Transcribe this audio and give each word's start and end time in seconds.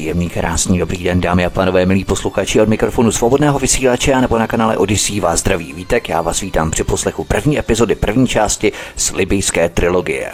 Příjemný, 0.00 0.30
krásný, 0.30 0.78
dobrý 0.78 1.04
den, 1.04 1.20
dámy 1.20 1.46
a 1.46 1.50
pánové, 1.50 1.86
milí 1.86 2.04
posluchači 2.04 2.60
od 2.60 2.68
mikrofonu 2.68 3.12
svobodného 3.12 3.58
vysílače 3.58 4.20
nebo 4.20 4.38
na 4.38 4.46
kanále 4.46 4.76
Odyssey 4.76 5.20
vás 5.20 5.40
zdraví 5.40 5.72
vítek. 5.72 6.08
Já 6.08 6.22
vás 6.22 6.40
vítám 6.40 6.70
při 6.70 6.84
poslechu 6.84 7.24
první 7.24 7.58
epizody 7.58 7.94
první 7.94 8.28
části 8.28 8.72
z 8.96 9.12
libijské 9.12 9.68
trilogie. 9.68 10.32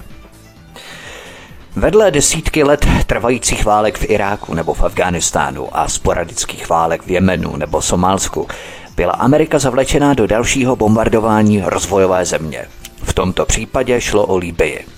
Vedle 1.77 2.11
desítky 2.11 2.65
let 2.65 2.87
trvajících 3.07 3.65
válek 3.65 3.99
v 3.99 4.11
Iráku 4.11 4.55
nebo 4.55 4.75
v 4.75 4.83
Afghánistánu 4.83 5.77
a 5.77 5.89
sporadických 5.89 6.69
válek 6.69 7.03
v 7.07 7.11
Jemenu 7.11 7.57
nebo 7.57 7.83
Somálsku 7.83 8.49
byla 8.97 9.13
Amerika 9.13 9.59
zavlečená 9.59 10.15
do 10.15 10.27
dalšího 10.27 10.77
bombardování 10.77 11.63
rozvojové 11.65 12.25
země. 12.25 12.67
V 13.03 13.13
tomto 13.13 13.47
případě 13.47 14.01
šlo 14.01 14.27
o 14.27 14.37
Libii. 14.37 14.96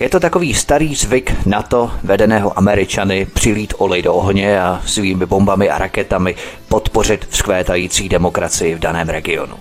Je 0.00 0.08
to 0.08 0.20
takový 0.20 0.54
starý 0.54 0.94
zvyk 0.94 1.46
NATO, 1.46 1.90
vedeného 2.02 2.58
Američany, 2.58 3.26
přilít 3.34 3.74
olej 3.78 4.02
do 4.02 4.14
ohně 4.14 4.60
a 4.60 4.82
svými 4.86 5.26
bombami 5.26 5.70
a 5.70 5.78
raketami 5.78 6.34
podpořit 6.68 7.26
vzkvétající 7.30 8.08
demokracii 8.08 8.74
v 8.74 8.78
daném 8.78 9.08
regionu. 9.08 9.56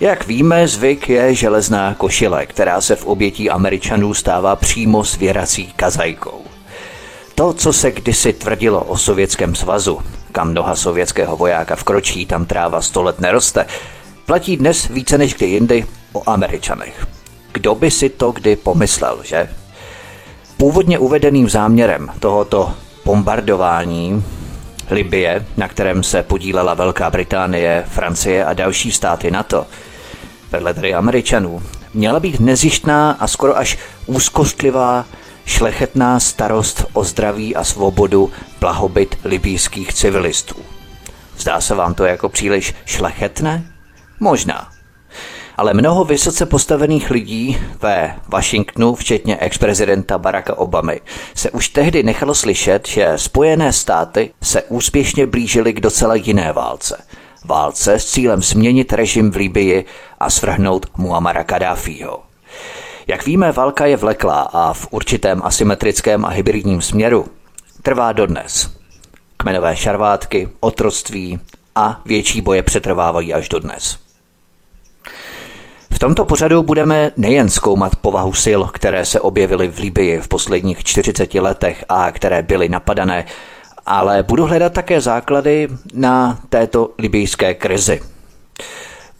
Jak 0.00 0.26
víme, 0.26 0.68
zvyk 0.68 1.08
je 1.08 1.34
železná 1.34 1.94
košile, 1.94 2.46
která 2.46 2.80
se 2.80 2.96
v 2.96 3.06
obětí 3.06 3.50
Američanů 3.50 4.14
stává 4.14 4.56
přímo 4.56 5.04
svěrací 5.04 5.72
kazajkou. 5.76 6.40
To, 7.34 7.52
co 7.52 7.72
se 7.72 7.90
kdysi 7.90 8.32
tvrdilo 8.32 8.84
o 8.84 8.96
Sovětském 8.96 9.54
svazu, 9.54 10.00
kam 10.32 10.54
noha 10.54 10.76
sovětského 10.76 11.36
vojáka 11.36 11.76
vkročí, 11.76 12.26
tam 12.26 12.46
tráva 12.46 12.82
sto 12.82 13.02
let 13.02 13.20
neroste, 13.20 13.66
platí 14.26 14.56
dnes 14.56 14.88
více 14.88 15.18
než 15.18 15.34
kdy 15.34 15.46
jindy 15.46 15.86
o 16.12 16.30
Američanech. 16.30 17.15
Kdo 17.56 17.74
by 17.74 17.90
si 17.90 18.08
to 18.08 18.32
kdy 18.32 18.56
pomyslel, 18.56 19.18
že? 19.24 19.48
Původně 20.56 20.98
uvedeným 20.98 21.48
záměrem 21.48 22.10
tohoto 22.20 22.72
bombardování 23.04 24.24
Libie, 24.90 25.46
na 25.56 25.68
kterém 25.68 26.02
se 26.02 26.22
podílela 26.22 26.74
Velká 26.74 27.10
Británie, 27.10 27.84
Francie 27.88 28.44
a 28.44 28.54
další 28.54 28.92
státy 28.92 29.30
NATO, 29.30 29.66
vedle 30.52 30.74
tedy 30.74 30.94
Američanů, 30.94 31.62
měla 31.94 32.20
být 32.20 32.40
nezištná 32.40 33.10
a 33.20 33.26
skoro 33.26 33.56
až 33.56 33.78
úzkostlivá 34.06 35.04
šlechetná 35.46 36.20
starost 36.20 36.84
o 36.92 37.04
zdraví 37.04 37.56
a 37.56 37.64
svobodu 37.64 38.30
blahobyt 38.60 39.18
libýských 39.24 39.94
civilistů. 39.94 40.56
Zdá 41.38 41.60
se 41.60 41.74
vám 41.74 41.94
to 41.94 42.04
jako 42.04 42.28
příliš 42.28 42.74
šlechetné? 42.84 43.64
Možná 44.20 44.75
ale 45.56 45.74
mnoho 45.74 46.04
vysoce 46.04 46.46
postavených 46.46 47.10
lidí 47.10 47.58
ve 47.82 48.16
Washingtonu, 48.28 48.94
včetně 48.94 49.36
ex-prezidenta 49.36 50.18
Baracka 50.18 50.58
Obamy, 50.58 51.00
se 51.34 51.50
už 51.50 51.68
tehdy 51.68 52.02
nechalo 52.02 52.34
slyšet, 52.34 52.88
že 52.88 53.12
Spojené 53.16 53.72
státy 53.72 54.30
se 54.42 54.62
úspěšně 54.62 55.26
blížily 55.26 55.72
k 55.72 55.80
docela 55.80 56.14
jiné 56.14 56.52
válce. 56.52 57.04
Válce 57.44 57.98
s 57.98 58.04
cílem 58.04 58.42
změnit 58.42 58.92
režim 58.92 59.30
v 59.30 59.36
Libii 59.36 59.84
a 60.20 60.30
svrhnout 60.30 60.86
Muamara 60.96 61.44
Kadáfího. 61.44 62.22
Jak 63.06 63.26
víme, 63.26 63.52
válka 63.52 63.86
je 63.86 63.96
vleklá 63.96 64.40
a 64.52 64.72
v 64.72 64.88
určitém 64.90 65.40
asymetrickém 65.44 66.24
a 66.24 66.28
hybridním 66.28 66.82
směru 66.82 67.26
trvá 67.82 68.12
dodnes. 68.12 68.70
Kmenové 69.36 69.76
šarvátky, 69.76 70.48
otroctví 70.60 71.40
a 71.74 72.00
větší 72.04 72.40
boje 72.40 72.62
přetrvávají 72.62 73.34
až 73.34 73.48
dodnes. 73.48 74.05
V 75.96 75.98
tomto 75.98 76.24
pořadu 76.24 76.62
budeme 76.62 77.12
nejen 77.16 77.48
zkoumat 77.48 77.96
povahu 77.96 78.32
sil, 78.44 78.60
které 78.72 79.04
se 79.04 79.20
objevily 79.20 79.68
v 79.68 79.78
Libii 79.78 80.20
v 80.20 80.28
posledních 80.28 80.84
40 80.84 81.34
letech 81.34 81.84
a 81.88 82.12
které 82.12 82.42
byly 82.42 82.68
napadané, 82.68 83.24
ale 83.86 84.22
budu 84.22 84.46
hledat 84.46 84.72
také 84.72 85.00
základy 85.00 85.68
na 85.94 86.38
této 86.48 86.90
libijské 86.98 87.54
krizi. 87.54 88.00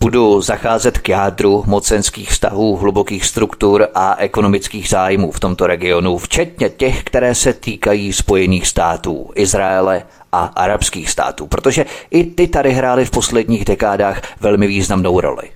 Budu 0.01 0.41
zacházet 0.41 0.99
k 0.99 1.09
jádru 1.09 1.65
mocenských 1.67 2.31
vztahů, 2.31 2.77
hlubokých 2.77 3.25
struktur 3.25 3.89
a 3.95 4.17
ekonomických 4.19 4.89
zájmů 4.89 5.31
v 5.31 5.41
tomto 5.41 5.67
regionu, 5.67 6.19
včetně 6.19 6.69
těch, 6.69 7.05
které 7.05 7.35
se 7.35 7.53
týkají 7.53 8.13
Spojených 8.13 8.67
států, 8.67 9.31
Izraele 9.35 10.03
a 10.33 10.45
arabských 10.45 11.11
států, 11.11 11.47
protože 11.47 11.85
i 12.11 12.25
ty 12.25 12.47
tady 12.49 12.73
hrály 12.73 13.05
v 13.05 13.11
posledních 13.11 13.65
dekádách 13.65 14.23
velmi 14.41 14.67
významnou 14.67 15.21
roli. 15.21 15.51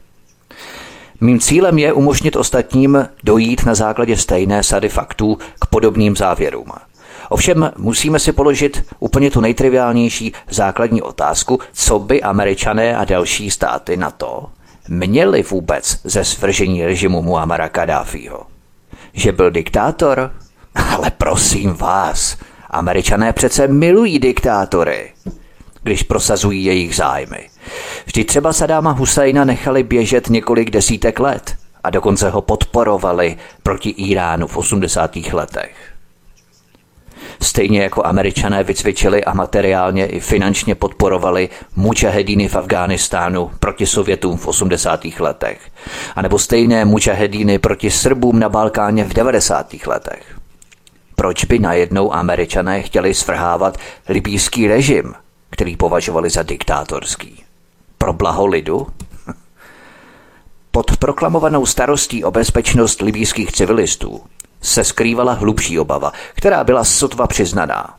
Mým 1.21 1.41
cílem 1.41 1.79
je 1.79 1.93
umožnit 1.93 2.37
ostatním 2.37 3.09
dojít 3.25 3.67
na 3.67 3.75
základě 3.75 4.17
stejné 4.17 4.63
sady 4.63 4.89
faktů 4.89 5.39
k 5.61 5.67
podobným 5.67 6.17
závěrům. 6.17 6.73
Ovšem 7.29 7.73
musíme 7.77 8.19
si 8.19 8.33
položit 8.33 8.85
úplně 8.99 9.31
tu 9.31 9.41
nejtriviálnější 9.41 10.33
základní 10.51 11.03
otázku, 11.03 11.59
co 11.73 11.99
by 11.99 12.23
američané 12.23 12.97
a 12.97 13.05
další 13.05 13.51
státy 13.51 13.97
na 13.97 14.11
to 14.11 14.47
měli 14.89 15.43
vůbec 15.43 16.01
ze 16.05 16.25
svržení 16.25 16.87
režimu 16.87 17.23
Muamara 17.23 17.69
Kadáfího. 17.69 18.47
Že 19.13 19.33
byl 19.33 19.51
diktátor? 19.51 20.33
Ale 20.75 21.11
prosím 21.11 21.75
vás, 21.75 22.37
američané 22.71 23.33
přece 23.33 23.69
milují 23.69 24.19
diktátory 24.19 25.13
když 25.83 26.03
prosazují 26.03 26.65
jejich 26.65 26.97
zájmy. 26.97 27.50
Vždy 28.11 28.25
třeba 28.25 28.53
Sadáma 28.53 28.91
Husajna 28.91 29.45
nechali 29.45 29.83
běžet 29.83 30.29
několik 30.29 30.71
desítek 30.71 31.21
let 31.21 31.57
a 31.85 31.91
dokonce 31.91 32.31
ho 32.31 32.43
podporovali 32.43 33.37
proti 33.63 33.89
Iránu 33.91 34.47
v 34.47 34.57
80. 34.57 35.17
letech. 35.33 35.77
Stejně 37.43 37.83
jako 37.83 38.07
američané 38.07 38.65
vycvičili 38.65 39.25
a 39.25 39.35
materiálně 39.35 40.07
i 40.07 40.21
finančně 40.21 40.75
podporovali 40.75 41.49
mučahedíny 41.77 42.49
v 42.49 42.57
Afghánistánu 42.57 43.51
proti 43.61 43.87
Sovětům 43.87 44.37
v 44.37 44.47
80. 44.47 45.05
letech. 45.19 45.61
A 46.17 46.23
nebo 46.23 46.39
stejné 46.39 46.85
mučahedíny 46.85 47.59
proti 47.59 47.91
Srbům 47.91 48.39
na 48.39 48.49
Balkáně 48.49 49.05
v 49.05 49.15
90. 49.15 49.75
letech. 49.87 50.39
Proč 51.15 51.45
by 51.45 51.59
najednou 51.59 52.15
američané 52.15 52.83
chtěli 52.83 53.15
svrhávat 53.15 53.79
libýský 54.09 54.69
režim– 54.69 55.15
který 55.51 55.77
považovali 55.77 56.31
za 56.31 56.43
diktátorský. 56.43 57.45
Pro 58.03 58.13
blaho 58.13 58.47
lidu? 58.47 58.87
Pod 60.71 60.97
proklamovanou 60.97 61.67
starostí 61.67 62.25
o 62.25 62.31
bezpečnost 62.31 63.01
libýských 63.01 63.53
civilistů 63.53 64.21
se 64.61 64.85
skrývala 64.85 65.33
hlubší 65.33 65.79
obava, 65.79 66.13
která 66.35 66.65
byla 66.65 66.85
sotva 66.85 67.27
přiznaná. 67.27 67.95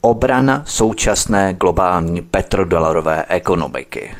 Obrana 0.00 0.62
současné 0.66 1.54
globální 1.54 2.22
petrodolarové 2.22 3.24
ekonomiky. 3.28 4.14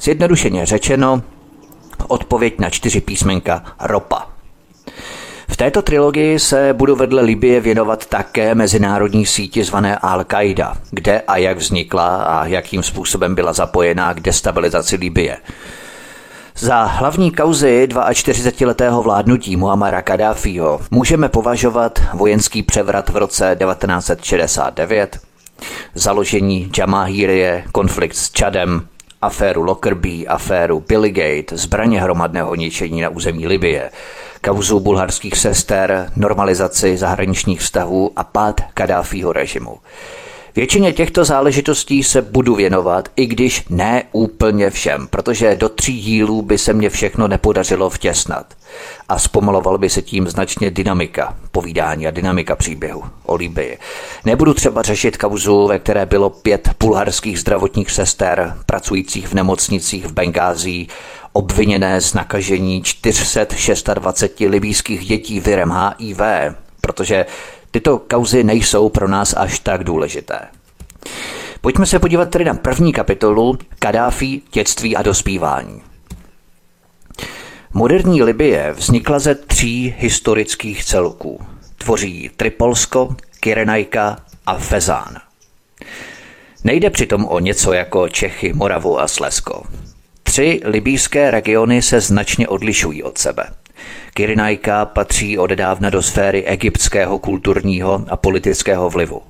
Zjednodušeně 0.00 0.66
řečeno, 0.66 1.22
odpověď 2.08 2.58
na 2.58 2.70
čtyři 2.70 3.00
písmenka 3.00 3.64
ropa. 3.80 4.31
Této 5.62 5.82
trilogii 5.82 6.38
se 6.38 6.72
budu 6.72 6.96
vedle 6.96 7.22
Libie 7.22 7.60
věnovat 7.60 8.06
také 8.06 8.54
mezinárodní 8.54 9.26
síti 9.26 9.64
zvané 9.64 9.98
Al-Qaida, 10.02 10.76
kde 10.90 11.20
a 11.20 11.36
jak 11.36 11.58
vznikla 11.58 12.16
a 12.16 12.46
jakým 12.46 12.82
způsobem 12.82 13.34
byla 13.34 13.52
zapojená 13.52 14.14
k 14.14 14.20
destabilizaci 14.20 14.96
Libie. 14.96 15.36
Za 16.56 16.84
hlavní 16.84 17.30
kauzy 17.30 17.88
42-letého 17.90 19.02
vládnutí 19.02 19.56
Muamara 19.56 20.02
Kadáfího 20.02 20.80
můžeme 20.90 21.28
považovat 21.28 22.02
vojenský 22.14 22.62
převrat 22.62 23.08
v 23.08 23.16
roce 23.16 23.56
1969, 23.66 25.20
založení 25.94 26.72
Jamahírie, 26.78 27.64
konflikt 27.72 28.16
s 28.16 28.30
Čadem, 28.30 28.86
aféru 29.20 29.62
Lockerbie, 29.62 30.26
aféru 30.26 30.84
Billygate, 30.88 31.56
zbraně 31.56 32.00
hromadného 32.00 32.54
ničení 32.54 33.00
na 33.00 33.08
území 33.08 33.46
Libie, 33.46 33.90
kauzu 34.42 34.80
bulharských 34.80 35.38
sester, 35.38 36.10
normalizaci 36.16 36.96
zahraničních 36.96 37.60
vztahů 37.60 38.10
a 38.16 38.24
pád 38.24 38.60
Kadáfího 38.74 39.32
režimu. 39.32 39.78
Většině 40.56 40.92
těchto 40.92 41.24
záležitostí 41.24 42.02
se 42.02 42.22
budu 42.22 42.54
věnovat, 42.54 43.08
i 43.16 43.26
když 43.26 43.64
ne 43.68 44.02
úplně 44.12 44.70
všem, 44.70 45.06
protože 45.06 45.56
do 45.56 45.68
tří 45.68 46.00
dílů 46.00 46.42
by 46.42 46.58
se 46.58 46.72
mně 46.72 46.90
všechno 46.90 47.28
nepodařilo 47.28 47.90
vtěsnat. 47.90 48.46
A 49.08 49.18
zpomaloval 49.18 49.78
by 49.78 49.90
se 49.90 50.02
tím 50.02 50.28
značně 50.28 50.70
dynamika 50.70 51.36
povídání 51.50 52.06
a 52.06 52.10
dynamika 52.10 52.56
příběhu 52.56 53.04
o 53.26 53.34
Libii. 53.34 53.78
Nebudu 54.24 54.54
třeba 54.54 54.82
řešit 54.82 55.16
kauzu, 55.16 55.66
ve 55.66 55.78
které 55.78 56.06
bylo 56.06 56.30
pět 56.30 56.70
bulharských 56.80 57.40
zdravotních 57.40 57.90
sester 57.90 58.56
pracujících 58.66 59.28
v 59.28 59.34
nemocnicích 59.34 60.06
v 60.06 60.12
Bengází, 60.12 60.88
obviněné 61.32 62.00
z 62.00 62.14
nakažení 62.14 62.82
426 62.82 64.40
libýských 64.40 65.06
dětí 65.06 65.40
virem 65.40 65.70
HIV, 65.70 66.20
protože 66.80 67.26
Tyto 67.72 67.98
kauzy 67.98 68.44
nejsou 68.44 68.88
pro 68.88 69.08
nás 69.08 69.34
až 69.36 69.58
tak 69.58 69.84
důležité. 69.84 70.40
Pojďme 71.60 71.86
se 71.86 71.98
podívat 71.98 72.30
tedy 72.30 72.44
na 72.44 72.54
první 72.54 72.92
kapitolu 72.92 73.58
Kadáfi, 73.78 74.42
dětství 74.52 74.96
a 74.96 75.02
dospívání. 75.02 75.82
Moderní 77.74 78.22
Libie 78.22 78.72
vznikla 78.72 79.18
ze 79.18 79.34
tří 79.34 79.94
historických 79.98 80.84
celků. 80.84 81.40
Tvoří 81.78 82.30
Tripolsko, 82.36 83.16
Kyrenajka 83.40 84.16
a 84.46 84.54
Fezán. 84.54 85.16
Nejde 86.64 86.90
přitom 86.90 87.24
o 87.24 87.38
něco 87.38 87.72
jako 87.72 88.08
Čechy, 88.08 88.52
Moravu 88.52 89.00
a 89.00 89.08
Slesko. 89.08 89.62
Tři 90.22 90.60
libýské 90.64 91.30
regiony 91.30 91.82
se 91.82 92.00
značně 92.00 92.48
odlišují 92.48 93.02
od 93.02 93.18
sebe– 93.18 93.46
Kyrinajka 94.14 94.84
patří 94.84 95.38
odedávna 95.38 95.90
do 95.90 96.02
sféry 96.02 96.44
egyptského 96.44 97.18
kulturního 97.18 98.04
a 98.08 98.16
politického 98.16 98.90
vlivu. 98.90 99.22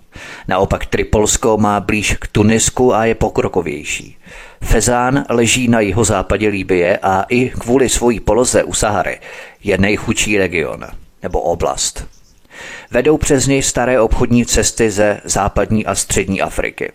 Naopak 0.49 0.87
Tripolsko 0.87 1.57
má 1.57 1.81
blíž 1.81 2.17
k 2.21 2.27
Tunisku 2.27 2.95
a 2.95 3.05
je 3.05 3.15
pokrokovější. 3.15 4.17
Fezán 4.63 5.25
leží 5.29 5.69
na 5.69 5.81
jihozápadě 5.81 6.49
Líbie 6.49 6.99
a 7.03 7.23
i 7.29 7.49
kvůli 7.49 7.89
svojí 7.89 8.21
poloze 8.21 8.65
u 8.65 8.73
Sahary 8.73 9.21
je 9.65 9.79
nejchudší 9.79 10.39
region 10.39 10.87
nebo 11.23 11.41
oblast. 11.41 12.07
Vedou 12.91 13.17
přes 13.17 13.47
něj 13.47 13.63
staré 13.63 14.01
obchodní 14.01 14.47
cesty 14.47 14.91
ze 14.91 15.21
západní 15.25 15.87
a 15.87 15.95
střední 15.95 16.41
Afriky. 16.41 16.93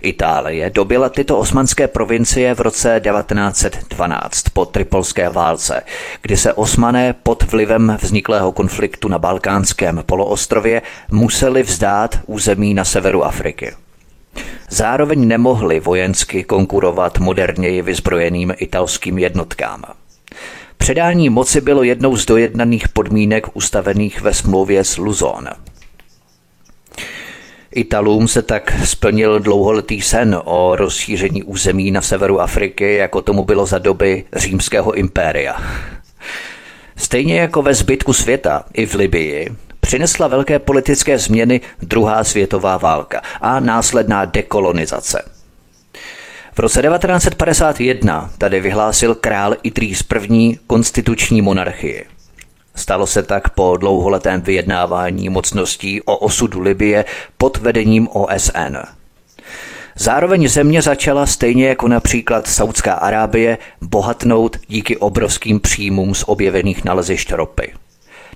Itálie 0.00 0.70
dobila 0.70 1.08
tyto 1.08 1.38
osmanské 1.38 1.88
provincie 1.88 2.54
v 2.54 2.60
roce 2.60 3.00
1912 3.04 4.42
po 4.52 4.66
tripolské 4.66 5.28
válce, 5.28 5.82
kdy 6.22 6.36
se 6.36 6.52
osmané 6.52 7.12
pod 7.12 7.52
vlivem 7.52 7.98
vzniklého 8.02 8.52
konfliktu 8.52 9.08
na 9.08 9.18
balkánském 9.18 10.02
poloostrově 10.06 10.82
museli 11.10 11.62
vzdát 11.62 12.18
území 12.26 12.74
na 12.74 12.84
severu 12.84 13.24
Afriky. 13.24 13.72
Zároveň 14.68 15.28
nemohli 15.28 15.80
vojensky 15.80 16.44
konkurovat 16.44 17.18
moderněji 17.18 17.82
vyzbrojeným 17.82 18.54
italským 18.56 19.18
jednotkám. 19.18 19.84
Předání 20.76 21.30
moci 21.30 21.60
bylo 21.60 21.82
jednou 21.82 22.16
z 22.16 22.26
dojednaných 22.26 22.88
podmínek 22.88 23.56
ustavených 23.56 24.20
ve 24.20 24.34
smlouvě 24.34 24.84
s 24.84 24.96
Luzon– 24.96 25.48
Italům 27.74 28.28
se 28.28 28.42
tak 28.42 28.72
splnil 28.84 29.38
dlouholetý 29.40 30.00
sen 30.00 30.40
o 30.44 30.76
rozšíření 30.76 31.42
území 31.42 31.90
na 31.90 32.02
severu 32.02 32.40
Afriky, 32.40 32.94
jako 32.94 33.22
tomu 33.22 33.44
bylo 33.44 33.66
za 33.66 33.78
doby 33.78 34.24
římského 34.36 34.92
impéria. 34.92 35.62
Stejně 36.96 37.40
jako 37.40 37.62
ve 37.62 37.74
zbytku 37.74 38.12
světa, 38.12 38.64
i 38.72 38.86
v 38.86 38.94
Libii, 38.94 39.52
přinesla 39.80 40.28
velké 40.28 40.58
politické 40.58 41.18
změny 41.18 41.60
druhá 41.82 42.24
světová 42.24 42.76
válka 42.76 43.22
a 43.40 43.60
následná 43.60 44.24
dekolonizace. 44.24 45.22
V 46.54 46.58
roce 46.58 46.82
1951 46.82 48.30
tady 48.38 48.60
vyhlásil 48.60 49.14
král 49.14 49.56
Idris 49.62 50.04
I. 50.30 50.58
konstituční 50.66 51.42
monarchii– 51.42 52.04
Stalo 52.74 53.06
se 53.06 53.22
tak 53.22 53.50
po 53.50 53.76
dlouholetém 53.76 54.40
vyjednávání 54.40 55.28
mocností 55.28 56.02
o 56.02 56.16
osudu 56.16 56.60
Libie 56.60 57.04
pod 57.38 57.56
vedením 57.56 58.08
OSN. 58.08 58.76
Zároveň 59.96 60.48
země 60.48 60.82
začala 60.82 61.26
stejně 61.26 61.68
jako 61.68 61.88
například 61.88 62.46
Saudská 62.46 62.94
Arábie 62.94 63.58
bohatnout 63.80 64.56
díky 64.68 64.96
obrovským 64.96 65.60
příjmům 65.60 66.14
z 66.14 66.24
objevených 66.26 66.84
nalezišť 66.84 67.32
ropy. 67.32 67.72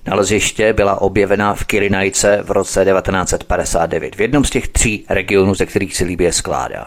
Naleziště 0.06 0.72
byla 0.72 1.00
objevená 1.00 1.54
v 1.54 1.64
Kirinajce 1.64 2.42
v 2.42 2.50
roce 2.50 2.84
1959, 2.84 4.16
v 4.16 4.20
jednom 4.20 4.44
z 4.44 4.50
těch 4.50 4.68
tří 4.68 5.04
regionů, 5.08 5.54
ze 5.54 5.66
kterých 5.66 5.96
si 5.96 6.04
Libie 6.04 6.32
skládá. 6.32 6.86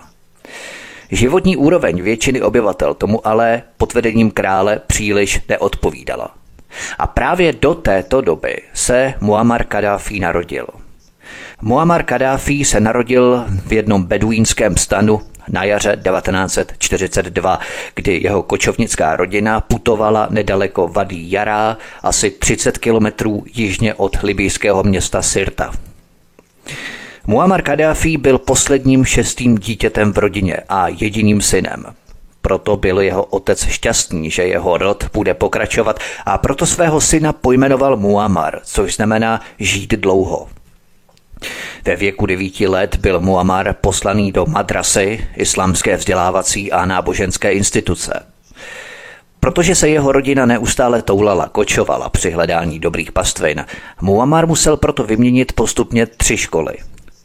Životní 1.12 1.58
úroveň 1.58 2.02
většiny 2.02 2.42
obyvatel 2.42 2.94
tomu 2.94 3.28
ale 3.28 3.64
pod 3.78 3.94
vedením 3.94 4.32
krále 4.32 4.80
příliš 4.88 5.42
neodpovídala. 5.50 6.37
A 6.98 7.08
právě 7.08 7.54
do 7.54 7.76
této 7.76 8.22
doby 8.22 8.56
se 8.74 9.14
Muammar 9.22 9.64
Kadáfi 9.64 10.20
narodil. 10.20 10.68
Muammar 11.62 12.04
Kadáfi 12.04 12.66
se 12.66 12.80
narodil 12.80 13.46
v 13.66 13.74
jednom 13.74 14.04
beduínském 14.04 14.78
stanu 14.78 15.22
na 15.50 15.64
jaře 15.64 16.02
1942, 16.04 17.60
kdy 17.96 18.20
jeho 18.24 18.44
kočovnická 18.44 19.16
rodina 19.16 19.62
putovala 19.62 20.28
nedaleko 20.30 20.88
Vady 20.88 21.16
Jará, 21.20 21.78
asi 22.04 22.32
30 22.32 22.78
kilometrů 22.78 23.44
jižně 23.54 23.94
od 23.94 24.18
libijského 24.24 24.84
města 24.84 25.22
Sirta. 25.22 25.72
Muammar 27.28 27.62
Kadáfi 27.62 28.18
byl 28.18 28.38
posledním 28.38 29.06
šestým 29.06 29.58
dítětem 29.58 30.14
v 30.14 30.18
rodině 30.18 30.58
a 30.70 30.88
jediným 30.88 31.42
synem. 31.42 31.86
Proto 32.48 32.78
byl 32.78 33.00
jeho 33.00 33.24
otec 33.24 33.66
šťastný, 33.68 34.32
že 34.32 34.44
jeho 34.44 34.78
rod 34.78 35.04
bude 35.14 35.34
pokračovat 35.34 36.00
a 36.26 36.38
proto 36.38 36.66
svého 36.66 37.02
syna 37.02 37.34
pojmenoval 37.34 37.98
Muammar, 37.98 38.60
což 38.64 38.96
znamená 38.96 39.42
žít 39.60 39.94
dlouho. 39.94 40.48
Ve 41.86 41.96
věku 41.96 42.26
devíti 42.26 42.68
let 42.68 42.96
byl 42.96 43.20
Muammar 43.20 43.74
poslaný 43.82 44.32
do 44.32 44.46
madrasy, 44.46 45.28
islámské 45.36 45.98
vzdělávací 45.98 46.72
a 46.72 46.86
náboženské 46.86 47.52
instituce. 47.52 48.24
Protože 49.40 49.76
se 49.76 49.90
jeho 49.90 50.12
rodina 50.12 50.46
neustále 50.46 51.02
toulala, 51.02 51.50
kočovala 51.50 52.10
při 52.10 52.32
hledání 52.32 52.80
dobrých 52.80 53.12
pastvin, 53.12 53.66
Muammar 54.02 54.48
musel 54.48 54.78
proto 54.78 55.04
vyměnit 55.04 55.52
postupně 55.52 56.06
tři 56.06 56.38
školy. 56.38 56.74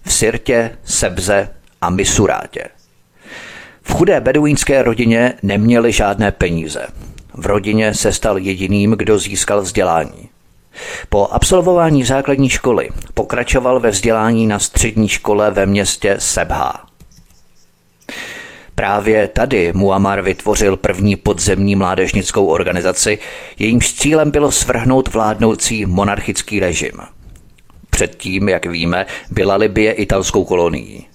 V 0.05 0.13
Sirtě, 0.13 0.79
Sebze 0.85 1.49
a 1.81 1.91
Misurátě. 1.91 2.82
V 3.83 3.93
chudé 3.93 4.21
beduínské 4.21 4.83
rodině 4.83 5.35
neměli 5.43 5.93
žádné 5.93 6.33
peníze. 6.33 6.87
V 7.35 7.47
rodině 7.47 7.95
se 7.95 8.13
stal 8.13 8.39
jediným, 8.39 8.91
kdo 8.91 9.19
získal 9.19 9.63
vzdělání. 9.63 10.29
Po 11.09 11.27
absolvování 11.27 12.05
základní 12.05 12.49
školy 12.49 12.89
pokračoval 13.15 13.81
ve 13.81 13.91
vzdělání 13.91 14.47
na 14.47 14.59
střední 14.59 15.09
škole 15.09 15.51
ve 15.51 15.67
městě 15.67 16.17
Sebha. 16.19 16.87
Právě 18.75 19.29
tady 19.29 19.73
Muammar 19.73 20.23
vytvořil 20.23 20.77
první 20.77 21.17
podzemní 21.17 21.77
mládežnickou 21.77 22.47
organizaci, 22.47 23.19
jejímž 23.59 23.93
cílem 23.93 24.31
bylo 24.31 24.51
svrhnout 24.51 25.13
vládnoucí 25.13 25.87
monarchický 25.87 26.61
režim. 26.61 26.93
Předtím, 27.91 28.49
jak 28.49 28.67
víme, 28.67 29.07
byla 29.31 29.57
Libie 29.57 29.93
italskou 29.93 30.45
kolonií. 30.45 31.07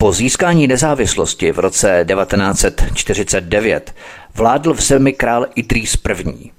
Po 0.00 0.12
získání 0.12 0.66
nezávislosti 0.66 1.52
v 1.52 1.58
roce 1.58 2.06
1949 2.08 3.94
vládl 4.34 4.74
v 4.74 4.80
zemi 4.80 5.12
král 5.12 5.46
Idris 5.54 5.98
I. 6.26 6.50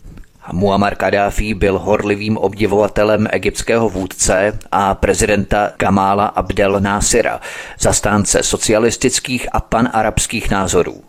Muammar 0.52 0.96
Kadáfi 0.96 1.54
byl 1.54 1.80
horlivým 1.80 2.38
obdivovatelem 2.38 3.28
egyptského 3.32 3.90
vůdce 3.90 4.60
a 4.72 4.96
prezidenta 4.96 5.72
Kamala 5.78 6.26
Abdel 6.26 6.80
Násira, 6.80 7.42
zastánce 7.80 8.44
socialistických 8.44 9.48
a 9.52 9.60
panarabských 9.60 10.50
názorů. 10.50 11.04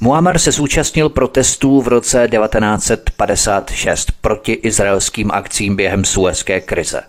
Muammar 0.00 0.38
se 0.38 0.52
zúčastnil 0.52 1.08
protestů 1.08 1.80
v 1.80 1.88
roce 1.88 2.28
1956 2.28 4.12
proti 4.20 4.52
izraelským 4.52 5.30
akcím 5.30 5.76
během 5.76 6.04
suezké 6.04 6.60
krize. 6.60 7.02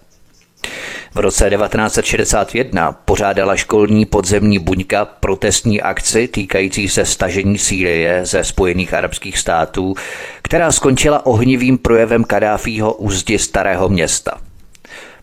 V 1.15 1.19
roce 1.19 1.49
1961 1.49 2.91
pořádala 2.91 3.55
školní 3.55 4.05
podzemní 4.05 4.59
buňka 4.59 5.05
protestní 5.05 5.81
akci 5.81 6.27
týkající 6.27 6.89
se 6.89 7.05
stažení 7.05 7.57
Sýrie 7.57 8.25
ze 8.25 8.43
Spojených 8.43 8.93
arabských 8.93 9.37
států, 9.37 9.95
která 10.41 10.71
skončila 10.71 11.25
ohnivým 11.25 11.77
projevem 11.77 12.23
Kadáfího 12.23 12.93
u 12.93 13.11
zdi 13.11 13.39
starého 13.39 13.89
města. 13.89 14.37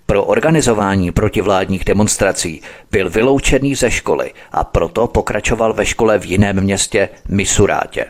Pro 0.07 0.25
organizování 0.25 1.13
protivládních 1.13 1.85
demonstrací 1.85 2.63
byl 2.91 3.11
vyloučený 3.11 3.75
ze 3.75 3.91
školy 3.91 4.33
a 4.53 4.65
proto 4.65 5.07
pokračoval 5.07 5.73
ve 5.73 5.87
škole 5.87 6.19
v 6.19 6.25
jiném 6.25 6.61
městě 6.61 7.09
Misurátě. 7.29 8.07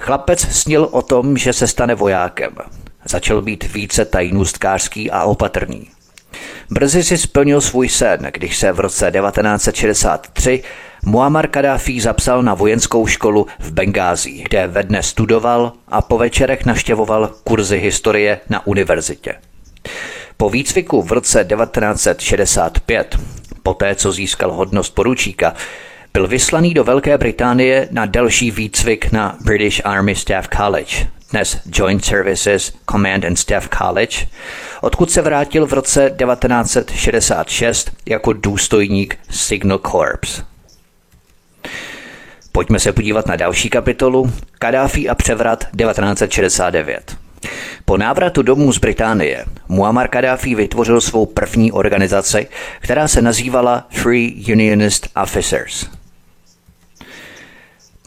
Chlapec 0.00 0.40
snil 0.40 0.88
o 0.90 1.02
tom, 1.02 1.36
že 1.36 1.52
se 1.52 1.66
stane 1.66 1.94
vojákem. 1.94 2.52
Začal 3.04 3.42
být 3.42 3.72
více 3.72 4.04
tajnůstkářský 4.04 5.10
a 5.10 5.24
opatrný. 5.24 5.95
Brzy 6.70 7.04
si 7.04 7.18
splnil 7.18 7.60
svůj 7.60 7.88
sen, 7.88 8.30
když 8.32 8.56
se 8.56 8.72
v 8.72 8.80
roce 8.80 9.10
1963 9.10 10.62
Muammar 11.04 11.46
Kadáfi 11.46 12.00
zapsal 12.00 12.42
na 12.42 12.54
vojenskou 12.54 13.06
školu 13.06 13.46
v 13.58 13.72
Bengází, 13.72 14.42
kde 14.42 14.66
ve 14.66 14.82
dne 14.82 15.02
studoval 15.02 15.72
a 15.88 16.02
po 16.02 16.18
večerech 16.18 16.64
naštěvoval 16.64 17.30
kurzy 17.44 17.78
historie 17.78 18.40
na 18.48 18.66
univerzitě. 18.66 19.34
Po 20.36 20.50
výcviku 20.50 21.02
v 21.02 21.12
roce 21.12 21.44
1965, 21.44 23.18
poté 23.62 23.94
co 23.94 24.12
získal 24.12 24.52
hodnost 24.52 24.94
poručíka, 24.94 25.54
byl 26.12 26.28
vyslaný 26.28 26.74
do 26.74 26.84
Velké 26.84 27.18
Británie 27.18 27.88
na 27.90 28.06
další 28.06 28.50
výcvik 28.50 29.12
na 29.12 29.36
British 29.44 29.80
Army 29.84 30.14
Staff 30.14 30.48
College, 30.56 31.06
dnes 31.36 31.58
Joint 31.66 32.04
Services 32.04 32.72
Command 32.90 33.24
and 33.24 33.36
Staff 33.36 33.68
College, 33.68 34.26
odkud 34.80 35.10
se 35.10 35.22
vrátil 35.22 35.66
v 35.66 35.72
roce 35.72 36.10
1966 36.18 37.90
jako 38.06 38.32
důstojník 38.32 39.18
Signal 39.30 39.78
Corps. 39.78 40.44
Pojďme 42.52 42.78
se 42.78 42.92
podívat 42.92 43.26
na 43.26 43.36
další 43.36 43.70
kapitolu 43.70 44.32
Kadáfi 44.58 45.08
a 45.08 45.14
převrat 45.14 45.64
1969. 45.64 47.16
Po 47.84 47.96
návratu 47.96 48.42
domů 48.42 48.72
z 48.72 48.78
Británie 48.78 49.44
Muammar 49.68 50.08
Kadáfi 50.08 50.54
vytvořil 50.54 51.00
svou 51.00 51.26
první 51.26 51.72
organizaci, 51.72 52.48
která 52.80 53.08
se 53.08 53.22
nazývala 53.22 53.86
Free 53.90 54.44
Unionist 54.52 55.08
Officers. 55.22 55.86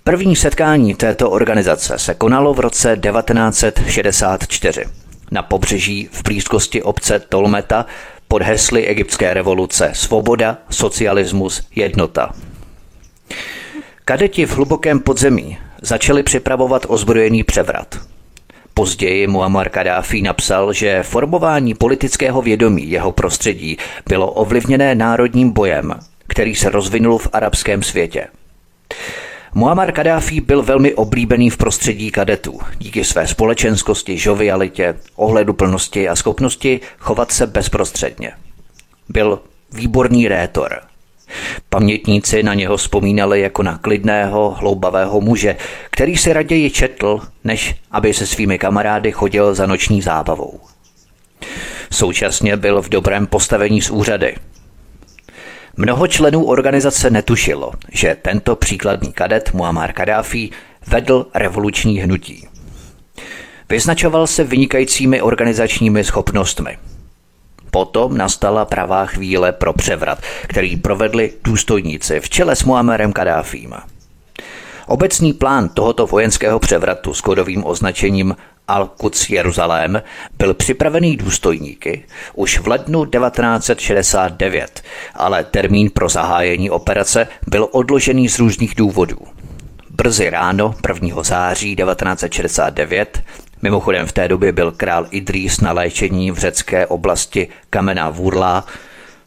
První 0.10 0.36
setkání 0.36 0.96
této 0.96 1.30
organizace 1.30 2.00
se 2.00 2.14
konalo 2.14 2.54
v 2.54 2.60
roce 2.60 2.98
1964 3.02 4.86
na 5.32 5.44
pobřeží 5.44 6.10
v 6.12 6.24
blízkosti 6.24 6.84
obce 6.84 7.20
Tolmeta 7.20 7.86
pod 8.28 8.42
hesly 8.42 8.88
egyptské 8.88 9.34
revoluce 9.34 9.92
Svoboda, 9.94 10.58
socialismus, 10.70 11.68
jednota. 11.76 12.36
Kadeti 14.06 14.46
v 14.46 14.52
hlubokém 14.52 15.00
podzemí 15.00 15.58
začali 15.82 16.24
připravovat 16.24 16.86
ozbrojený 16.88 17.44
převrat. 17.44 18.00
Později 18.74 19.28
Muammar 19.28 19.70
Kadáfi 19.70 20.22
napsal, 20.22 20.74
že 20.74 21.04
formování 21.04 21.74
politického 21.74 22.42
vědomí 22.42 22.90
jeho 22.90 23.12
prostředí 23.12 23.78
bylo 24.08 24.32
ovlivněné 24.32 24.96
národním 24.96 25.52
bojem, 25.52 25.94
který 26.28 26.56
se 26.56 26.70
rozvinul 26.70 27.18
v 27.18 27.30
arabském 27.34 27.84
světě. 27.84 28.28
Muammar 29.54 29.92
Kadáfi 29.92 30.42
byl 30.42 30.64
velmi 30.64 30.94
oblíbený 30.94 31.50
v 31.50 31.58
prostředí 31.58 32.12
kadetů 32.12 32.60
díky 32.78 33.04
své 33.04 33.28
společenskosti, 33.28 34.18
žovialitě, 34.18 34.96
ohleduplnosti 35.16 36.10
a 36.10 36.16
schopnosti 36.16 36.80
chovat 37.00 37.32
se 37.32 37.48
bezprostředně. 37.48 38.32
Byl 39.10 39.40
výborný 39.72 40.28
rétor– 40.28 40.82
Pamětníci 41.70 42.44
na 42.44 42.54
něho 42.54 42.78
vzpomínali 42.78 43.42
jako 43.42 43.64
na 43.64 43.78
klidného, 43.78 44.52
hloubavého 44.52 45.22
muže, 45.22 45.56
který 45.92 46.18
se 46.18 46.34
raději 46.34 46.70
četl, 46.70 47.20
než 47.44 47.76
aby 47.92 48.14
se 48.14 48.28
svými 48.28 48.58
kamarády 48.58 49.12
chodil 49.12 49.56
za 49.56 49.66
noční 49.66 50.02
zábavou. 50.02 50.60
Současně 51.92 52.58
byl 52.58 52.82
v 52.82 52.90
dobrém 52.90 53.28
postavení 53.28 53.82
z 53.82 53.90
úřady. 53.90 54.36
Mnoho 55.82 56.08
členů 56.08 56.46
organizace 56.46 57.10
netušilo, 57.10 57.72
že 57.92 58.18
tento 58.22 58.56
příkladný 58.56 59.14
kadet 59.14 59.54
Muammar 59.54 59.94
Kadáfi 59.94 60.50
vedl 60.88 61.26
revoluční 61.36 62.00
hnutí. 62.00 62.48
Vyznačoval 63.70 64.28
se 64.28 64.44
vynikajícími 64.44 65.22
organizačními 65.22 66.04
schopnostmi– 66.04 66.78
Potom 67.72 68.18
nastala 68.18 68.66
pravá 68.66 69.06
chvíle 69.06 69.52
pro 69.52 69.74
převrat, 69.74 70.20
který 70.44 70.78
provedli 70.78 71.34
důstojníci 71.44 72.20
v 72.20 72.30
čele 72.30 72.56
s 72.56 72.64
Muammerem 72.64 73.14
Kadáfím. 73.14 73.74
Obecný 74.88 75.34
plán 75.34 75.70
tohoto 75.70 76.08
vojenského 76.08 76.60
převratu 76.60 77.14
s 77.14 77.22
kodovým 77.22 77.66
označením 77.66 78.36
Al-Quds 78.70 79.34
Jeruzalém 79.34 80.02
byl 80.38 80.54
připravený 80.54 81.18
důstojníky 81.18 82.06
už 82.34 82.60
v 82.60 82.68
lednu 82.68 83.06
1969, 83.06 84.82
ale 85.16 85.44
termín 85.44 85.90
pro 85.90 86.10
zahájení 86.10 86.70
operace 86.70 87.28
byl 87.48 87.68
odložený 87.72 88.30
z 88.30 88.40
různých 88.40 88.76
důvodů. 88.76 89.18
Brzy 89.90 90.30
ráno 90.30 90.76
1. 91.02 91.24
září 91.24 91.76
1969 91.76 93.24
Mimochodem 93.62 94.08
v 94.08 94.12
té 94.12 94.28
době 94.28 94.52
byl 94.52 94.72
král 94.72 95.08
Idrís 95.12 95.62
na 95.62 95.72
léčení 95.72 96.32
v 96.32 96.38
řecké 96.38 96.88
oblasti 96.88 97.48
Kamená 97.70 98.10
Vurla. 98.10 98.66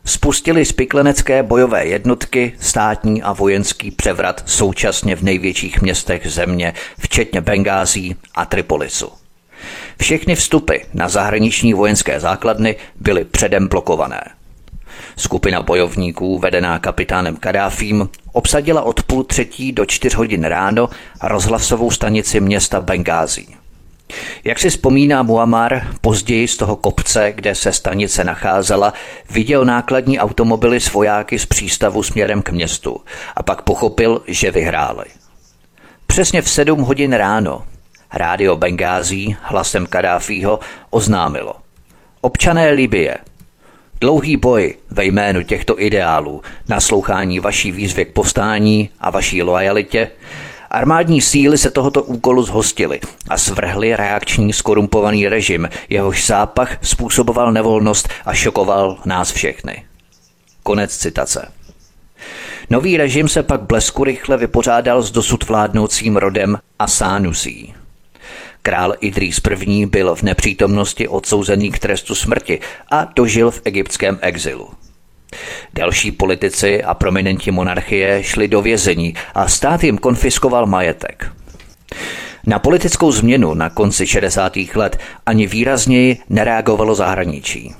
Spustili 0.04 0.64
spiklenecké 0.64 1.42
bojové 1.42 1.86
jednotky, 1.86 2.52
státní 2.60 3.22
a 3.22 3.32
vojenský 3.32 3.90
převrat 3.90 4.42
současně 4.46 5.16
v 5.16 5.22
největších 5.22 5.82
městech 5.82 6.26
země, 6.26 6.74
včetně 6.98 7.40
Bengází 7.40 8.16
a 8.34 8.44
Tripolisu. 8.44 9.21
Všechny 10.00 10.34
vstupy 10.34 10.76
na 10.94 11.08
zahraniční 11.08 11.74
vojenské 11.74 12.20
základny 12.20 12.76
byly 13.00 13.24
předem 13.24 13.68
blokované. 13.68 14.20
Skupina 15.16 15.62
bojovníků, 15.62 16.38
vedená 16.38 16.78
kapitánem 16.78 17.36
Kadáfím, 17.36 18.08
obsadila 18.32 18.82
od 18.82 19.02
půl 19.02 19.24
třetí 19.24 19.72
do 19.72 19.86
čtyř 19.86 20.14
hodin 20.14 20.44
ráno 20.44 20.88
rozhlasovou 21.22 21.90
stanici 21.90 22.40
města 22.40 22.80
Bengází. 22.80 23.56
Jak 24.44 24.58
si 24.58 24.70
vzpomíná 24.70 25.22
Muammar, 25.22 25.86
později 26.00 26.48
z 26.48 26.56
toho 26.56 26.76
kopce, 26.76 27.32
kde 27.32 27.54
se 27.54 27.72
stanice 27.72 28.24
nacházela, 28.24 28.92
viděl 29.30 29.64
nákladní 29.64 30.18
automobily 30.18 30.80
s 30.80 30.92
vojáky 30.92 31.38
z 31.38 31.46
přístavu 31.46 32.02
směrem 32.02 32.42
k 32.42 32.50
městu 32.50 33.00
a 33.36 33.42
pak 33.42 33.62
pochopil, 33.62 34.22
že 34.26 34.50
vyhráli. 34.50 35.04
Přesně 36.06 36.42
v 36.42 36.50
sedm 36.50 36.80
hodin 36.80 37.12
ráno 37.12 37.62
rádio 38.12 38.56
Bengází 38.56 39.36
hlasem 39.42 39.86
Kadáfího 39.86 40.60
oznámilo. 40.90 41.54
Občané 42.20 42.70
Libie, 42.70 43.18
Dlouhý 44.00 44.36
boj 44.36 44.74
ve 44.90 45.04
jménu 45.04 45.42
těchto 45.42 45.82
ideálů, 45.82 46.42
naslouchání 46.68 47.40
vaší 47.40 47.72
výzvy 47.72 48.04
k 48.04 48.12
povstání 48.12 48.90
a 49.00 49.10
vaší 49.10 49.42
lojalitě 49.42 50.10
Armádní 50.72 51.20
síly 51.20 51.58
se 51.58 51.70
tohoto 51.70 52.02
úkolu 52.02 52.42
zhostily 52.42 53.00
a 53.28 53.38
svrhly 53.38 53.96
reakční 53.96 54.52
skorumpovaný 54.52 55.28
režim, 55.28 55.68
jehož 55.88 56.26
zápach 56.26 56.76
způsoboval 56.82 57.52
nevolnost 57.52 58.08
a 58.24 58.34
šokoval 58.34 58.98
nás 59.04 59.32
všechny. 59.32 59.84
Konec 60.62 60.96
citace. 60.96 61.52
Nový 62.70 62.96
režim 62.96 63.28
se 63.28 63.42
pak 63.42 63.60
blesku 63.60 64.04
rychle 64.04 64.36
vypořádal 64.36 65.02
s 65.02 65.10
dosud 65.10 65.48
vládnoucím 65.48 66.16
rodem 66.16 66.58
Asánusí. 66.78 67.74
Král 68.62 68.94
Idrís 69.00 69.40
I. 69.66 69.86
byl 69.86 70.14
v 70.14 70.22
nepřítomnosti 70.22 71.08
odsouzený 71.08 71.70
k 71.70 71.78
trestu 71.78 72.14
smrti 72.14 72.60
a 72.90 73.08
dožil 73.16 73.50
v 73.50 73.60
egyptském 73.64 74.18
exilu. 74.22 74.68
Další 75.74 76.12
politici 76.12 76.82
a 76.82 76.94
prominenti 76.94 77.50
monarchie 77.50 78.22
šli 78.22 78.48
do 78.48 78.62
vězení 78.62 79.14
a 79.34 79.48
stát 79.48 79.84
jim 79.84 79.98
konfiskoval 79.98 80.66
majetek. 80.66 81.32
Na 82.46 82.58
politickou 82.58 83.12
změnu 83.12 83.54
na 83.54 83.70
konci 83.70 84.06
60. 84.06 84.52
let 84.74 84.98
ani 85.26 85.46
výrazněji 85.46 86.18
nereagovalo 86.28 86.94
zahraničí. 86.94 87.74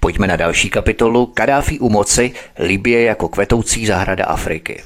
Pojďme 0.00 0.26
na 0.26 0.36
další 0.36 0.70
kapitolu 0.70 1.26
Kadáfi 1.26 1.78
u 1.78 1.88
moci, 1.88 2.32
Libie 2.58 3.02
jako 3.02 3.28
kvetoucí 3.28 3.86
zahrada 3.86 4.24
Afriky. 4.24 4.82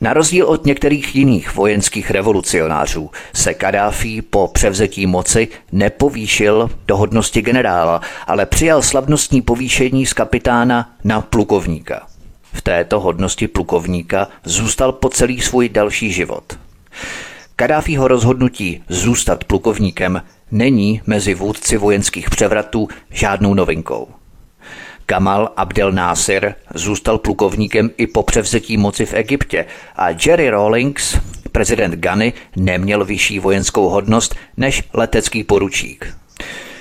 Na 0.00 0.12
rozdíl 0.12 0.46
od 0.46 0.66
některých 0.66 1.16
jiných 1.16 1.54
vojenských 1.54 2.10
revolucionářů 2.10 3.10
se 3.34 3.54
Kadáfi 3.54 4.22
po 4.22 4.48
převzetí 4.48 5.06
moci 5.06 5.48
nepovýšil 5.72 6.70
do 6.86 6.96
hodnosti 6.96 7.42
generála, 7.42 8.00
ale 8.26 8.46
přijal 8.46 8.82
slavnostní 8.82 9.42
povýšení 9.42 10.06
z 10.06 10.12
kapitána 10.12 10.92
na 11.04 11.20
plukovníka. 11.20 12.06
V 12.52 12.62
této 12.62 13.00
hodnosti 13.00 13.48
plukovníka 13.48 14.28
zůstal 14.44 14.92
po 14.92 15.08
celý 15.08 15.40
svůj 15.40 15.68
další 15.68 16.12
život. 16.12 16.58
Kadáfího 17.56 18.08
rozhodnutí 18.08 18.82
zůstat 18.88 19.44
plukovníkem 19.44 20.22
není 20.50 21.02
mezi 21.06 21.34
vůdci 21.34 21.76
vojenských 21.76 22.30
převratů 22.30 22.88
žádnou 23.10 23.54
novinkou. 23.54 24.17
Kamal 25.10 25.52
Abdel 25.56 25.92
Nasir 25.92 26.54
zůstal 26.74 27.18
plukovníkem 27.18 27.90
i 27.96 28.06
po 28.06 28.22
převzetí 28.22 28.76
moci 28.76 29.06
v 29.06 29.14
Egyptě 29.14 29.66
a 29.96 30.08
Jerry 30.26 30.50
Rawlings, 30.50 31.16
prezident 31.52 31.94
Ghany, 31.94 32.32
neměl 32.56 33.04
vyšší 33.04 33.38
vojenskou 33.38 33.88
hodnost 33.88 34.34
než 34.56 34.84
letecký 34.92 35.44
poručík. 35.44 36.14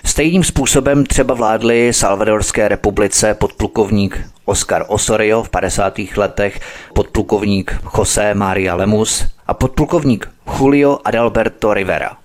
Stejným 0.06 0.44
způsobem 0.44 1.06
třeba 1.06 1.34
vládli 1.34 1.94
Salvadorské 1.94 2.68
republice 2.68 3.34
podplukovník 3.34 4.20
Oscar 4.46 4.86
Osorio 4.88 5.44
v 5.44 5.50
50. 5.50 6.00
letech, 6.18 6.60
podplukovník 6.94 7.76
José 7.98 8.34
Maria 8.34 8.76
Lemus 8.76 9.26
a 9.48 9.54
podplukovník 9.54 10.30
Julio 10.60 11.00
Adalberto 11.06 11.74
Rivera. 11.74 12.18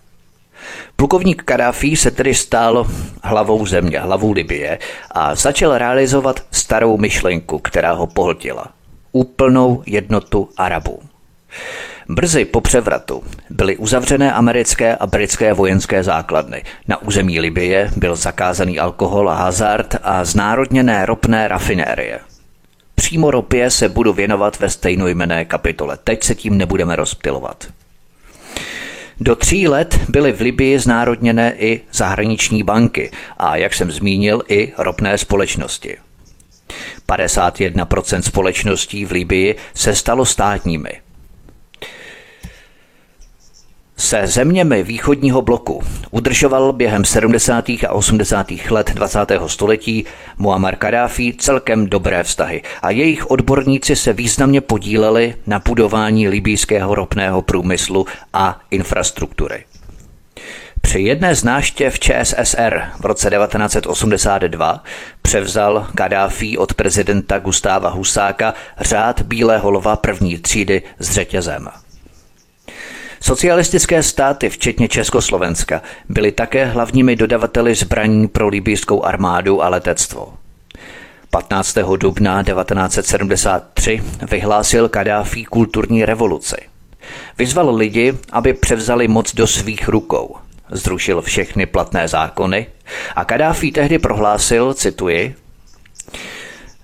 Plukovník 1.03 1.43
Kadáfi 1.43 1.97
se 1.97 2.11
tedy 2.11 2.35
stál 2.35 2.87
hlavou 3.23 3.67
země, 3.67 4.01
hlavou 4.01 4.33
Libie 4.33 4.79
a 5.11 5.35
začal 5.35 5.79
realizovat 5.79 6.41
starou 6.51 6.99
myšlenku, 6.99 7.59
která 7.59 7.93
ho 7.93 8.07
pohltila. 8.07 8.67
Úplnou 9.13 9.83
jednotu 9.87 10.49
Arabů. 10.57 11.01
Brzy 12.09 12.45
po 12.45 12.61
převratu 12.61 13.23
byly 13.51 13.77
uzavřené 13.77 14.33
americké 14.33 14.97
a 14.97 15.07
britské 15.07 15.53
vojenské 15.53 16.03
základny. 16.03 16.65
Na 16.89 17.03
území 17.03 17.41
Libie 17.41 17.91
byl 17.97 18.17
zakázaný 18.17 18.79
alkohol 18.79 19.31
a 19.31 19.35
hazard 19.35 19.97
a 20.03 20.25
znárodněné 20.25 21.07
ropné 21.07 21.49
rafinérie. 21.49 22.21
Přímo 22.95 23.31
ropě 23.31 23.71
se 23.71 23.89
budu 23.89 24.13
věnovat 24.13 24.59
ve 24.59 24.71
stejnojmené 24.71 25.45
kapitole. 25.45 25.99
Teď 26.05 26.25
se 26.25 26.35
tím 26.35 26.59
nebudeme 26.59 26.97
rozptilovat. 26.97 27.67
Do 29.25 29.37
tří 29.37 29.69
let 29.69 30.01
byly 30.09 30.33
v 30.33 30.41
Libii 30.41 30.79
znárodněné 30.79 31.55
i 31.59 31.81
zahraniční 31.93 32.63
banky 32.63 33.11
a, 33.39 33.57
jak 33.57 33.75
jsem 33.75 33.91
zmínil, 33.91 34.43
i 34.49 34.73
ropné 34.79 35.19
společnosti. 35.19 35.97
51% 37.09 38.21
společností 38.21 39.05
v 39.05 39.11
Libii 39.11 39.55
se 39.75 39.95
stalo 39.95 40.25
státními– 40.25 40.91
se 43.97 44.27
zeměmi 44.27 44.83
východního 44.83 45.43
bloku 45.43 45.83
udržoval 46.11 46.73
během 46.73 47.05
70. 47.05 47.69
a 47.69 47.93
80. 47.93 48.47
let 48.71 48.91
20. 48.95 49.19
století 49.47 50.05
Muammar 50.39 50.77
Kadáfi 50.77 51.35
celkem 51.39 51.87
dobré 51.87 52.23
vztahy 52.23 52.63
a 52.83 52.91
jejich 52.91 53.31
odborníci 53.31 53.97
se 53.97 54.13
významně 54.13 54.61
podíleli 54.61 55.35
na 55.47 55.63
budování 55.69 56.29
libýského 56.29 56.95
ropného 56.95 57.43
průmyslu 57.43 58.07
a 58.33 58.61
infrastruktury. 58.71 59.65
Při 60.81 61.01
jedné 61.01 61.35
z 61.35 61.45
náštěv 61.45 61.99
ČSSR 61.99 62.83
v 63.01 63.05
roce 63.05 63.31
1982 63.31 64.85
převzal 65.23 65.87
Kadáfi 65.95 66.59
od 66.59 66.75
prezidenta 66.75 67.39
Gustáva 67.39 67.91
Husáka 67.91 68.55
řád 68.81 69.23
Bílého 69.23 69.71
lva 69.71 69.97
první 69.97 70.39
třídy 70.39 70.83
s 70.99 71.11
řetězem. 71.11 71.69
Socialistické 73.25 74.03
státy, 74.03 74.49
včetně 74.49 74.89
Československa, 74.89 75.83
byly 76.09 76.33
také 76.33 76.65
hlavními 76.65 77.17
dodavateli 77.17 77.75
zbraní 77.75 78.29
pro 78.29 78.49
libýskou 78.49 79.05
armádu 79.05 79.63
a 79.63 79.69
letectvo. 79.69 80.35
15. 81.31 81.79
dubna 81.97 82.43
1973 82.43 84.03
vyhlásil 84.31 84.89
Kadáfi 84.89 85.45
kulturní 85.45 86.05
revoluci. 86.05 86.57
Vyzval 87.39 87.75
lidi, 87.75 88.15
aby 88.33 88.53
převzali 88.53 89.09
moc 89.09 89.35
do 89.35 89.47
svých 89.47 89.89
rukou. 89.89 90.37
Zrušil 90.71 91.23
všechny 91.23 91.67
platné 91.67 92.09
zákony 92.09 92.67
a 93.17 93.25
Kadáfi 93.25 93.73
tehdy 93.73 93.99
prohlásil, 93.99 94.75
cituji, 94.75 95.35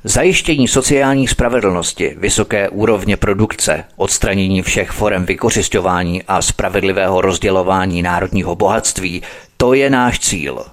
Zajištění 0.05 0.69
sociální 0.69 1.29
spravedlnosti, 1.29 2.15
vysoké 2.19 2.69
úrovně 2.69 3.17
produkce, 3.17 3.85
odstranění 3.97 4.63
všech 4.63 4.91
forem 4.91 5.27
vykořišťování 5.27 6.23
a 6.23 6.43
spravedlivého 6.43 7.21
rozdělování 7.21 8.03
národního 8.03 8.57
bohatství, 8.57 9.23
to 9.57 9.75
je 9.75 9.91
náš 9.91 10.19
cíl. 10.19 10.65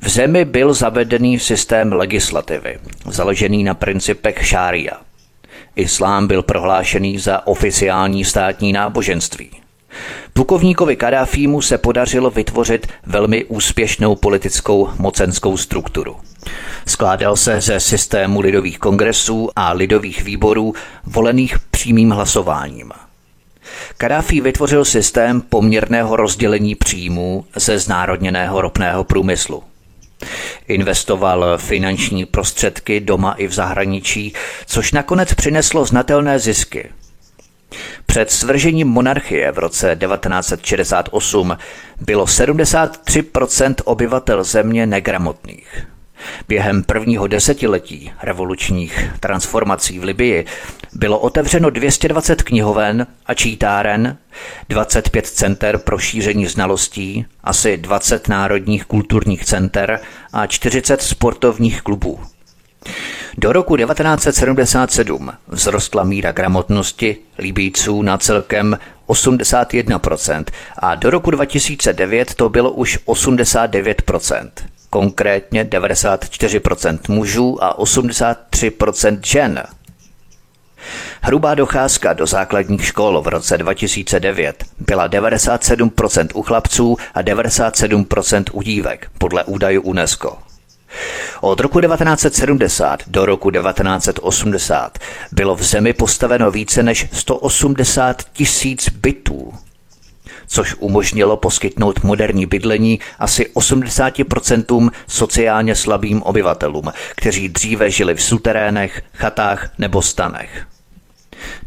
V 0.00 0.08
zemi 0.08 0.44
byl 0.44 0.74
zavedený 0.74 1.38
systém 1.38 1.92
legislativy, 1.92 2.78
založený 3.06 3.64
na 3.64 3.74
principech 3.74 4.46
šária. 4.46 4.92
Islám 5.76 6.26
byl 6.26 6.42
prohlášený 6.42 7.18
za 7.18 7.46
oficiální 7.46 8.24
státní 8.24 8.72
náboženství. 8.72 9.50
Plukovníkovi 10.32 10.96
Kadáfímu 10.96 11.62
se 11.62 11.78
podařilo 11.78 12.30
vytvořit 12.30 12.86
velmi 13.06 13.44
úspěšnou 13.44 14.16
politickou 14.16 14.90
mocenskou 14.98 15.56
strukturu. 15.56 16.16
Skládal 16.86 17.36
se 17.36 17.60
ze 17.60 17.80
systému 17.80 18.40
lidových 18.40 18.78
kongresů 18.78 19.50
a 19.56 19.72
lidových 19.72 20.22
výborů 20.22 20.74
volených 21.04 21.58
přímým 21.58 22.10
hlasováním. 22.10 22.92
Kadáfi 23.96 24.40
vytvořil 24.40 24.84
systém 24.84 25.40
poměrného 25.40 26.16
rozdělení 26.16 26.74
příjmů 26.74 27.44
ze 27.56 27.78
znárodněného 27.78 28.60
ropného 28.60 29.04
průmyslu. 29.04 29.62
Investoval 30.68 31.58
finanční 31.58 32.24
prostředky 32.24 33.00
doma 33.00 33.32
i 33.32 33.46
v 33.46 33.52
zahraničí, 33.52 34.32
což 34.66 34.92
nakonec 34.92 35.34
přineslo 35.34 35.84
znatelné 35.84 36.38
zisky. 36.38 36.88
Před 38.06 38.30
svržením 38.30 38.88
monarchie 38.88 39.52
v 39.52 39.58
roce 39.58 39.96
1968 40.00 41.56
bylo 42.00 42.24
73% 42.24 43.74
obyvatel 43.84 44.44
země 44.44 44.86
negramotných. 44.86 45.86
Během 46.48 46.82
prvního 46.82 47.26
desetiletí 47.26 48.12
revolučních 48.22 49.10
transformací 49.20 49.98
v 49.98 50.04
Libii 50.04 50.44
bylo 50.92 51.18
otevřeno 51.18 51.70
220 51.70 52.42
knihoven 52.42 53.06
a 53.26 53.34
čítáren, 53.34 54.16
25 54.68 55.26
center 55.26 55.78
pro 55.78 55.98
šíření 55.98 56.46
znalostí, 56.46 57.26
asi 57.44 57.76
20 57.76 58.28
národních 58.28 58.84
kulturních 58.84 59.44
center 59.44 60.00
a 60.32 60.46
40 60.46 61.02
sportovních 61.02 61.82
klubů. 61.82 62.20
Do 63.38 63.52
roku 63.52 63.76
1977 63.76 65.32
vzrostla 65.54 66.04
míra 66.04 66.32
gramotnosti 66.32 67.16
Libíců 67.38 68.02
na 68.02 68.18
celkem 68.18 68.78
81% 69.08 70.44
a 70.78 70.94
do 70.94 71.10
roku 71.10 71.30
2009 71.30 72.34
to 72.34 72.48
bylo 72.48 72.70
už 72.70 72.98
89%. 73.06 74.50
Konkrétně 74.90 75.64
94% 75.64 76.98
mužů 77.08 77.64
a 77.64 77.78
83% 77.78 79.20
žen. 79.24 79.62
Hrubá 81.20 81.54
docházka 81.54 82.12
do 82.12 82.26
základních 82.26 82.86
škol 82.86 83.22
v 83.22 83.28
roce 83.28 83.58
2009 83.58 84.64
byla 84.78 85.08
97% 85.08 86.28
u 86.34 86.42
chlapců 86.42 86.96
a 87.14 87.22
97% 87.22 88.44
u 88.52 88.62
dívek, 88.62 89.10
podle 89.18 89.44
údajů 89.44 89.82
UNESCO. 89.82 90.47
Od 91.40 91.60
roku 91.60 91.80
1970 91.80 93.02
do 93.06 93.26
roku 93.26 93.50
1980 93.50 94.98
bylo 95.32 95.56
v 95.56 95.62
zemi 95.62 95.92
postaveno 95.92 96.50
více 96.50 96.82
než 96.82 97.06
180 97.12 98.22
tisíc 98.32 98.88
bytů, 98.88 99.54
což 100.46 100.74
umožnilo 100.78 101.36
poskytnout 101.36 102.02
moderní 102.02 102.46
bydlení 102.46 103.00
asi 103.18 103.46
80% 103.54 104.90
sociálně 105.06 105.74
slabým 105.74 106.22
obyvatelům, 106.22 106.92
kteří 107.16 107.48
dříve 107.48 107.90
žili 107.90 108.14
v 108.14 108.22
suterénech, 108.22 109.02
chatách 109.14 109.70
nebo 109.78 110.02
stanech. 110.02 110.66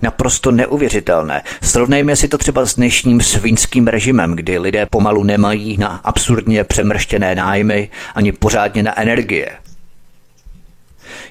Naprosto 0.02 0.52
neuvěřitelné. 0.52 1.42
Srovnejme 1.62 2.16
si 2.16 2.28
to 2.28 2.38
třeba 2.38 2.66
s 2.66 2.76
dnešním 2.76 3.22
svinským 3.22 3.88
režimem, 3.88 4.36
kdy 4.36 4.60
lidé 4.60 4.86
pomalu 4.86 5.24
nemají 5.24 5.78
na 5.78 6.02
absurdně 6.04 6.64
přemrštěné 6.64 7.36
nájmy 7.36 7.90
ani 8.16 8.32
pořádně 8.32 8.84
na 8.84 9.00
energie. 9.00 9.50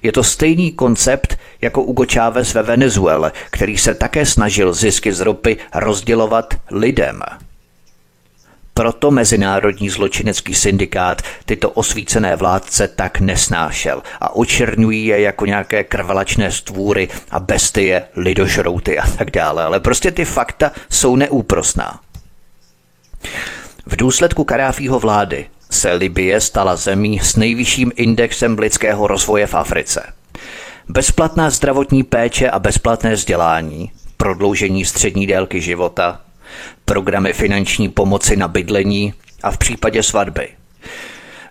Je 0.02 0.12
to 0.12 0.24
stejný 0.24 0.72
koncept 0.72 1.38
jako 1.60 1.82
Hugo 1.82 2.04
Chávez 2.12 2.54
ve 2.54 2.62
Venezuele, 2.62 3.32
který 3.50 3.78
se 3.78 3.94
také 3.94 4.26
snažil 4.26 4.72
zisky 4.72 5.12
z 5.12 5.20
ropy 5.20 5.56
rozdělovat 5.74 6.54
lidem– 6.70 7.22
proto 8.80 9.10
Mezinárodní 9.10 9.90
zločinecký 9.90 10.54
syndikát 10.54 11.22
tyto 11.44 11.70
osvícené 11.70 12.36
vládce 12.36 12.88
tak 12.88 13.20
nesnášel 13.20 14.02
a 14.20 14.36
očernují 14.36 15.06
je 15.06 15.20
jako 15.20 15.46
nějaké 15.46 15.84
krvelačné 15.84 16.52
stvůry 16.52 17.08
a 17.30 17.40
bestie, 17.40 18.02
lidožrouty 18.16 18.98
a 18.98 19.10
tak 19.10 19.30
dále. 19.30 19.64
Ale 19.64 19.80
prostě 19.80 20.10
ty 20.10 20.24
fakta 20.24 20.72
jsou 20.90 21.16
neúprosná. 21.16 22.00
V 23.86 23.96
důsledku 23.96 24.44
Karáfího 24.44 24.98
vlády 24.98 25.46
se 25.70 25.92
Libie 25.92 26.40
stala 26.40 26.76
zemí 26.76 27.18
s 27.18 27.36
nejvyšším 27.36 27.92
indexem 27.96 28.58
lidského 28.58 29.06
rozvoje 29.06 29.46
v 29.46 29.54
Africe. 29.54 30.12
Bezplatná 30.88 31.50
zdravotní 31.50 32.02
péče 32.02 32.50
a 32.50 32.58
bezplatné 32.58 33.12
vzdělání, 33.12 33.92
prodloužení 34.16 34.84
střední 34.84 35.26
délky 35.26 35.60
života, 35.60 36.20
programy 36.84 37.32
finanční 37.32 37.88
pomoci 37.88 38.36
na 38.36 38.48
bydlení 38.48 39.14
a 39.42 39.50
v 39.50 39.58
případě 39.58 40.02
svatby. 40.02 40.48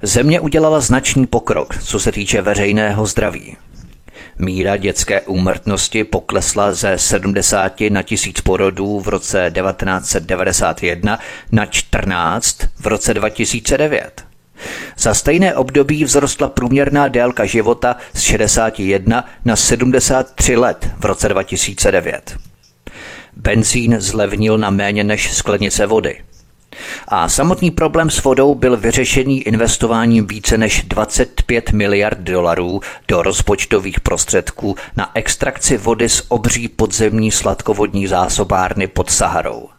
Země 0.01 0.39
udělala 0.39 0.79
značný 0.79 1.27
pokrok, 1.27 1.77
co 1.83 1.99
se 1.99 2.11
týče 2.11 2.41
veřejného 2.41 3.05
zdraví. 3.05 3.57
Míra 4.37 4.77
dětské 4.77 5.21
úmrtnosti 5.21 6.03
poklesla 6.03 6.73
ze 6.73 6.97
70 6.97 7.81
na 7.89 8.01
tisíc 8.01 8.41
porodů 8.41 8.99
v 8.99 9.07
roce 9.07 9.51
1991 9.55 11.19
na 11.51 11.65
14 11.65 12.57
v 12.79 12.87
roce 12.87 13.13
2009. 13.13 14.25
Za 14.97 15.13
stejné 15.13 15.55
období 15.55 16.05
vzrostla 16.05 16.49
průměrná 16.49 17.07
délka 17.07 17.45
života 17.45 17.95
z 18.13 18.21
61 18.21 19.25
na 19.45 19.55
73 19.55 20.55
let 20.55 20.89
v 20.99 21.05
roce 21.05 21.29
2009. 21.29 22.48
Benzín 23.41 23.95
zlevnil 23.99 24.57
na 24.57 24.69
méně 24.69 25.03
než 25.03 25.33
sklenice 25.33 25.85
vody. 25.85 26.17
A 27.07 27.29
samotný 27.29 27.71
problém 27.71 28.09
s 28.09 28.23
vodou 28.23 28.55
byl 28.55 28.77
vyřešený 28.77 29.41
investováním 29.41 30.27
více 30.27 30.57
než 30.57 30.83
25 30.83 31.71
miliard 31.71 32.19
dolarů 32.19 32.81
do 33.07 33.21
rozpočtových 33.21 33.99
prostředků 33.99 34.75
na 34.97 35.11
extrakci 35.13 35.77
vody 35.77 36.09
z 36.09 36.23
obří 36.27 36.67
podzemní 36.67 37.31
sladkovodní 37.31 38.07
zásobárny 38.07 38.87
pod 38.87 39.09
Saharou. 39.09 39.69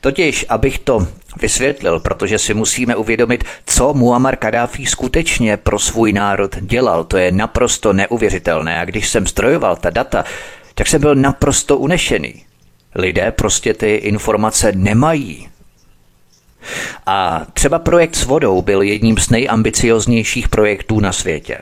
Totiž, 0.00 0.46
abych 0.48 0.78
to 0.78 1.08
vysvětlil, 1.42 2.00
protože 2.00 2.38
si 2.38 2.54
musíme 2.54 2.96
uvědomit, 2.96 3.44
co 3.66 3.94
Muammar 3.94 4.36
Kadáfi 4.36 4.86
skutečně 4.86 5.56
pro 5.56 5.78
svůj 5.78 6.12
národ 6.12 6.56
dělal. 6.60 7.04
To 7.04 7.16
je 7.16 7.32
naprosto 7.32 7.92
neuvěřitelné. 7.92 8.80
A 8.80 8.84
když 8.84 9.08
jsem 9.08 9.26
strojoval 9.26 9.76
ta 9.76 9.90
data, 9.90 10.24
tak 10.74 10.86
jsem 10.86 11.00
byl 11.00 11.14
naprosto 11.14 11.78
unešený. 11.78 12.44
Lidé 12.94 13.32
prostě 13.32 13.74
ty 13.74 13.94
informace 13.94 14.72
nemají. 14.74 15.48
A 17.06 17.46
třeba 17.52 17.78
projekt 17.78 18.16
s 18.16 18.24
vodou 18.24 18.62
byl 18.62 18.82
jedním 18.82 19.18
z 19.18 19.30
nejambicioznějších 19.30 20.48
projektů 20.48 21.00
na 21.00 21.12
světě. 21.12 21.58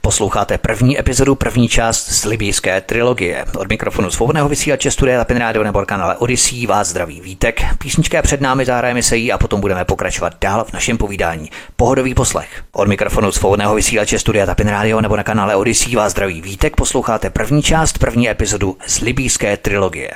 Posloucháte 0.00 0.58
první 0.58 1.00
epizodu, 1.00 1.34
první 1.34 1.68
část 1.68 2.12
z 2.12 2.24
libijské 2.24 2.80
trilogie. 2.80 3.44
Od 3.58 3.68
mikrofonu 3.68 4.10
svobodného 4.10 4.48
vysílače 4.48 4.90
Studia 4.90 5.18
Tapin 5.18 5.36
Radio 5.36 5.62
nebo 5.62 5.84
kanále 5.86 6.16
Odyssey 6.16 6.66
vás 6.66 6.88
zdraví 6.88 7.20
Vítek. 7.20 7.60
Písnička 7.78 8.22
před 8.22 8.40
námi, 8.40 8.64
zahrajeme 8.64 9.02
se 9.02 9.16
jí 9.16 9.32
a 9.32 9.38
potom 9.38 9.60
budeme 9.60 9.84
pokračovat 9.84 10.34
dál 10.40 10.64
v 10.64 10.72
našem 10.72 10.98
povídání. 10.98 11.50
Pohodový 11.76 12.14
poslech. 12.14 12.64
Od 12.72 12.88
mikrofonu 12.88 13.32
svobodného 13.32 13.74
vysílače 13.74 14.18
Studia 14.18 14.46
Tapin 14.46 14.68
Radio 14.68 15.00
nebo 15.00 15.16
na 15.16 15.22
kanále 15.22 15.56
Odyssey 15.56 15.96
vás 15.96 16.12
zdraví 16.12 16.42
Vítek. 16.42 16.76
Posloucháte 16.76 17.30
první 17.30 17.62
část, 17.62 17.98
první 17.98 18.30
epizodu 18.30 18.76
z 18.86 19.00
libijské 19.00 19.56
trilogie. 19.56 20.10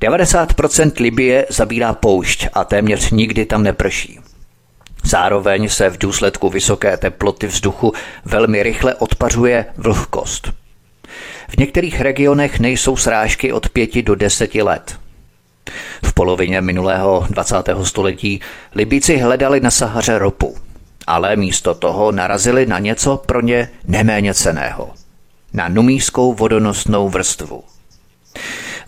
90% 0.00 0.92
Libie 1.00 1.46
zabírá 1.50 1.92
poušť 1.94 2.46
a 2.52 2.64
téměř 2.64 3.10
nikdy 3.10 3.46
tam 3.46 3.62
neprší. 3.62 4.20
Zároveň 5.04 5.68
se 5.68 5.90
v 5.90 5.98
důsledku 5.98 6.48
vysoké 6.48 6.96
teploty 6.96 7.46
vzduchu 7.46 7.92
velmi 8.24 8.62
rychle 8.62 8.94
odpařuje 8.94 9.64
vlhkost. 9.76 10.52
V 11.48 11.56
některých 11.56 12.00
regionech 12.00 12.60
nejsou 12.60 12.96
srážky 12.96 13.52
od 13.52 13.68
5 13.68 14.02
do 14.02 14.14
10 14.14 14.54
let. 14.54 14.98
V 16.04 16.12
polovině 16.14 16.60
minulého 16.60 17.26
20. 17.30 17.56
století 17.82 18.40
Libíci 18.74 19.16
hledali 19.16 19.60
na 19.60 19.70
Sahaře 19.70 20.18
ropu, 20.18 20.56
ale 21.06 21.36
místo 21.36 21.74
toho 21.74 22.12
narazili 22.12 22.66
na 22.66 22.78
něco 22.78 23.16
pro 23.16 23.40
ně 23.40 23.68
neméně 23.88 24.34
ceného. 24.34 24.90
Na 25.52 25.68
numískou 25.68 26.34
vodonosnou 26.34 27.08
vrstvu. 27.08 27.64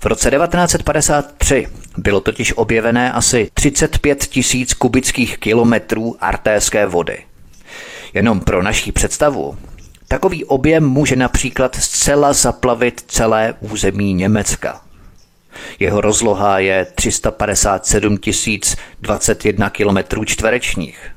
V 0.03 0.07
roce 0.07 0.31
1953 0.31 1.67
bylo 1.97 2.21
totiž 2.21 2.53
objevené 2.57 3.13
asi 3.13 3.51
35 3.55 4.27
tisíc 4.27 4.75
kubických 4.75 5.39
kilometrů 5.39 6.17
artéské 6.21 6.87
vody. 6.87 7.19
Jenom 8.15 8.41
pro 8.41 8.63
naší 8.63 8.93
představu, 8.93 9.59
takový 10.09 10.45
objem 10.45 10.89
může 10.89 11.17
například 11.17 11.75
zcela 11.77 12.33
zaplavit 12.33 13.05
celé 13.07 13.55
území 13.61 14.15
Německa. 14.15 14.81
Jeho 15.79 16.01
rozloha 16.01 16.59
je 16.59 16.87
357 16.95 18.19
021 19.01 19.71
km 19.71 20.25
čtverečních. 20.25 21.11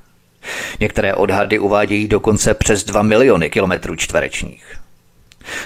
Některé 0.80 1.14
odhady 1.14 1.60
uvádějí 1.60 2.08
dokonce 2.08 2.54
přes 2.54 2.84
2 2.84 3.02
miliony 3.02 3.50
kilometrů 3.50 3.96
čtverečních 3.96 4.85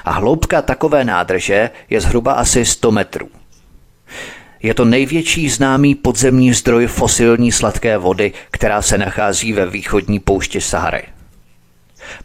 a 0.05 0.11
hloubka 0.11 0.61
takové 0.61 1.03
nádrže 1.03 1.69
je 1.89 2.01
zhruba 2.01 2.33
asi 2.33 2.65
100 2.65 2.91
metrů. 2.91 3.29
Je 4.63 4.73
to 4.73 4.85
největší 4.85 5.49
známý 5.49 5.95
podzemní 5.95 6.53
zdroj 6.53 6.87
fosilní 6.87 7.51
sladké 7.51 7.97
vody, 7.97 8.31
která 8.51 8.81
se 8.81 8.97
nachází 8.97 9.53
ve 9.53 9.65
východní 9.65 10.19
poušti 10.19 10.61
Sahary. 10.61 11.03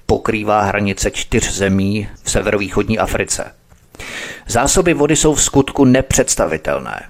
Pokrývá 0.07 0.61
hranice 0.61 1.11
čtyř 1.11 1.53
zemí 1.53 2.09
v 2.23 2.31
severovýchodní 2.31 2.99
Africe. 2.99 3.55
Zásoby 4.47 4.95
vody 4.95 5.17
jsou 5.17 5.35
v 5.35 5.43
skutku 5.43 5.85
nepředstavitelné. 5.85 7.03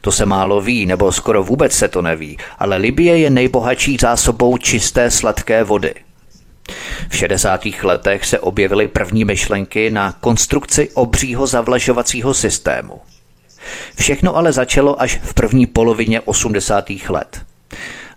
To 0.00 0.12
se 0.12 0.26
málo 0.26 0.60
ví, 0.60 0.86
nebo 0.86 1.12
skoro 1.12 1.42
vůbec 1.42 1.72
se 1.72 1.88
to 1.88 2.02
neví, 2.02 2.38
ale 2.58 2.76
Libie 2.76 3.18
je 3.18 3.30
nejbohatší 3.30 3.96
zásobou 4.00 4.58
čisté 4.58 5.10
sladké 5.10 5.64
vody– 5.64 5.94
v 7.08 7.16
60. 7.16 7.60
letech 7.82 8.26
se 8.26 8.38
objevily 8.38 8.88
první 8.88 9.24
myšlenky 9.24 9.90
na 9.90 10.12
konstrukci 10.12 10.90
obřího 10.94 11.46
zavlažovacího 11.46 12.34
systému. 12.34 13.00
Všechno 13.98 14.36
ale 14.36 14.52
začalo 14.52 15.02
až 15.02 15.20
v 15.22 15.34
první 15.34 15.66
polovině 15.66 16.20
80. 16.20 16.90
let. 17.08 17.42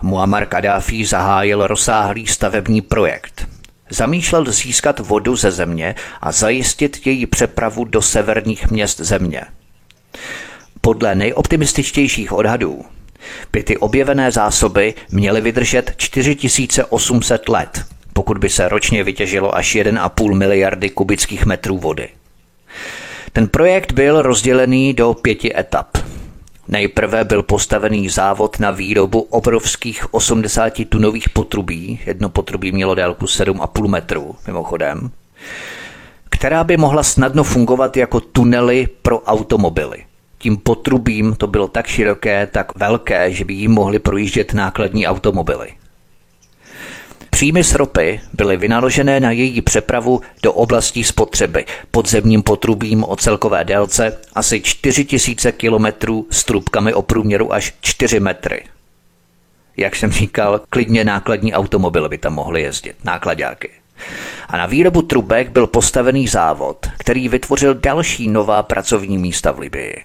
Muammar 0.02 0.46
Kadáfi 0.46 1.06
zahájil 1.06 1.68
rozsáhlý 1.68 2.28
stavební 2.28 2.82
projekt. 2.82 3.48
Zamýšlel 3.90 4.52
získat 4.52 5.00
vodu 5.00 5.36
ze 5.36 5.52
země 5.52 5.96
a 6.22 6.32
zajistit 6.32 7.08
její 7.08 7.26
přepravu 7.26 7.86
do 7.86 8.02
severních 8.02 8.72
měst 8.72 9.00
země. 9.00 9.42
Podle 10.82 11.16
nejoptimističtějších 11.16 12.34
odhadů 12.34 12.86
by 13.52 13.64
ty 13.64 13.78
objevené 13.78 14.32
zásoby 14.32 14.94
měly 15.12 15.42
vydržet 15.42 15.94
4800 15.98 17.50
let– 17.50 17.86
pokud 18.18 18.38
by 18.38 18.50
se 18.50 18.70
ročně 18.70 19.04
vytěžilo 19.04 19.56
až 19.56 19.76
1,5 19.76 20.34
miliardy 20.34 20.90
kubických 20.90 21.46
metrů 21.46 21.78
vody. 21.78 22.10
Ten 23.34 23.48
projekt 23.48 23.92
byl 23.92 24.22
rozdělený 24.22 24.94
do 24.94 25.14
pěti 25.14 25.58
etap. 25.60 25.98
Nejprve 26.68 27.24
byl 27.24 27.44
postavený 27.44 28.10
závod 28.10 28.60
na 28.60 28.72
výrobu 28.72 29.20
obrovských 29.20 30.06
80-tunových 30.06 31.30
potrubí, 31.30 32.00
jedno 32.06 32.30
potrubí 32.30 32.72
mělo 32.72 32.96
délku 32.96 33.26
7,5 33.26 33.88
metrů, 33.88 34.36
mimochodem, 34.48 35.12
která 36.30 36.64
by 36.64 36.78
mohla 36.78 37.04
snadno 37.04 37.44
fungovat 37.44 37.98
jako 37.98 38.20
tunely 38.20 38.88
pro 39.02 39.22
automobily. 39.22 40.04
Tím 40.38 40.58
potrubím 40.58 41.36
to 41.36 41.48
bylo 41.48 41.68
tak 41.68 41.88
široké, 41.88 42.48
tak 42.48 42.76
velké, 42.76 43.32
že 43.32 43.46
by 43.46 43.54
jim 43.54 43.72
mohly 43.72 44.00
projíždět 44.00 44.54
nákladní 44.54 45.08
automobily. 45.08 45.68
Příjmy 47.38 47.64
z 47.64 47.74
ropy 47.74 48.22
byly 48.34 48.58
vynaložené 48.58 49.20
na 49.20 49.32
její 49.32 49.62
přepravu 49.62 50.22
do 50.44 50.54
oblastí 50.54 51.04
spotřeby 51.04 51.66
podzemním 51.92 52.44
potrubím 52.44 53.04
o 53.04 53.16
celkové 53.16 53.64
délce 53.64 54.18
asi 54.34 54.62
4000 54.62 55.52
kilometrů 55.52 56.28
s 56.32 56.44
trubkami 56.44 56.94
o 56.94 57.02
průměru 57.02 57.54
až 57.54 57.74
4 57.82 58.20
metry. 58.20 58.64
Jak 59.78 59.96
jsem 59.96 60.12
říkal, 60.12 60.62
klidně 60.70 61.04
nákladní 61.04 61.54
automobil 61.54 62.10
by 62.10 62.18
tam 62.18 62.34
mohly 62.34 62.62
jezdit, 62.62 62.96
nákladáky. 63.04 63.70
A 64.48 64.58
na 64.58 64.66
výrobu 64.66 65.02
trubek 65.02 65.50
byl 65.50 65.68
postavený 65.68 66.28
závod, 66.28 66.88
který 66.98 67.30
vytvořil 67.30 67.74
další 67.74 68.28
nová 68.28 68.64
pracovní 68.64 69.18
místa 69.18 69.52
v 69.52 69.60
Libii. 69.60 70.04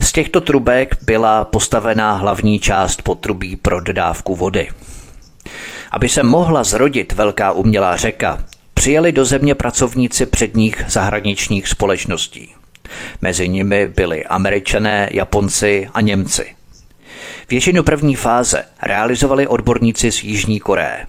Z 0.00 0.12
těchto 0.12 0.40
trubek 0.40 0.96
byla 1.02 1.44
postavená 1.44 2.16
hlavní 2.16 2.58
část 2.58 3.02
potrubí 3.02 3.56
pro 3.56 3.80
dodávku 3.80 4.36
vody. 4.36 4.68
Aby 5.92 6.08
se 6.08 6.22
mohla 6.22 6.64
zrodit 6.64 7.12
velká 7.12 7.52
umělá 7.52 7.96
řeka, 7.96 8.44
přijeli 8.74 9.12
do 9.12 9.24
země 9.24 9.54
pracovníci 9.54 10.26
předních 10.26 10.84
zahraničních 10.88 11.68
společností. 11.68 12.54
Mezi 13.20 13.48
nimi 13.48 13.86
byli 13.86 14.24
američané, 14.24 15.08
Japonci 15.12 15.88
a 15.94 16.00
Němci. 16.00 16.56
Většinu 17.50 17.82
první 17.82 18.16
fáze 18.16 18.64
realizovali 18.82 19.46
odborníci 19.46 20.12
z 20.12 20.24
Jižní 20.24 20.60
Koreje. 20.60 21.06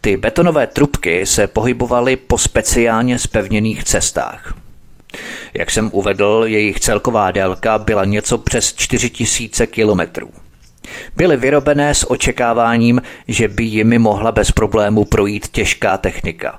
Ty 0.00 0.16
betonové 0.16 0.66
trubky 0.66 1.26
se 1.26 1.46
pohybovaly 1.46 2.16
po 2.16 2.38
speciálně 2.38 3.18
spevněných 3.18 3.84
cestách. 3.84 4.54
Jak 5.54 5.70
jsem 5.70 5.90
uvedl, 5.92 6.44
jejich 6.46 6.80
celková 6.80 7.30
délka 7.30 7.78
byla 7.78 8.04
něco 8.04 8.38
přes 8.38 8.74
4000 8.74 9.66
kilometrů. 9.66 10.30
Byly 11.16 11.36
vyrobené 11.36 11.94
s 11.94 12.10
očekáváním, 12.10 13.02
že 13.28 13.48
by 13.48 13.64
jimi 13.64 13.98
mohla 13.98 14.32
bez 14.32 14.50
problému 14.50 15.04
projít 15.04 15.48
těžká 15.48 15.98
technika. 15.98 16.58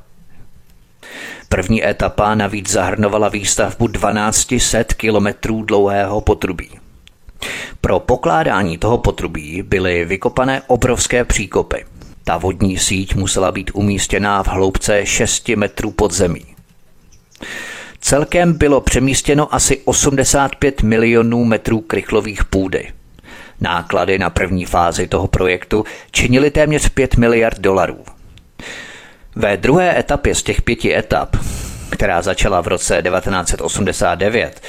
První 1.49 1.87
etapa 1.87 2.35
navíc 2.35 2.71
zahrnovala 2.71 3.29
výstavbu 3.29 3.87
1200 3.87 4.83
kilometrů 4.83 5.63
dlouhého 5.63 6.21
potrubí. 6.21 6.69
Pro 7.81 7.99
pokládání 7.99 8.77
toho 8.77 8.97
potrubí 8.97 9.63
byly 9.63 10.05
vykopané 10.05 10.61
obrovské 10.67 11.25
příkopy. 11.25 11.85
Ta 12.23 12.37
vodní 12.37 12.77
síť 12.77 13.15
musela 13.15 13.51
být 13.51 13.71
umístěná 13.73 14.43
v 14.43 14.47
hloubce 14.47 15.05
6 15.05 15.49
metrů 15.49 15.91
pod 15.91 16.13
zemí. 16.13 16.45
Celkem 17.99 18.53
bylo 18.53 18.81
přemístěno 18.81 19.55
asi 19.55 19.81
85 19.85 20.81
milionů 20.81 21.45
metrů 21.45 21.81
krychlových 21.81 22.45
půdy. 22.45 22.91
Náklady 23.61 24.19
na 24.19 24.29
první 24.29 24.65
fázi 24.65 25.07
toho 25.07 25.27
projektu 25.27 25.85
činily 26.11 26.51
téměř 26.51 26.89
5 26.89 27.15
miliard 27.15 27.59
dolarů. 27.59 28.03
Ve 29.35 29.57
druhé 29.57 29.99
etapě 29.99 30.35
z 30.35 30.43
těch 30.43 30.61
pěti 30.61 30.95
etap, 30.95 31.35
která 31.89 32.21
začala 32.21 32.61
v 32.61 32.67
roce 32.67 33.01
1989, 33.01 34.61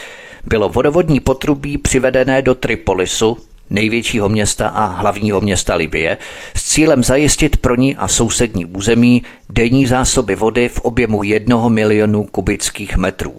bylo 0.45 0.69
vodovodní 0.69 1.21
potrubí 1.21 1.79
přivedené 1.79 2.43
do 2.43 2.55
Tripolisu, 2.55 3.39
největšího 3.71 4.29
města 4.29 4.69
a 4.69 4.85
hlavního 4.85 5.41
města 5.41 5.75
Libie, 5.75 6.19
s 6.57 6.65
cílem 6.65 7.05
zajistit 7.05 7.57
pro 7.57 7.77
ní 7.77 7.97
a 7.97 8.09
sousední 8.09 8.67
území 8.67 9.23
denní 9.51 9.87
zásoby 9.87 10.35
vody 10.35 10.69
v 10.69 10.81
objemu 10.81 11.23
jednoho 11.23 11.71
milionu 11.71 12.25
kubických 12.25 12.97
metrů. 12.97 13.39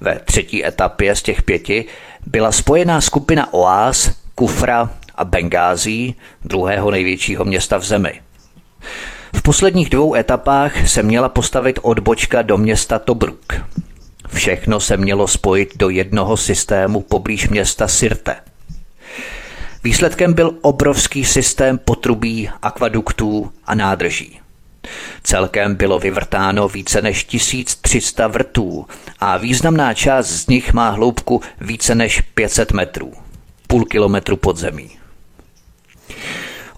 Ve 0.00 0.18
třetí 0.24 0.66
etapě 0.66 1.16
z 1.16 1.22
těch 1.22 1.42
pěti 1.42 1.84
byla 2.26 2.52
spojená 2.52 3.00
skupina 3.00 3.52
Oáz, 3.52 4.10
Kufra 4.34 4.90
a 5.14 5.24
Bengází, 5.24 6.14
druhého 6.44 6.90
největšího 6.90 7.44
města 7.44 7.78
v 7.78 7.84
zemi. 7.84 8.20
V 9.34 9.42
posledních 9.42 9.90
dvou 9.90 10.14
etapách 10.14 10.88
se 10.88 11.02
měla 11.02 11.28
postavit 11.28 11.78
odbočka 11.82 12.42
do 12.42 12.56
města 12.56 12.98
Tobruk. 12.98 13.52
Všechno 14.28 14.80
se 14.80 14.96
mělo 14.96 15.28
spojit 15.28 15.76
do 15.76 15.88
jednoho 15.88 16.36
systému 16.36 17.00
poblíž 17.00 17.48
města 17.48 17.88
Sirte. 17.88 18.36
Výsledkem 19.84 20.34
byl 20.34 20.54
obrovský 20.62 21.24
systém 21.24 21.78
potrubí, 21.78 22.50
akvaduktů 22.62 23.52
a 23.66 23.74
nádrží. 23.74 24.40
Celkem 25.22 25.74
bylo 25.74 25.98
vyvrtáno 25.98 26.68
více 26.68 27.02
než 27.02 27.24
1300 27.24 28.28
vrtů 28.28 28.86
a 29.18 29.36
významná 29.36 29.94
část 29.94 30.26
z 30.26 30.46
nich 30.46 30.72
má 30.72 30.90
hloubku 30.90 31.40
více 31.60 31.94
než 31.94 32.20
500 32.20 32.72
metrů, 32.72 33.12
půl 33.66 33.84
kilometru 33.84 34.36
pod 34.36 34.56
zemí. 34.56 34.90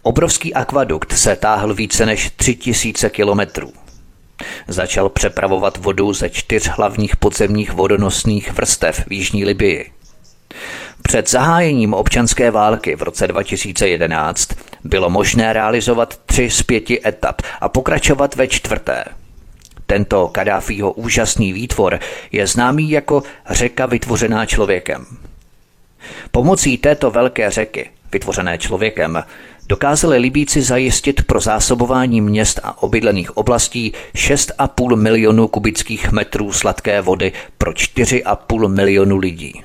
Obrovský 0.02 0.54
akvadukt 0.54 1.12
se 1.12 1.36
táhl 1.36 1.74
více 1.74 2.06
než 2.06 2.30
3000 2.36 3.10
kilometrů. 3.10 3.72
Začal 4.68 5.08
přepravovat 5.08 5.76
vodu 5.76 6.12
ze 6.12 6.30
čtyř 6.30 6.68
hlavních 6.68 7.16
podzemních 7.16 7.72
vodonosných 7.72 8.52
vrstev 8.52 9.06
v 9.06 9.12
Jižní 9.12 9.44
Libii. 9.44 9.92
Před 11.02 11.30
zahájením 11.30 11.94
občanské 11.94 12.50
války 12.50 12.96
v 12.96 13.02
roce 13.02 13.26
2011 13.26 14.48
bylo 14.84 15.10
možné 15.10 15.52
realizovat 15.52 16.20
tři 16.26 16.50
z 16.50 16.62
pěti 16.62 17.08
etap 17.08 17.42
a 17.60 17.68
pokračovat 17.68 18.34
ve 18.34 18.48
čtvrté. 18.48 19.04
Tento 19.86 20.28
Kadáfího 20.28 20.92
úžasný 20.92 21.52
výtvor 21.52 21.98
je 22.32 22.46
známý 22.46 22.90
jako 22.90 23.22
řeka 23.50 23.86
vytvořená 23.86 24.46
člověkem. 24.46 25.06
Pomocí 26.30 26.78
této 26.78 27.10
velké 27.10 27.50
řeky, 27.50 27.90
vytvořené 28.12 28.58
člověkem, 28.58 29.24
dokázali 29.68 30.18
Libíci 30.18 30.62
zajistit 30.62 31.22
pro 31.22 31.40
zásobování 31.40 32.20
měst 32.20 32.60
a 32.62 32.82
obydlených 32.82 33.36
oblastí 33.36 33.92
6,5 34.14 34.96
milionu 34.96 35.48
kubických 35.48 36.12
metrů 36.12 36.52
sladké 36.52 37.00
vody 37.00 37.32
pro 37.58 37.72
4,5 37.72 38.68
milionu 38.68 39.16
lidí. 39.16 39.62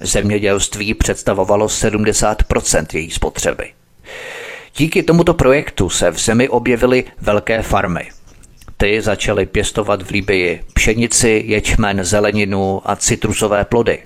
Zemědělství 0.00 0.94
představovalo 0.94 1.66
70% 1.66 2.86
její 2.92 3.10
spotřeby. 3.10 3.70
Díky 4.76 5.02
tomuto 5.02 5.34
projektu 5.34 5.90
se 5.90 6.10
v 6.10 6.18
zemi 6.18 6.48
objevily 6.48 7.04
velké 7.20 7.62
farmy. 7.62 8.08
Ty 8.76 9.02
začaly 9.02 9.46
pěstovat 9.46 10.02
v 10.02 10.10
Libii 10.10 10.64
pšenici, 10.74 11.42
ječmen, 11.46 12.04
zeleninu 12.04 12.82
a 12.84 12.96
citrusové 12.96 13.64
plody. 13.64 13.98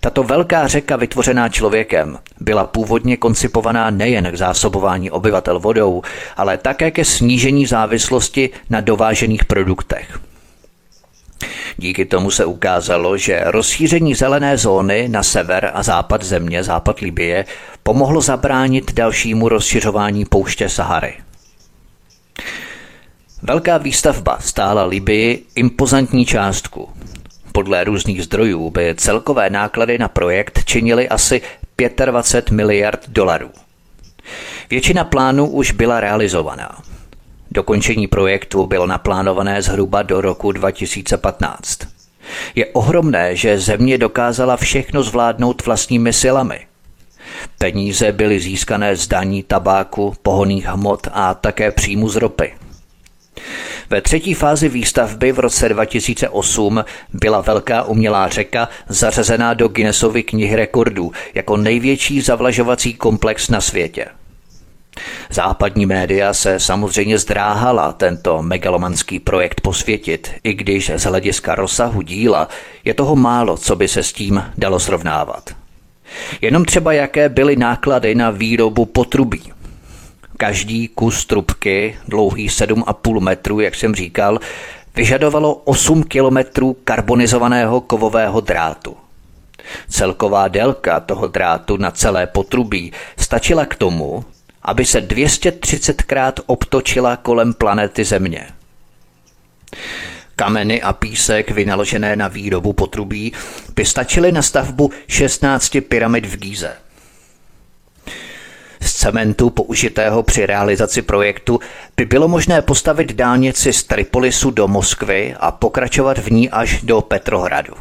Tato 0.00 0.22
velká 0.22 0.66
řeka 0.66 0.96
vytvořená 0.96 1.48
člověkem 1.48 2.18
byla 2.40 2.66
původně 2.66 3.16
koncipovaná 3.16 3.90
nejen 3.90 4.32
k 4.32 4.36
zásobování 4.36 5.10
obyvatel 5.10 5.60
vodou, 5.60 6.02
ale 6.36 6.58
také 6.58 6.90
ke 6.90 7.04
snížení 7.04 7.66
závislosti 7.66 8.50
na 8.70 8.80
dovážených 8.80 9.44
produktech. 9.44 10.20
Díky 11.76 12.04
tomu 12.04 12.30
se 12.30 12.44
ukázalo, 12.44 13.16
že 13.16 13.42
rozšíření 13.44 14.14
zelené 14.14 14.56
zóny 14.58 15.08
na 15.08 15.22
sever 15.22 15.70
a 15.74 15.82
západ 15.82 16.22
země, 16.22 16.64
západ 16.64 17.00
Libie, 17.00 17.44
pomohlo 17.82 18.20
zabránit 18.20 18.92
dalšímu 18.94 19.48
rozšiřování 19.48 20.24
pouště 20.24 20.68
Sahary. 20.68 21.14
Velká 23.42 23.78
výstavba 23.78 24.38
stála 24.40 24.84
Libii 24.84 25.44
impozantní 25.54 26.26
částku. 26.26 26.88
Podle 27.52 27.84
různých 27.84 28.22
zdrojů 28.22 28.70
by 28.70 28.94
celkové 28.96 29.50
náklady 29.50 29.98
na 29.98 30.08
projekt 30.08 30.64
činily 30.64 31.08
asi 31.08 31.42
25 32.06 32.50
miliard 32.56 33.00
dolarů. 33.08 33.50
Většina 34.70 35.04
plánů 35.04 35.46
už 35.46 35.72
byla 35.72 36.00
realizovaná. 36.00 36.82
Dokončení 37.50 38.06
projektu 38.06 38.66
bylo 38.66 38.86
naplánované 38.86 39.62
zhruba 39.62 40.02
do 40.02 40.20
roku 40.20 40.52
2015. 40.52 41.78
Je 42.54 42.66
ohromné, 42.66 43.36
že 43.36 43.58
země 43.58 43.98
dokázala 43.98 44.56
všechno 44.56 45.02
zvládnout 45.02 45.66
vlastními 45.66 46.12
silami. 46.12 46.66
Peníze 47.58 48.12
byly 48.12 48.40
získané 48.40 48.96
z 48.96 49.08
daní 49.08 49.42
tabáku, 49.42 50.14
pohoných 50.22 50.66
hmot 50.66 51.08
a 51.12 51.34
také 51.34 51.70
příjmu 51.70 52.08
z 52.08 52.16
ropy. 52.16 52.52
Ve 53.90 54.00
třetí 54.00 54.34
fázi 54.34 54.68
výstavby 54.68 55.32
v 55.32 55.38
roce 55.38 55.68
2008 55.68 56.84
byla 57.12 57.40
velká 57.40 57.82
umělá 57.82 58.28
řeka 58.28 58.68
zařazená 58.88 59.54
do 59.54 59.68
Guinnessovy 59.68 60.22
knihy 60.22 60.56
rekordů 60.56 61.12
jako 61.34 61.56
největší 61.56 62.20
zavlažovací 62.20 62.94
komplex 62.94 63.48
na 63.48 63.60
světě. 63.60 64.06
Západní 65.30 65.86
média 65.86 66.34
se 66.34 66.60
samozřejmě 66.60 67.18
zdráhala 67.18 67.92
tento 67.92 68.42
megalomanský 68.42 69.18
projekt 69.18 69.60
posvětit, 69.60 70.30
i 70.44 70.54
když 70.54 70.90
z 70.96 71.02
hlediska 71.02 71.54
rozsahu 71.54 72.02
díla 72.02 72.48
je 72.84 72.94
toho 72.94 73.16
málo, 73.16 73.56
co 73.56 73.76
by 73.76 73.88
se 73.88 74.02
s 74.02 74.12
tím 74.12 74.44
dalo 74.58 74.80
srovnávat. 74.80 75.50
Jenom 76.40 76.64
třeba 76.64 76.92
jaké 76.92 77.28
byly 77.28 77.56
náklady 77.56 78.14
na 78.14 78.30
výrobu 78.30 78.84
potrubí. 78.84 79.52
Každý 80.36 80.88
kus 80.88 81.26
trubky, 81.26 81.96
dlouhý 82.08 82.48
7,5 82.48 83.20
metru, 83.20 83.60
jak 83.60 83.74
jsem 83.74 83.94
říkal, 83.94 84.38
vyžadovalo 84.96 85.54
8 85.54 86.02
kilometrů 86.02 86.76
karbonizovaného 86.84 87.80
kovového 87.80 88.40
drátu. 88.40 88.96
Celková 89.88 90.48
délka 90.48 91.00
toho 91.00 91.26
drátu 91.26 91.76
na 91.76 91.90
celé 91.90 92.26
potrubí 92.26 92.92
stačila 93.18 93.66
k 93.66 93.74
tomu, 93.74 94.24
aby 94.62 94.84
se 94.84 95.00
230krát 95.00 96.32
obtočila 96.46 97.16
kolem 97.16 97.54
planety 97.54 98.04
Země. 98.04 98.46
Kameny 100.36 100.82
a 100.82 100.92
písek 100.92 101.50
vynaložené 101.50 102.16
na 102.16 102.28
výrobu 102.28 102.72
potrubí 102.72 103.32
by 103.74 103.84
stačily 103.84 104.32
na 104.32 104.42
stavbu 104.42 104.90
16 105.08 105.76
pyramid 105.88 106.26
v 106.26 106.36
Gíze. 106.36 106.76
Z 108.80 108.92
cementu 108.92 109.50
použitého 109.50 110.22
při 110.22 110.46
realizaci 110.46 111.02
projektu 111.02 111.60
by 111.96 112.04
bylo 112.04 112.28
možné 112.28 112.62
postavit 112.62 113.12
dálnici 113.12 113.72
z 113.72 113.82
Tripolisu 113.82 114.50
do 114.50 114.68
Moskvy 114.68 115.34
a 115.40 115.50
pokračovat 115.50 116.18
v 116.18 116.30
ní 116.30 116.50
až 116.50 116.82
do 116.82 117.00
Petrohradu. 117.00 117.74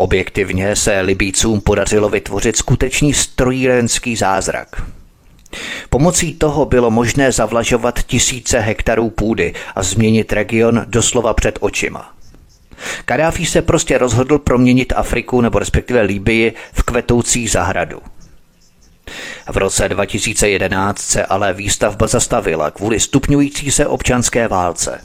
Objektivně 0.00 0.76
se 0.76 1.00
Libícům 1.00 1.60
podařilo 1.60 2.08
vytvořit 2.08 2.56
skutečný 2.56 3.14
strojírenský 3.14 4.16
zázrak. 4.16 4.82
Pomocí 5.90 6.34
toho 6.34 6.64
bylo 6.64 6.90
možné 6.90 7.32
zavlažovat 7.32 8.02
tisíce 8.02 8.60
hektarů 8.60 9.10
půdy 9.10 9.54
a 9.74 9.82
změnit 9.82 10.32
region 10.32 10.84
doslova 10.86 11.34
před 11.34 11.58
očima. 11.60 12.14
Kadáfi 13.04 13.46
se 13.46 13.62
prostě 13.62 13.98
rozhodl 13.98 14.38
proměnit 14.38 14.92
Afriku 14.96 15.40
nebo 15.40 15.58
respektive 15.58 16.02
Líbii 16.02 16.52
v 16.72 16.82
kvetoucí 16.82 17.48
zahradu. 17.48 18.00
V 19.52 19.56
roce 19.56 19.88
2011 19.88 20.98
se 20.98 21.26
ale 21.26 21.52
výstavba 21.52 22.06
zastavila 22.06 22.70
kvůli 22.70 23.00
stupňující 23.00 23.70
se 23.70 23.86
občanské 23.86 24.48
válce. 24.48 25.00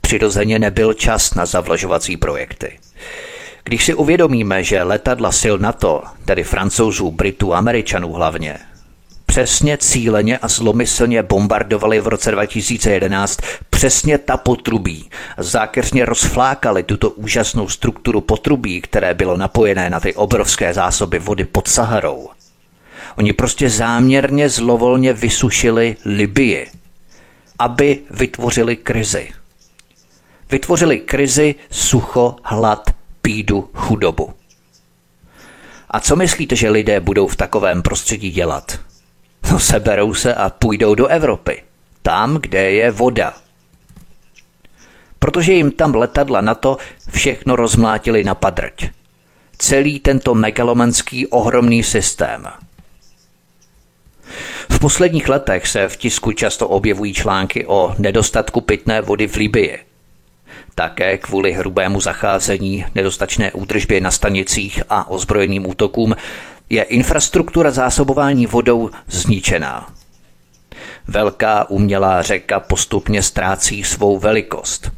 Přirozeně 0.00 0.58
nebyl 0.58 0.94
čas 0.94 1.34
na 1.34 1.46
zavlažovací 1.46 2.16
projekty. 2.16 2.78
Když 3.68 3.84
si 3.84 3.94
uvědomíme, 3.94 4.64
že 4.64 4.82
letadla 4.82 5.32
sil 5.40 5.56
NATO, 5.58 6.02
tedy 6.24 6.44
francouzů, 6.44 7.10
Britů, 7.10 7.54
Američanů 7.54 8.12
hlavně, 8.12 8.58
přesně 9.26 9.78
cíleně 9.78 10.38
a 10.38 10.48
zlomyslně 10.48 11.22
bombardovali 11.22 12.00
v 12.00 12.06
roce 12.06 12.30
2011 12.30 13.40
přesně 13.70 14.18
ta 14.18 14.36
potrubí. 14.36 15.10
Zákeřně 15.38 16.04
rozflákali 16.04 16.82
tuto 16.82 17.10
úžasnou 17.10 17.68
strukturu 17.68 18.20
potrubí, 18.20 18.80
které 18.80 19.14
bylo 19.14 19.36
napojené 19.36 19.90
na 19.90 20.00
ty 20.00 20.14
obrovské 20.14 20.74
zásoby 20.74 21.18
vody 21.18 21.44
pod 21.44 21.68
Saharou. 21.68 22.28
Oni 23.16 23.32
prostě 23.32 23.70
záměrně 23.70 24.48
zlovolně 24.48 25.12
vysušili 25.12 25.96
Libii, 26.04 26.66
aby 27.58 27.98
vytvořili 28.10 28.76
krizi. 28.76 29.28
Vytvořili 30.50 30.98
krizi, 30.98 31.54
sucho, 31.70 32.36
hlad, 32.42 32.97
bídu, 33.28 33.70
chudobu. 33.74 34.34
A 35.90 36.00
co 36.00 36.16
myslíte, 36.16 36.56
že 36.56 36.70
lidé 36.70 37.00
budou 37.00 37.26
v 37.26 37.36
takovém 37.36 37.82
prostředí 37.82 38.30
dělat? 38.30 38.80
No 39.52 39.60
seberou 39.60 40.14
se 40.14 40.34
a 40.34 40.50
půjdou 40.50 40.94
do 40.94 41.06
Evropy. 41.06 41.62
Tam, 42.02 42.38
kde 42.40 42.70
je 42.70 42.90
voda. 42.90 43.34
Protože 45.18 45.52
jim 45.52 45.70
tam 45.70 45.94
letadla 45.94 46.40
na 46.40 46.54
to 46.54 46.76
všechno 47.10 47.56
rozmlátili 47.56 48.24
na 48.24 48.34
padrť. 48.34 48.88
celý 49.58 50.00
tento 50.00 50.34
megalomanský 50.34 51.26
ohromný 51.26 51.82
systém. 51.82 52.48
V 54.70 54.78
posledních 54.78 55.28
letech 55.28 55.66
se 55.66 55.88
v 55.88 55.96
tisku 55.96 56.32
často 56.32 56.68
objevují 56.68 57.14
články 57.14 57.66
o 57.66 57.94
nedostatku 57.98 58.60
pitné 58.60 59.00
vody 59.00 59.28
v 59.28 59.36
Libii. 59.36 59.87
Také 60.78 61.18
kvůli 61.18 61.52
hrubému 61.52 62.00
zacházení, 62.00 62.84
nedostačné 62.94 63.52
údržbě 63.52 64.00
na 64.00 64.10
stanicích 64.10 64.82
a 64.88 65.10
ozbrojeným 65.10 65.66
útokům 65.66 66.16
je 66.70 66.82
infrastruktura 66.82 67.70
zásobování 67.70 68.46
vodou 68.46 68.90
zničená. 69.06 69.88
Velká 71.08 71.70
umělá 71.70 72.22
řeka 72.22 72.60
postupně 72.60 73.22
ztrácí 73.22 73.84
svou 73.84 74.18
velikost. 74.18 74.90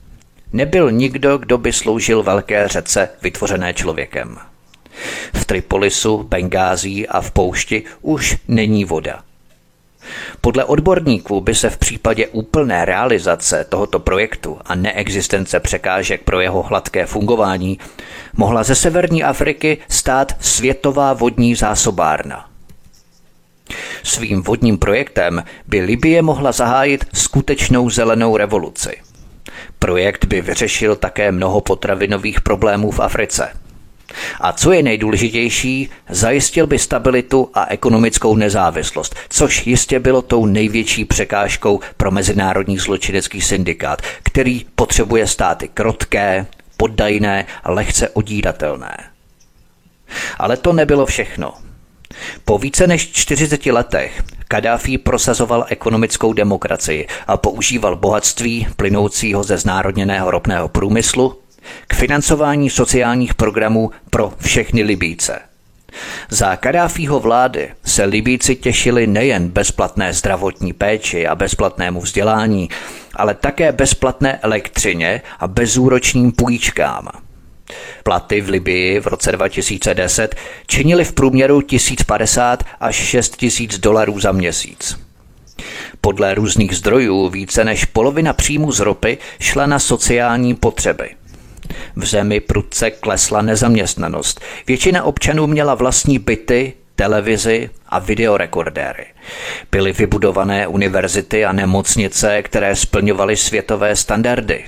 Nebyl 0.52 0.90
nikdo, 0.90 1.38
kdo 1.38 1.58
by 1.58 1.72
sloužil 1.72 2.22
velké 2.22 2.68
řece 2.68 3.08
vytvořené 3.22 3.74
člověkem. 3.74 4.38
V 5.34 5.44
Tripolisu, 5.44 6.22
Bengází 6.22 7.08
a 7.08 7.20
v 7.20 7.30
poušti 7.30 7.82
už 8.02 8.36
není 8.48 8.84
voda. 8.84 9.22
Podle 10.40 10.64
odborníků 10.64 11.40
by 11.40 11.54
se 11.54 11.70
v 11.70 11.78
případě 11.78 12.26
úplné 12.26 12.84
realizace 12.84 13.66
tohoto 13.68 13.98
projektu 13.98 14.58
a 14.64 14.74
neexistence 14.74 15.60
překážek 15.60 16.22
pro 16.22 16.40
jeho 16.40 16.62
hladké 16.62 17.06
fungování 17.06 17.78
mohla 18.36 18.62
ze 18.62 18.74
severní 18.74 19.24
Afriky 19.24 19.78
stát 19.88 20.32
světová 20.40 21.12
vodní 21.12 21.54
zásobárna. 21.54 22.46
Svým 24.02 24.42
vodním 24.42 24.78
projektem 24.78 25.44
by 25.66 25.80
Libie 25.80 26.22
mohla 26.22 26.52
zahájit 26.52 27.04
skutečnou 27.12 27.90
zelenou 27.90 28.36
revoluci. 28.36 28.96
Projekt 29.78 30.24
by 30.24 30.40
vyřešil 30.40 30.96
také 30.96 31.32
mnoho 31.32 31.60
potravinových 31.60 32.40
problémů 32.40 32.90
v 32.90 33.00
Africe– 33.00 33.48
a 34.40 34.52
co 34.52 34.72
je 34.72 34.82
nejdůležitější, 34.82 35.90
zajistil 36.08 36.66
by 36.66 36.78
stabilitu 36.78 37.50
a 37.54 37.66
ekonomickou 37.70 38.36
nezávislost, 38.36 39.16
což 39.28 39.66
jistě 39.66 40.00
bylo 40.00 40.22
tou 40.22 40.46
největší 40.46 41.04
překážkou 41.04 41.80
pro 41.96 42.10
mezinárodní 42.10 42.78
zločinecký 42.78 43.40
syndikát, 43.40 44.02
který 44.22 44.66
potřebuje 44.74 45.26
státy 45.26 45.68
krotké, 45.68 46.46
poddajné 46.76 47.46
a 47.64 47.70
lehce 47.70 48.08
odíratelné. 48.08 48.96
Ale 50.38 50.56
to 50.56 50.72
nebylo 50.72 51.06
všechno. 51.06 51.54
Po 52.44 52.58
více 52.58 52.86
než 52.86 53.12
40 53.12 53.66
letech 53.66 54.22
Kadáfi 54.48 54.98
prosazoval 54.98 55.64
ekonomickou 55.68 56.32
demokracii 56.32 57.06
a 57.26 57.36
používal 57.36 57.96
bohatství 57.96 58.66
plynoucího 58.76 59.42
ze 59.42 59.58
znárodněného 59.58 60.30
ropného 60.30 60.68
průmyslu 60.68 61.39
k 61.86 61.94
financování 61.94 62.70
sociálních 62.70 63.34
programů 63.34 63.90
pro 64.10 64.32
všechny 64.40 64.82
Libíce. 64.82 65.40
Za 66.28 66.56
Kadáfího 66.56 67.20
vlády 67.20 67.68
se 67.84 68.04
Libíci 68.04 68.56
těšili 68.56 69.06
nejen 69.06 69.48
bezplatné 69.48 70.12
zdravotní 70.12 70.72
péči 70.72 71.26
a 71.26 71.34
bezplatnému 71.34 72.00
vzdělání, 72.00 72.68
ale 73.14 73.34
také 73.34 73.72
bezplatné 73.72 74.38
elektřině 74.42 75.22
a 75.38 75.48
bezúročným 75.48 76.32
půjčkám. 76.32 77.08
Platy 78.02 78.40
v 78.40 78.48
Libii 78.48 79.00
v 79.00 79.06
roce 79.06 79.32
2010 79.32 80.34
činily 80.66 81.04
v 81.04 81.12
průměru 81.12 81.62
1050 81.62 82.64
až 82.80 82.96
6000 82.96 83.78
dolarů 83.78 84.20
za 84.20 84.32
měsíc. 84.32 84.98
Podle 86.00 86.34
různých 86.34 86.76
zdrojů 86.76 87.28
více 87.28 87.64
než 87.64 87.84
polovina 87.84 88.32
příjmu 88.32 88.72
z 88.72 88.80
ropy 88.80 89.18
šla 89.40 89.66
na 89.66 89.78
sociální 89.78 90.54
potřeby. 90.54 91.10
V 91.96 92.06
zemi 92.06 92.40
prudce 92.40 92.90
klesla 92.90 93.42
nezaměstnanost. 93.42 94.40
Většina 94.66 95.02
občanů 95.04 95.46
měla 95.46 95.74
vlastní 95.74 96.18
byty, 96.18 96.72
televizi 96.96 97.70
a 97.88 97.98
videorekordéry. 97.98 99.06
Byly 99.70 99.92
vybudované 99.92 100.66
univerzity 100.66 101.44
a 101.44 101.52
nemocnice, 101.52 102.42
které 102.42 102.76
splňovaly 102.76 103.36
světové 103.36 103.96
standardy. 103.96 104.64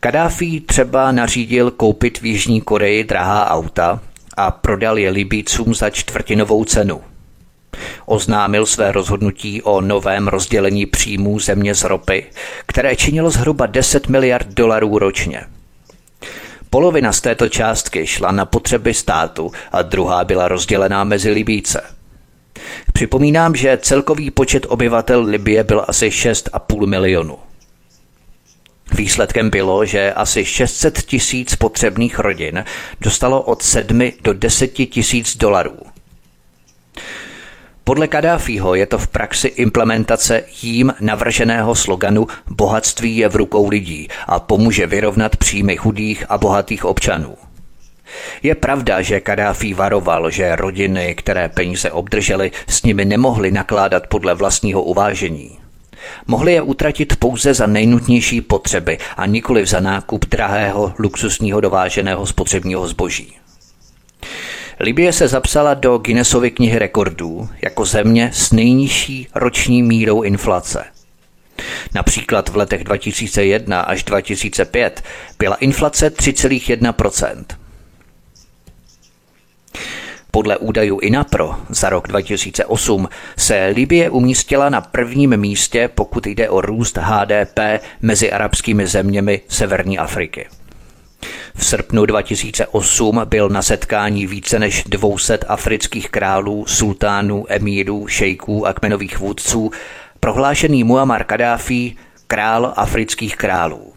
Kadáfi 0.00 0.60
třeba 0.60 1.12
nařídil 1.12 1.70
koupit 1.70 2.20
v 2.20 2.26
Jižní 2.26 2.60
Koreji 2.60 3.04
drahá 3.04 3.50
auta 3.50 4.00
a 4.36 4.50
prodal 4.50 4.98
je 4.98 5.10
Libícům 5.10 5.74
za 5.74 5.90
čtvrtinovou 5.90 6.64
cenu– 6.64 7.00
Oznámil 8.06 8.66
své 8.66 8.92
rozhodnutí 8.92 9.62
o 9.62 9.80
novém 9.80 10.28
rozdělení 10.28 10.86
příjmů 10.86 11.38
země 11.38 11.74
z 11.74 11.84
ropy, 11.84 12.26
které 12.66 12.96
činilo 12.96 13.30
zhruba 13.30 13.66
10 13.66 14.08
miliard 14.08 14.46
dolarů 14.46 14.98
ročně. 14.98 15.44
Polovina 16.70 17.12
z 17.12 17.20
této 17.20 17.48
částky 17.48 18.06
šla 18.06 18.32
na 18.32 18.44
potřeby 18.44 18.94
státu 18.94 19.52
a 19.72 19.82
druhá 19.82 20.24
byla 20.24 20.48
rozdělená 20.48 21.04
mezi 21.04 21.30
Libíce. 21.30 21.82
Připomínám, 22.92 23.54
že 23.54 23.78
celkový 23.82 24.30
počet 24.30 24.66
obyvatel 24.68 25.22
Libie 25.22 25.64
byl 25.64 25.84
asi 25.88 26.08
6,5 26.08 26.86
milionu. 26.86 27.38
Výsledkem 28.94 29.50
bylo, 29.50 29.84
že 29.84 30.12
asi 30.12 30.44
600 30.44 31.02
tisíc 31.02 31.56
potřebných 31.56 32.18
rodin 32.18 32.64
dostalo 33.00 33.42
od 33.42 33.62
7 33.62 34.12
do 34.24 34.32
10 34.32 34.68
tisíc 34.68 35.36
dolarů– 35.36 35.78
podle 37.88 38.08
Kadáfího 38.08 38.74
je 38.74 38.86
to 38.86 38.98
v 38.98 39.08
praxi 39.08 39.48
implementace 39.48 40.42
jím 40.62 40.94
navrženého 41.00 41.74
sloganu 41.74 42.26
Bohatství 42.50 43.16
je 43.16 43.28
v 43.28 43.36
rukou 43.36 43.68
lidí 43.68 44.08
a 44.26 44.40
pomůže 44.40 44.86
vyrovnat 44.86 45.36
příjmy 45.36 45.76
chudých 45.76 46.24
a 46.28 46.38
bohatých 46.38 46.84
občanů. 46.84 47.36
Je 48.42 48.54
pravda, 48.54 49.02
že 49.02 49.20
Kadáfí 49.20 49.74
varoval, 49.74 50.30
že 50.30 50.56
rodiny, 50.56 51.14
které 51.14 51.48
peníze 51.48 51.90
obdržely, 51.90 52.50
s 52.66 52.82
nimi 52.82 53.04
nemohly 53.04 53.50
nakládat 53.50 54.06
podle 54.06 54.34
vlastního 54.34 54.82
uvážení. 54.82 55.58
Mohli 56.26 56.52
je 56.52 56.62
utratit 56.62 57.16
pouze 57.16 57.54
za 57.54 57.66
nejnutnější 57.66 58.40
potřeby 58.40 58.98
a 59.16 59.26
nikoli 59.26 59.66
za 59.66 59.80
nákup 59.80 60.24
drahého 60.24 60.92
luxusního 60.98 61.60
dováženého 61.60 62.26
spotřebního 62.26 62.88
zboží. 62.88 63.34
Libie 64.80 65.12
se 65.12 65.28
zapsala 65.28 65.74
do 65.74 65.98
Guinnessovy 65.98 66.50
knihy 66.50 66.78
rekordů 66.78 67.48
jako 67.62 67.84
země 67.84 68.30
s 68.32 68.52
nejnižší 68.52 69.28
roční 69.34 69.82
mírou 69.82 70.22
inflace. 70.22 70.84
Například 71.94 72.48
v 72.48 72.56
letech 72.56 72.84
2001 72.84 73.80
až 73.80 74.04
2005 74.04 75.02
byla 75.38 75.56
inflace 75.56 76.08
3,1% 76.08 77.44
podle 80.38 80.56
údajů 80.56 80.98
INAPRO 80.98 81.54
za 81.68 81.88
rok 81.90 82.08
2008 82.08 83.08
se 83.36 83.66
Libie 83.66 84.10
umístila 84.10 84.68
na 84.68 84.80
prvním 84.80 85.36
místě, 85.36 85.90
pokud 85.94 86.26
jde 86.26 86.48
o 86.48 86.60
růst 86.60 86.98
HDP 86.98 87.58
mezi 88.02 88.32
arabskými 88.32 88.86
zeměmi 88.86 89.40
Severní 89.48 89.98
Afriky. 89.98 90.46
V 91.54 91.64
srpnu 91.64 92.06
2008 92.06 93.20
byl 93.24 93.48
na 93.48 93.62
setkání 93.62 94.26
více 94.26 94.58
než 94.58 94.84
200 94.84 95.38
afrických 95.38 96.10
králů, 96.10 96.66
sultánů, 96.66 97.44
emírů, 97.48 98.06
šejků 98.06 98.66
a 98.66 98.72
kmenových 98.72 99.18
vůdců 99.18 99.70
prohlášený 100.20 100.84
Muammar 100.84 101.24
Kadáfi 101.24 101.96
král 102.26 102.72
afrických 102.76 103.36
králů. 103.36 103.92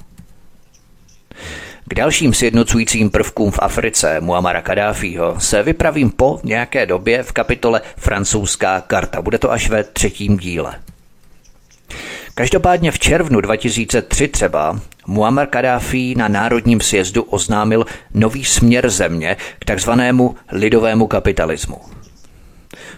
K 1.87 1.93
dalším 1.93 2.33
sjednocujícím 2.33 3.09
prvkům 3.09 3.51
v 3.51 3.59
Africe 3.61 4.19
Muamara 4.19 4.61
Kadáfího 4.61 5.39
se 5.39 5.63
vypravím 5.63 6.09
po 6.09 6.39
nějaké 6.43 6.85
době 6.85 7.23
v 7.23 7.31
kapitole 7.31 7.81
Francouzská 7.97 8.81
karta. 8.81 9.21
Bude 9.21 9.37
to 9.37 9.51
až 9.51 9.69
ve 9.69 9.83
třetím 9.83 10.37
díle. 10.37 10.75
Každopádně 12.35 12.91
v 12.91 12.99
červnu 12.99 13.41
2003 13.41 14.27
třeba 14.27 14.79
Muammar 15.07 15.47
Kadáfi 15.47 16.15
na 16.17 16.27
Národním 16.27 16.81
sjezdu 16.81 17.23
oznámil 17.23 17.85
nový 18.13 18.45
směr 18.45 18.89
země 18.89 19.37
k 19.59 19.65
takzvanému 19.65 20.35
lidovému 20.51 21.07
kapitalismu. 21.07 21.77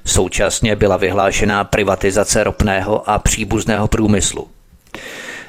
Současně 0.05 0.75
byla 0.75 0.97
vyhlášená 0.97 1.63
privatizace 1.63 2.43
ropného 2.43 3.09
a 3.09 3.19
příbuzného 3.19 3.87
průmyslu. 3.87 4.47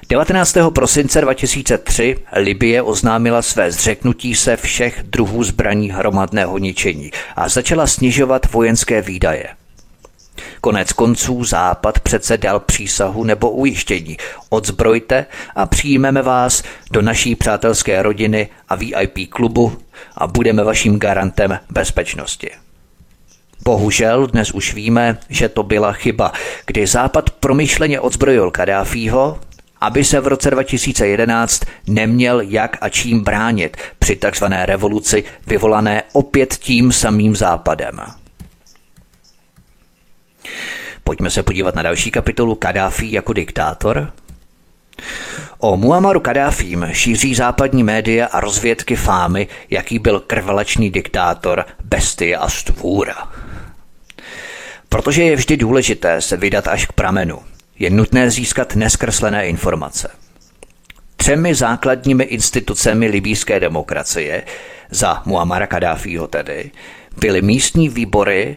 19. 0.09 0.57
prosince 0.75 1.21
2003 1.21 2.17
Libie 2.33 2.83
oznámila 2.83 3.43
své 3.43 3.73
zřeknutí 3.73 4.35
se 4.35 4.57
všech 4.57 5.03
druhů 5.03 5.45
zbraní 5.45 5.91
hromadného 5.91 6.59
ničení 6.59 7.11
a 7.37 7.49
začala 7.49 7.87
snižovat 7.87 8.53
vojenské 8.53 9.03
výdaje– 9.03 9.49
Konec 10.61 10.93
konců 10.93 11.45
Západ 11.45 12.01
přece 12.01 12.39
dal 12.39 12.61
přísahu 12.61 13.25
nebo 13.25 13.51
ujištění. 13.51 14.17
Odzbrojte 14.49 15.27
a 15.55 15.67
přijmeme 15.67 16.23
vás 16.23 16.63
do 16.91 17.03
naší 17.03 17.37
přátelské 17.37 18.03
rodiny 18.03 18.49
a 18.69 18.75
VIP 18.75 19.31
klubu 19.31 19.79
a 20.17 20.27
budeme 20.27 20.65
vaším 20.65 20.99
garantem 20.99 21.59
bezpečnosti. 21.71 22.51
Bohužel 23.65 24.27
dnes 24.27 24.51
už 24.51 24.75
víme, 24.75 25.19
že 25.29 25.49
to 25.49 25.63
byla 25.63 25.93
chyba, 25.93 26.33
kdy 26.67 26.87
Západ 26.87 27.31
promyšleně 27.31 28.01
odzbrojil 28.01 28.51
Kadáfího 28.51 29.39
aby 29.85 30.05
se 30.05 30.21
v 30.21 30.27
roce 30.27 30.51
2011 30.51 31.63
neměl 31.87 32.41
jak 32.41 32.77
a 32.81 32.89
čím 32.89 33.25
bránit 33.25 33.77
při 33.99 34.17
takzvané 34.17 34.67
revoluci 34.67 35.25
vyvolané 35.47 36.03
opět 36.13 36.55
tím 36.55 36.93
samým 36.93 37.37
západem. 37.37 38.01
Pojďme 41.05 41.31
se 41.31 41.43
podívat 41.43 41.75
na 41.75 41.83
další 41.83 42.11
kapitolu 42.11 42.55
Kadáfi 42.55 43.13
jako 43.13 43.33
diktátor. 43.33 44.13
O 45.59 45.77
Muammaru 45.77 46.21
Kadáfím 46.21 46.87
šíří 46.93 47.35
západní 47.35 47.83
média 47.83 48.27
a 48.27 48.41
rozvědky 48.41 48.97
fámy, 48.97 49.49
jaký 49.71 49.99
byl 49.99 50.21
krvelačný 50.21 50.91
diktátor, 50.91 51.65
bestie 51.85 52.37
a 52.37 52.49
stvůra. 52.49 53.29
Protože 54.89 55.23
je 55.23 55.37
vždy 55.37 55.57
důležité 55.57 56.21
se 56.21 56.37
vydat 56.37 56.69
až 56.69 56.87
k 56.87 56.93
pramenu, 56.93 57.39
je 57.79 57.91
nutné 57.91 58.31
získat 58.31 58.77
neskreslené 58.77 59.49
informace. 59.49 60.11
Třemi 61.17 61.55
základními 61.55 62.25
institucemi 62.25 63.07
libýské 63.07 63.61
demokracie, 63.61 64.43
za 64.91 65.23
Muamara 65.25 65.67
Kadáfího 65.67 66.27
tedy, 66.27 66.71
byly 67.21 67.43
místní 67.43 67.89
výbory, 67.89 68.57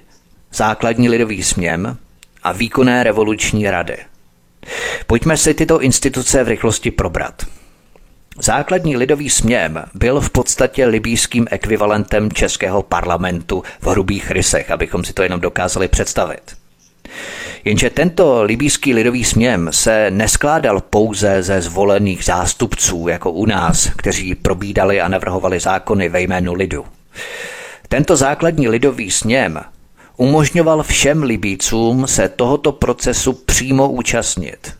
základní 0.58 1.10
lidový 1.10 1.44
směm 1.44 1.98
a 2.44 2.52
výkonné 2.52 3.04
revoluční 3.04 3.70
rady. 3.70 3.98
Pojďme 5.08 5.38
si 5.38 5.54
tyto 5.54 5.82
instituce 5.82 6.44
v 6.44 6.48
rychlosti 6.48 6.92
probrat. 6.92 7.46
Základní 8.40 8.98
lidový 8.98 9.30
směm 9.30 9.84
byl 9.94 10.22
v 10.22 10.30
podstatě 10.30 10.86
libýským 10.86 11.48
ekvivalentem 11.52 12.32
českého 12.32 12.84
parlamentu 12.84 13.64
v 13.82 13.88
hrubých 13.88 14.32
rysech, 14.32 14.72
abychom 14.72 15.04
si 15.04 15.14
to 15.14 15.24
jenom 15.24 15.40
dokázali 15.40 15.88
představit. 15.88 16.42
Jenže 17.66 17.90
tento 17.90 18.44
libýský 18.44 18.94
lidový 18.94 19.24
směm 19.24 19.70
se 19.72 20.12
neskládal 20.12 20.82
pouze 20.82 21.44
ze 21.44 21.62
zvolených 21.62 22.24
zástupců, 22.24 23.08
jako 23.08 23.32
u 23.32 23.46
nás, 23.46 23.90
kteří 23.98 24.36
probídali 24.36 25.02
a 25.02 25.08
navrhovali 25.08 25.60
zákony 25.60 26.10
ve 26.10 26.22
jménu 26.22 26.54
lidu. 26.54 26.86
Tento 27.88 28.16
základní 28.16 28.68
lidový 28.68 29.12
sněm 29.12 29.60
umožňoval 30.18 30.84
všem 30.84 31.24
Libícům 31.24 32.08
se 32.08 32.30
tohoto 32.30 32.72
procesu 32.72 33.34
přímo 33.34 33.90
účastnit. 33.90 34.74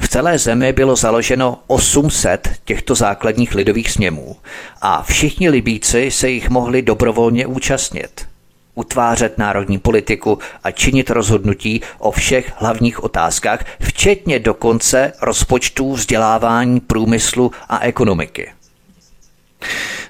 V 0.00 0.08
celé 0.08 0.38
zemi 0.38 0.72
bylo 0.72 0.96
založeno 0.96 1.58
800 1.66 2.48
těchto 2.64 2.94
základních 2.94 3.54
lidových 3.54 3.90
sněmů 3.90 4.36
a 4.80 5.02
všichni 5.02 5.48
Libíci 5.50 6.10
se 6.10 6.30
jich 6.30 6.50
mohli 6.50 6.82
dobrovolně 6.82 7.46
účastnit. 7.46 8.26
Utvářet 8.74 9.38
národní 9.38 9.78
politiku 9.78 10.38
a 10.64 10.70
činit 10.70 11.10
rozhodnutí 11.10 11.80
o 11.98 12.10
všech 12.10 12.52
hlavních 12.56 13.04
otázkách, 13.04 13.64
včetně 13.80 14.38
dokonce 14.38 15.12
rozpočtů 15.22 15.92
vzdělávání, 15.92 16.80
průmyslu 16.80 17.52
a 17.68 17.78
ekonomiky. 17.78 18.52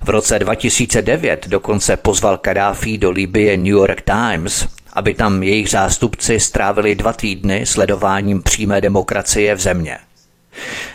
V 0.03 0.09
roce 0.09 0.39
2009 0.39 1.49
dokonce 1.49 1.97
pozval 1.97 2.39
Kadáfi 2.39 2.99
do 2.99 3.11
Libie 3.11 3.57
New 3.57 3.67
York 3.67 4.03
Times, 4.03 4.67
aby 4.93 5.15
tam 5.15 5.43
jejich 5.43 5.71
zástupci 5.71 6.41
strávili 6.41 6.95
dva 6.95 7.13
týdny 7.13 7.67
sledováním 7.67 8.43
přímé 8.43 8.81
demokracie 8.81 9.55
v 9.55 9.61
země. 9.61 9.99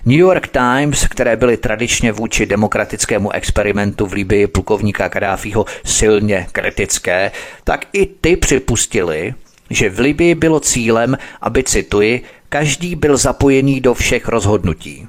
New 0.05 0.20
York 0.20 0.47
Times, 0.47 1.07
které 1.07 1.36
byly 1.36 1.57
tradičně 1.57 2.12
vůči 2.12 2.45
demokratickému 2.45 3.32
experimentu 3.32 4.05
v 4.05 4.14
Libii 4.14 4.47
plukovníka 4.47 5.10
Kadáfího 5.10 5.66
silně 5.86 6.47
kritické, 6.51 7.32
tak 7.64 7.86
i 7.93 8.05
ty 8.05 8.36
připustili, 8.36 9.34
že 9.70 9.89
v 9.89 9.99
Libii 9.99 10.36
bylo 10.36 10.60
cílem, 10.60 11.18
aby, 11.41 11.64
cituji, 11.64 12.24
každý 12.49 12.95
byl 12.95 13.18
zapojený 13.18 13.82
do 13.82 13.93
všech 13.93 14.28
rozhodnutí. 14.28 15.07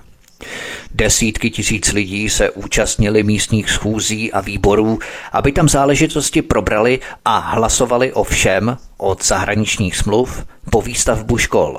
Desítky 0.94 1.50
tisíc 1.50 1.92
lidí 1.92 2.30
se 2.30 2.50
účastnili 2.50 3.22
místních 3.22 3.70
schůzí 3.70 4.32
a 4.32 4.40
výborů, 4.40 4.98
aby 5.32 5.52
tam 5.52 5.68
záležitosti 5.68 6.42
probrali 6.42 6.98
a 7.24 7.38
hlasovali 7.38 8.12
o 8.12 8.24
všem, 8.24 8.76
od 8.96 9.24
zahraničních 9.24 9.96
smluv 9.96 10.44
po 10.70 10.82
výstavbu 10.82 11.38
škol. 11.38 11.78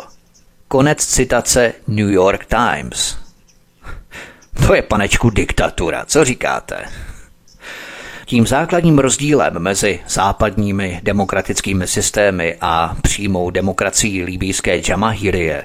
Konec 0.68 1.06
citace 1.06 1.74
New 1.88 2.12
York 2.12 2.46
Times. 2.46 3.18
To 4.68 4.74
je 4.74 4.82
panečku 4.82 5.30
diktatura, 5.30 6.06
co 6.06 6.26
říkáte? 6.26 6.86
Tím 8.26 8.48
základním 8.48 9.00
rozdílem 9.00 9.60
mezi 9.60 10.00
západními 10.10 11.00
demokratickými 11.04 11.88
systémy 11.88 12.58
a 12.62 12.96
přímou 13.02 13.50
demokracií 13.50 14.24
líbíské 14.24 14.82
Jamahírie 14.90 15.64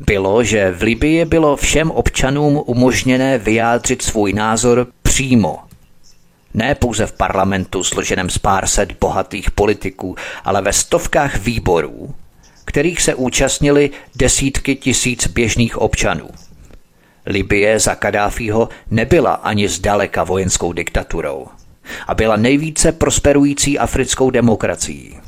bylo, 0.00 0.44
že 0.44 0.70
v 0.70 0.82
Libii 0.82 1.24
bylo 1.24 1.56
všem 1.56 1.90
občanům 1.90 2.62
umožněné 2.66 3.38
vyjádřit 3.38 4.02
svůj 4.02 4.32
názor 4.32 4.86
přímo. 5.02 5.58
Ne 6.54 6.74
pouze 6.74 7.06
v 7.06 7.12
parlamentu 7.12 7.84
složeném 7.84 8.30
z 8.30 8.38
pár 8.38 8.66
set 8.66 8.92
bohatých 9.00 9.50
politiků, 9.50 10.16
ale 10.44 10.62
ve 10.62 10.72
stovkách 10.72 11.36
výborů, 11.36 12.14
kterých 12.64 13.02
se 13.02 13.14
účastnili 13.14 13.90
desítky 14.16 14.76
tisíc 14.76 15.26
běžných 15.26 15.78
občanů. 15.78 16.28
Libie 17.26 17.80
za 17.80 17.94
Kadáfího 17.94 18.68
nebyla 18.90 19.32
ani 19.32 19.68
zdaleka 19.68 20.24
vojenskou 20.24 20.72
diktaturou 20.72 21.46
a 22.06 22.14
byla 22.14 22.36
nejvíce 22.36 22.92
prosperující 22.92 23.78
africkou 23.78 24.30
demokracií. 24.30 25.23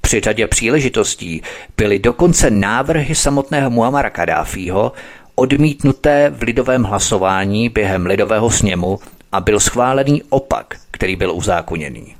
Při 0.00 0.20
řadě 0.20 0.46
příležitostí 0.46 1.42
byly 1.76 1.98
dokonce 1.98 2.50
návrhy 2.50 3.14
samotného 3.14 3.70
Muamara 3.70 4.10
Kadáfího 4.10 4.92
odmítnuté 5.34 6.30
v 6.30 6.42
lidovém 6.42 6.82
hlasování 6.82 7.68
během 7.68 8.06
lidového 8.06 8.50
sněmu 8.50 8.98
a 9.32 9.40
byl 9.40 9.60
schválený 9.60 10.22
opak, 10.28 10.76
který 10.90 11.16
byl 11.16 11.32
uzákoněný. 11.32 12.14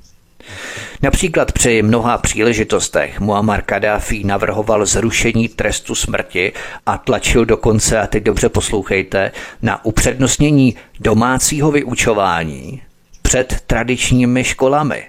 Například 1.02 1.52
při 1.52 1.82
mnoha 1.82 2.18
příležitostech 2.18 3.20
Muammar 3.20 3.62
Kadáfi 3.62 4.24
navrhoval 4.24 4.86
zrušení 4.86 5.48
trestu 5.48 5.94
smrti 5.94 6.52
a 6.86 6.98
tlačil 6.98 7.44
dokonce, 7.44 8.00
a 8.00 8.06
teď 8.06 8.22
dobře 8.22 8.48
poslouchejte, 8.48 9.32
na 9.62 9.84
upřednostnění 9.84 10.76
domácího 11.00 11.70
vyučování 11.70 12.82
před 13.22 13.60
tradičními 13.66 14.44
školami. 14.44 15.02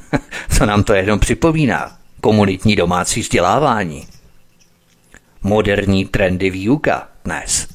Co 0.56 0.66
nám 0.66 0.84
to 0.84 0.94
jenom 0.94 1.18
připomíná? 1.18 1.96
Komunitní 2.20 2.76
domácí 2.76 3.20
vzdělávání. 3.20 4.06
Moderní 5.42 6.04
trendy 6.04 6.50
výuka 6.50 7.08
dnes. 7.24 7.68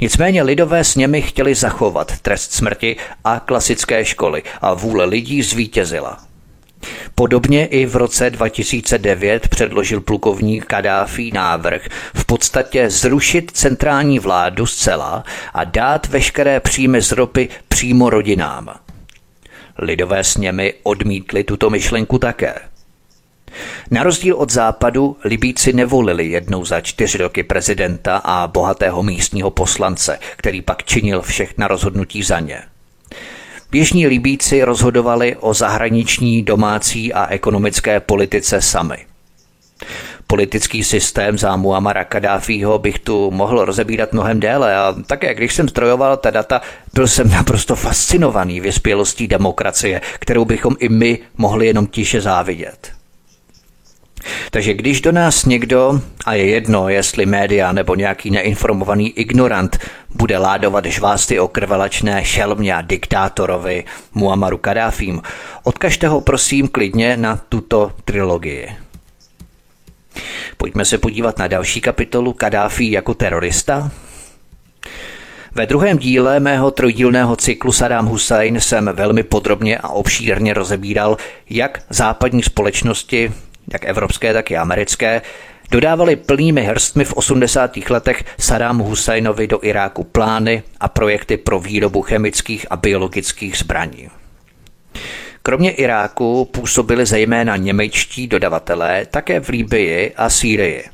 Nicméně 0.00 0.42
lidové 0.42 0.84
sněmy 0.84 1.22
chtěli 1.22 1.54
zachovat 1.54 2.18
trest 2.18 2.52
smrti 2.52 2.96
a 3.24 3.40
klasické 3.40 4.04
školy 4.04 4.42
a 4.60 4.74
vůle 4.74 5.04
lidí 5.04 5.42
zvítězila. 5.42 6.18
Podobně 7.14 7.66
i 7.66 7.86
v 7.86 7.96
roce 7.96 8.30
2009 8.30 9.48
předložil 9.48 10.00
plukovník 10.00 10.66
Kadáfi 10.66 11.30
návrh 11.34 11.88
v 12.14 12.24
podstatě 12.24 12.90
zrušit 12.90 13.50
centrální 13.50 14.18
vládu 14.18 14.66
zcela 14.66 15.24
a 15.54 15.64
dát 15.64 16.06
veškeré 16.06 16.60
příjmy 16.60 17.02
z 17.02 17.12
ropy 17.12 17.48
přímo 17.68 18.10
rodinám. 18.10 18.74
Lidové 19.78 20.24
sněmy 20.24 20.74
odmítly 20.82 21.44
tuto 21.44 21.70
myšlenku 21.70 22.18
také. 22.18 22.54
Na 23.90 24.02
rozdíl 24.02 24.36
od 24.36 24.52
západu 24.52 25.16
Libíci 25.24 25.72
nevolili 25.72 26.26
jednou 26.26 26.64
za 26.64 26.80
čtyři 26.80 27.18
roky 27.18 27.42
prezidenta 27.42 28.16
a 28.16 28.46
bohatého 28.46 29.02
místního 29.02 29.50
poslance, 29.50 30.18
který 30.36 30.62
pak 30.62 30.84
činil 30.84 31.22
všechna 31.22 31.68
rozhodnutí 31.68 32.22
za 32.22 32.40
ně. 32.40 32.62
Běžní 33.70 34.06
Libíci 34.06 34.62
rozhodovali 34.64 35.36
o 35.36 35.54
zahraniční, 35.54 36.42
domácí 36.42 37.12
a 37.12 37.26
ekonomické 37.26 38.00
politice 38.00 38.62
sami. 38.62 39.06
Politický 40.30 40.84
systém 40.84 41.38
za 41.38 41.56
Muamara 41.56 42.04
Kadáfího 42.04 42.78
bych 42.78 42.98
tu 42.98 43.30
mohl 43.30 43.64
rozebírat 43.64 44.12
mnohem 44.12 44.40
déle 44.40 44.76
a 44.76 44.94
také, 45.06 45.34
když 45.34 45.54
jsem 45.54 45.68
zdrojoval 45.68 46.16
ta 46.16 46.30
data, 46.30 46.60
byl 46.94 47.08
jsem 47.08 47.30
naprosto 47.30 47.76
fascinovaný 47.76 48.60
vyspělostí 48.60 49.28
demokracie, 49.28 50.00
kterou 50.18 50.44
bychom 50.44 50.76
i 50.78 50.88
my 50.88 51.18
mohli 51.36 51.66
jenom 51.66 51.86
tiše 51.86 52.20
závidět. 52.20 52.92
Takže 54.50 54.74
když 54.74 55.00
do 55.00 55.12
nás 55.12 55.44
někdo, 55.44 56.00
a 56.26 56.34
je 56.34 56.46
jedno, 56.46 56.88
jestli 56.88 57.26
média 57.26 57.72
nebo 57.72 57.94
nějaký 57.94 58.30
neinformovaný 58.30 59.10
ignorant, 59.10 59.78
bude 60.14 60.38
ládovat 60.38 60.84
žvásty 60.84 61.40
o 61.40 61.48
krvelačné 61.48 62.24
šelmě 62.24 62.74
a 62.74 62.80
diktátorovi 62.80 63.84
Muammaru 64.14 64.58
Kadáfím, 64.58 65.22
odkažte 65.62 66.08
ho 66.08 66.20
prosím 66.20 66.68
klidně 66.68 67.16
na 67.16 67.40
tuto 67.48 67.92
trilogii. 68.04 68.89
Pojďme 70.56 70.84
se 70.84 70.98
podívat 70.98 71.38
na 71.38 71.48
další 71.48 71.80
kapitolu 71.80 72.32
Kadáfi 72.32 72.90
jako 72.90 73.14
terorista. 73.14 73.90
Ve 75.54 75.66
druhém 75.66 75.98
díle 75.98 76.40
mého 76.40 76.70
trojdílného 76.70 77.36
cyklu 77.36 77.72
Saddam 77.72 78.06
Hussein 78.06 78.60
jsem 78.60 78.90
velmi 78.92 79.22
podrobně 79.22 79.78
a 79.78 79.88
obšírně 79.88 80.54
rozebíral, 80.54 81.16
jak 81.50 81.82
západní 81.90 82.42
společnosti 82.42 83.32
jak 83.72 83.84
evropské, 83.84 84.32
tak 84.32 84.50
i 84.50 84.56
americké, 84.56 85.22
dodávali 85.70 86.16
plnými 86.16 86.62
hrstmi 86.62 87.04
v 87.04 87.12
80. 87.12 87.76
letech 87.90 88.24
Saddam 88.38 88.78
Husajnovi 88.78 89.46
do 89.46 89.58
Iráku 89.62 90.04
plány 90.04 90.62
a 90.80 90.88
projekty 90.88 91.36
pro 91.36 91.60
výrobu 91.60 92.02
chemických 92.02 92.66
a 92.70 92.76
biologických 92.76 93.58
zbraní. 93.58 94.08
Kromě 95.50 95.70
Iráku 95.70 96.44
působili 96.44 97.06
zejména 97.06 97.56
němečtí 97.56 98.26
dodavatelé 98.26 99.06
také 99.10 99.40
v 99.40 99.48
Líbii 99.48 100.14
a 100.16 100.30
Sýrii. 100.30 100.84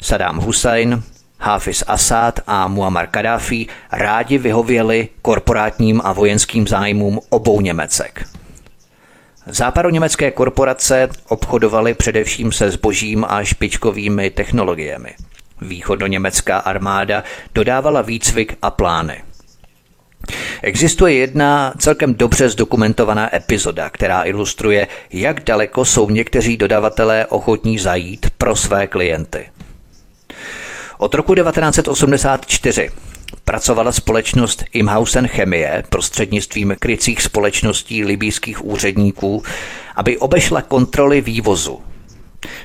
Saddam 0.00 0.36
Hussein, 0.36 1.02
Hafiz 1.38 1.84
Assad 1.86 2.40
a 2.46 2.68
Muammar 2.68 3.08
Gaddafi 3.10 3.66
rádi 3.92 4.38
vyhověli 4.38 5.08
korporátním 5.22 6.00
a 6.04 6.12
vojenským 6.12 6.66
zájmům 6.66 7.20
obou 7.28 7.60
Němecek. 7.60 8.28
Západoněmecké 9.46 10.30
korporace 10.30 11.08
obchodovaly 11.28 11.94
především 11.94 12.52
se 12.52 12.70
zbožím 12.70 13.24
a 13.28 13.44
špičkovými 13.44 14.30
technologiemi. 14.30 15.14
Východoněmecká 15.60 16.58
armáda 16.58 17.24
dodávala 17.54 18.02
výcvik 18.02 18.56
a 18.62 18.70
plány. 18.70 19.22
Existuje 20.62 21.14
jedna 21.14 21.72
celkem 21.78 22.14
dobře 22.14 22.48
zdokumentovaná 22.48 23.36
epizoda, 23.36 23.90
která 23.90 24.22
ilustruje, 24.22 24.86
jak 25.12 25.44
daleko 25.44 25.84
jsou 25.84 26.10
někteří 26.10 26.56
dodavatelé 26.56 27.26
ochotní 27.26 27.78
zajít 27.78 28.26
pro 28.38 28.56
své 28.56 28.86
klienty. 28.86 29.48
Od 30.98 31.14
roku 31.14 31.34
1984 31.34 32.90
pracovala 33.44 33.92
společnost 33.92 34.64
Imhausen 34.72 35.28
Chemie 35.28 35.84
prostřednictvím 35.88 36.76
krycích 36.80 37.22
společností 37.22 38.04
libýských 38.04 38.64
úředníků, 38.64 39.42
aby 39.96 40.18
obešla 40.18 40.62
kontroly 40.62 41.20
vývozu. 41.20 41.80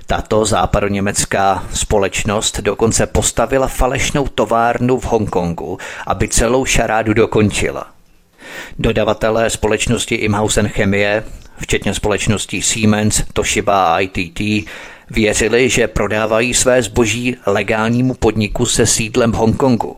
Tato 0.05 0.45
západoněmecká 0.45 1.63
společnost 1.73 2.59
dokonce 2.59 3.07
postavila 3.07 3.67
falešnou 3.67 4.27
továrnu 4.27 4.99
v 4.99 5.05
Hongkongu, 5.05 5.77
aby 6.07 6.27
celou 6.27 6.65
šarádu 6.65 7.13
dokončila. 7.13 7.87
Dodavatelé 8.79 9.49
společnosti 9.49 10.15
Imhausen 10.15 10.67
Chemie, 10.67 11.23
včetně 11.57 11.93
společností 11.93 12.61
Siemens, 12.61 13.23
Toshiba 13.33 13.95
a 13.95 13.99
ITT, 13.99 14.69
věřili, 15.09 15.69
že 15.69 15.87
prodávají 15.87 16.53
své 16.53 16.81
zboží 16.81 17.37
legálnímu 17.45 18.13
podniku 18.13 18.65
se 18.65 18.85
sídlem 18.85 19.31
v 19.31 19.35
Hongkongu. 19.35 19.97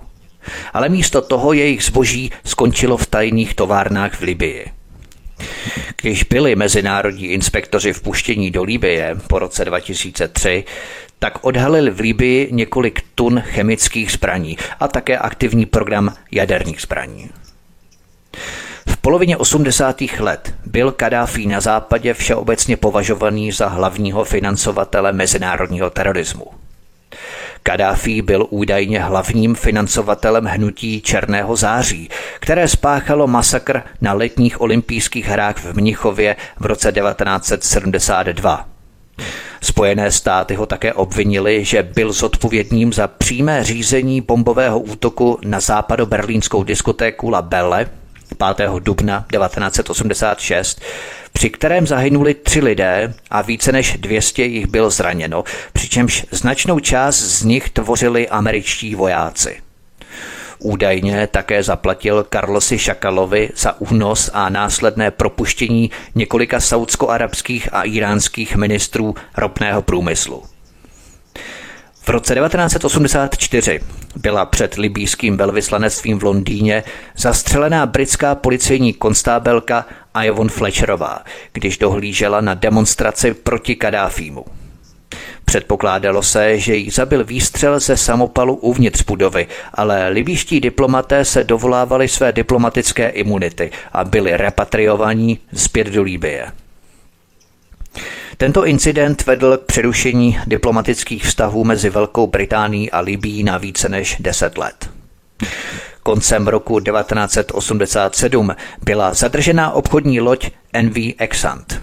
Ale 0.74 0.90
místo 0.90 1.22
toho 1.22 1.54
jejich 1.54 1.84
zboží 1.84 2.32
skončilo 2.46 2.98
v 2.98 3.08
tajných 3.08 3.54
továrnách 3.54 4.14
v 4.14 4.22
Libii. 4.22 4.66
Když 6.02 6.24
byli 6.24 6.56
mezinárodní 6.56 7.26
inspektoři 7.26 7.94
vpuštění 7.94 8.52
do 8.52 8.64
Libie 8.64 9.16
po 9.28 9.40
roce 9.40 9.66
2003, 9.66 10.64
tak 11.20 11.46
odhalili 11.46 11.92
v 11.92 12.00
Libii 12.00 12.50
několik 12.52 13.02
tun 13.16 13.42
chemických 13.42 14.12
zbraní 14.12 14.58
a 14.80 14.88
také 14.88 15.18
aktivní 15.18 15.66
program 15.66 16.14
jaderných 16.32 16.82
zbraní. 16.82 17.30
V 18.88 18.98
polovině 18.98 19.38
80. 19.38 20.02
let 20.20 20.56
byl 20.66 20.92
Kadáfí 20.92 21.48
na 21.48 21.62
západě 21.62 22.14
všeobecně 22.14 22.78
považovaný 22.78 23.52
za 23.52 23.68
hlavního 23.68 24.24
financovatele 24.24 25.14
mezinárodního 25.14 25.90
terorismu. 25.90 26.46
Kadáfí 27.64 28.22
byl 28.22 28.48
údajně 28.50 29.00
hlavním 29.00 29.56
financovatelem 29.56 30.46
hnutí 30.46 31.02
Černého 31.02 31.56
září, 31.56 32.10
které 32.40 32.68
spáchalo 32.68 33.28
masakr 33.28 33.82
na 34.02 34.14
letních 34.14 34.62
olympijských 34.62 35.26
hrách 35.26 35.58
v 35.58 35.74
Mnichově 35.74 36.36
v 36.60 36.66
roce 36.66 36.92
1972. 36.92 38.68
Spojené 39.62 40.12
státy 40.12 40.56
ho 40.56 40.66
také 40.66 40.94
obvinili, 40.94 41.66
že 41.66 41.84
byl 41.84 42.12
zodpovědným 42.12 42.94
za 42.94 43.08
přímé 43.08 43.64
řízení 43.64 44.22
bombového 44.22 44.80
útoku 44.80 45.40
na 45.46 45.60
západoberlínskou 45.60 46.64
diskotéku 46.64 47.30
La 47.30 47.42
Belle 47.42 47.88
5. 48.56 48.70
dubna 48.80 49.26
1986, 49.32 50.82
při 51.34 51.50
kterém 51.50 51.88
zahynuli 51.88 52.34
tři 52.34 52.60
lidé 52.60 53.14
a 53.30 53.42
více 53.42 53.72
než 53.72 53.98
200 53.98 54.44
jich 54.44 54.68
bylo 54.68 54.90
zraněno, 54.90 55.44
přičemž 55.74 56.26
značnou 56.32 56.80
část 56.80 57.20
z 57.20 57.44
nich 57.44 57.70
tvořili 57.70 58.30
američtí 58.30 58.96
vojáci. 58.96 59.62
Údajně 60.60 61.28
také 61.28 61.64
zaplatil 61.64 62.26
Carlosi 62.34 62.80
Šakalovi 62.80 63.50
za 63.56 63.82
únos 63.82 64.30
a 64.34 64.50
následné 64.50 65.12
propuštění 65.12 65.92
několika 66.16 66.60
saudsko-arabských 66.60 67.70
a 67.74 67.84
iránských 67.84 68.56
ministrů 68.56 69.16
ropného 69.38 69.82
průmyslu. 69.82 70.55
V 72.06 72.10
roce 72.10 72.36
1984 72.36 73.80
byla 74.16 74.46
před 74.46 74.76
libýským 74.76 75.38
velvyslanectvím 75.38 76.20
v 76.20 76.24
Londýně 76.24 76.84
zastřelená 77.18 77.86
britská 77.86 78.36
policejní 78.36 78.94
konstábelka 78.94 79.86
Ivon 80.24 80.50
Fletcherová, 80.50 81.20
když 81.54 81.78
dohlížela 81.78 82.42
na 82.42 82.54
demonstraci 82.54 83.34
proti 83.34 83.76
Kadáfímu. 83.76 84.46
Předpokládalo 85.46 86.24
se, 86.24 86.60
že 86.60 86.76
jí 86.76 86.90
zabil 86.90 87.24
výstřel 87.24 87.80
ze 87.80 87.98
samopalu 87.98 88.56
uvnitř 88.56 89.04
budovy, 89.04 89.48
ale 89.74 90.10
libýští 90.10 90.62
diplomaté 90.62 91.26
se 91.26 91.44
dovolávali 91.44 92.08
své 92.08 92.32
diplomatické 92.32 93.10
imunity 93.10 93.72
a 93.94 94.04
byli 94.04 94.38
repatriovaní 94.38 95.40
zpět 95.54 95.88
do 95.88 96.04
Líbie. 96.04 96.52
Tento 98.38 98.66
incident 98.66 99.26
vedl 99.26 99.58
k 99.58 99.66
přerušení 99.66 100.40
diplomatických 100.48 101.26
vztahů 101.26 101.64
mezi 101.64 101.90
Velkou 101.90 102.28
Británií 102.28 102.92
a 102.92 103.00
Libí 103.00 103.44
na 103.44 103.58
více 103.58 103.90
než 103.90 104.18
10 104.20 104.58
let. 104.58 104.90
Koncem 106.04 106.48
roku 106.48 106.80
1987 106.80 108.56
byla 108.84 109.14
zadržená 109.14 109.72
obchodní 109.72 110.20
loď 110.20 110.50
NV 110.82 110.98
Exant. 111.18 111.82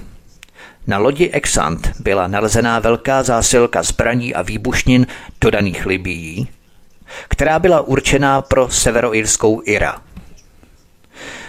Na 0.87 0.99
lodi 0.99 1.31
Exant 1.31 1.91
byla 2.01 2.27
nalezená 2.27 2.79
velká 2.79 3.23
zásilka 3.23 3.83
zbraní 3.83 4.35
a 4.35 4.43
výbušnin 4.43 5.07
dodaných 5.41 5.87
Libií, 5.87 6.49
která 7.29 7.59
byla 7.59 7.81
určená 7.81 8.43
pro 8.43 8.69
severoirskou 8.71 9.63
IRA– 9.65 10.01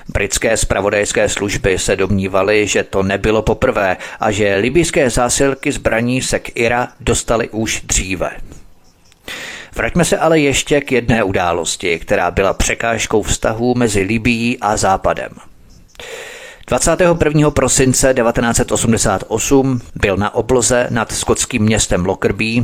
Britské 0.09 0.57
spravodajské 0.57 1.29
služby 1.29 1.79
se 1.79 1.95
domnívaly, 1.95 2.67
že 2.67 2.83
to 2.83 3.03
nebylo 3.03 3.41
poprvé 3.41 3.97
a 4.19 4.31
že 4.31 4.55
libyjské 4.55 5.09
zásilky 5.09 5.71
zbraní 5.71 6.21
se 6.21 6.39
k 6.39 6.51
Ira 6.55 6.87
dostaly 6.99 7.49
už 7.49 7.81
dříve. 7.81 8.31
Vraťme 9.75 10.05
se 10.05 10.17
ale 10.17 10.39
ještě 10.39 10.81
k 10.81 10.91
jedné 10.91 11.23
události, 11.23 11.99
která 11.99 12.31
byla 12.31 12.53
překážkou 12.53 13.21
vztahů 13.21 13.75
mezi 13.75 14.01
Libií 14.01 14.57
a 14.61 14.77
Západem. 14.77 15.29
21. 16.67 17.51
prosince 17.51 18.13
1988 18.13 19.81
byl 19.95 20.17
na 20.17 20.35
obloze 20.35 20.87
nad 20.89 21.11
skotským 21.11 21.63
městem 21.63 22.05
Lockerbie 22.05 22.63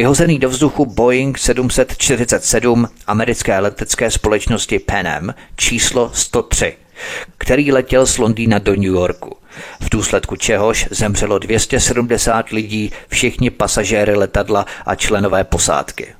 vyhozený 0.00 0.38
do 0.38 0.48
vzduchu 0.48 0.86
Boeing 0.86 1.38
747 1.38 2.88
americké 3.06 3.58
letecké 3.58 4.10
společnosti 4.10 4.78
Pan 4.78 5.08
Am 5.08 5.34
číslo 5.56 6.10
103, 6.14 6.76
který 7.38 7.72
letěl 7.72 8.06
z 8.06 8.18
Londýna 8.18 8.58
do 8.58 8.72
New 8.72 8.84
Yorku, 8.84 9.36
v 9.80 9.90
důsledku 9.90 10.36
čehož 10.36 10.88
zemřelo 10.90 11.38
270 11.38 12.48
lidí, 12.48 12.92
všichni 13.08 13.50
pasažéry 13.50 14.14
letadla 14.14 14.66
a 14.86 14.94
členové 14.94 15.44
posádky. 15.44 16.14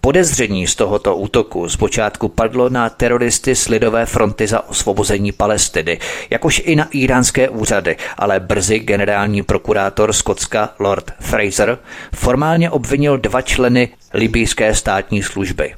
Podezření 0.00 0.66
z 0.66 0.74
tohoto 0.74 1.16
útoku 1.16 1.68
zpočátku 1.68 2.28
padlo 2.28 2.68
na 2.68 2.90
teroristy 2.90 3.56
z 3.56 3.68
Lidové 3.68 4.06
fronty 4.06 4.46
za 4.46 4.68
osvobození 4.68 5.32
Palestiny, 5.32 5.98
jakož 6.30 6.62
i 6.64 6.76
na 6.76 6.88
iránské 6.90 7.48
úřady, 7.48 7.96
ale 8.16 8.40
brzy 8.40 8.78
generální 8.78 9.42
prokurátor 9.42 10.12
Skotska 10.12 10.70
Lord 10.78 11.12
Fraser 11.20 11.78
formálně 12.14 12.70
obvinil 12.70 13.18
dva 13.18 13.42
členy 13.42 13.88
libýské 14.14 14.74
státní 14.74 15.22
služby. 15.22 15.74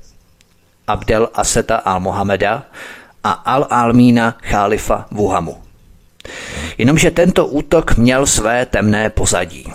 Abdel 0.86 1.28
Aseta 1.34 1.76
al-Mohameda 1.76 2.62
a 3.24 3.56
Al-Almína 3.56 4.34
Khalifa 4.40 5.06
Wuhamu. 5.10 5.56
Jenomže 6.78 7.10
tento 7.10 7.46
útok 7.46 7.96
měl 7.96 8.26
své 8.26 8.66
temné 8.66 9.10
pozadí. 9.10 9.72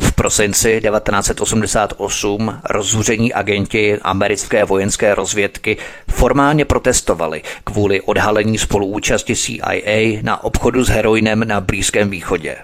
V 0.00 0.12
prosinci 0.12 0.80
1988 0.80 2.60
rozzuření 2.70 3.32
agenti 3.32 3.98
americké 4.02 4.64
vojenské 4.64 5.14
rozvědky 5.14 5.76
formálně 6.10 6.64
protestovali 6.64 7.42
kvůli 7.64 8.00
odhalení 8.00 8.58
spoluúčasti 8.58 9.36
CIA 9.36 10.20
na 10.22 10.44
obchodu 10.44 10.84
s 10.84 10.88
heroinem 10.88 11.48
na 11.48 11.60
Blízkém 11.60 12.10
východě. 12.10 12.56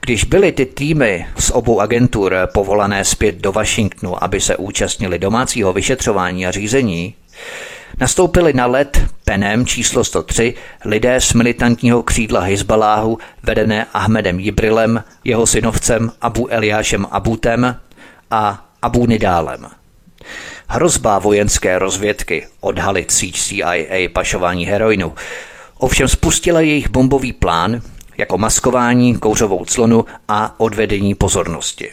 Když 0.00 0.24
byly 0.24 0.52
ty 0.52 0.66
týmy 0.66 1.26
z 1.38 1.50
obou 1.50 1.80
agentur 1.80 2.36
povolané 2.54 3.04
zpět 3.04 3.34
do 3.34 3.52
Washingtonu, 3.52 4.24
aby 4.24 4.40
se 4.40 4.56
účastnili 4.56 5.18
domácího 5.18 5.72
vyšetřování 5.72 6.46
a 6.46 6.50
řízení, 6.50 7.14
nastoupili 8.00 8.52
na 8.52 8.66
led 8.66 9.02
Penem 9.24 9.66
číslo 9.66 10.04
103 10.04 10.54
lidé 10.84 11.20
z 11.20 11.32
militantního 11.32 12.02
křídla 12.02 12.40
Hezbaláhu 12.40 13.18
vedené 13.42 13.86
Ahmedem 13.92 14.40
Jibrilem, 14.40 15.04
jeho 15.24 15.46
synovcem 15.46 16.12
Abu 16.20 16.48
Eliášem 16.48 17.06
Abutem 17.10 17.76
a 18.30 18.66
Abu 18.82 19.06
Nidálem. 19.06 19.66
Hrozba 20.66 21.18
vojenské 21.18 21.78
rozvědky 21.78 22.46
odhalit 22.60 23.10
síť 23.10 23.40
CIA 23.40 24.08
pašování 24.12 24.66
heroinu 24.66 25.12
ovšem 25.78 26.08
spustila 26.08 26.60
jejich 26.60 26.90
bombový 26.90 27.32
plán 27.32 27.80
jako 28.18 28.38
maskování, 28.38 29.16
kouřovou 29.16 29.64
clonu 29.64 30.04
a 30.28 30.60
odvedení 30.60 31.14
pozornosti. 31.14 31.92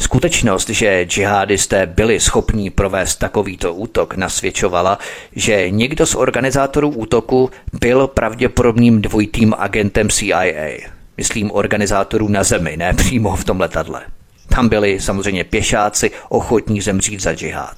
Skutečnost, 0.00 0.68
že 0.68 1.04
džihadisté 1.04 1.86
byli 1.86 2.20
schopní 2.20 2.70
provést 2.70 3.16
takovýto 3.16 3.74
útok, 3.74 4.14
nasvědčovala, 4.14 4.98
že 5.36 5.70
někdo 5.70 6.06
z 6.06 6.14
organizátorů 6.14 6.88
útoku 6.88 7.50
byl 7.80 8.06
pravděpodobným 8.06 9.02
dvojitým 9.02 9.54
agentem 9.58 10.08
CIA. 10.10 10.90
Myslím 11.16 11.50
organizátorů 11.50 12.28
na 12.28 12.42
zemi, 12.42 12.76
ne 12.76 12.94
přímo 12.94 13.36
v 13.36 13.44
tom 13.44 13.60
letadle. 13.60 14.02
Tam 14.48 14.68
byli 14.68 15.00
samozřejmě 15.00 15.44
pěšáci 15.44 16.10
ochotní 16.28 16.80
zemřít 16.80 17.20
za 17.20 17.34
džihad. 17.34 17.76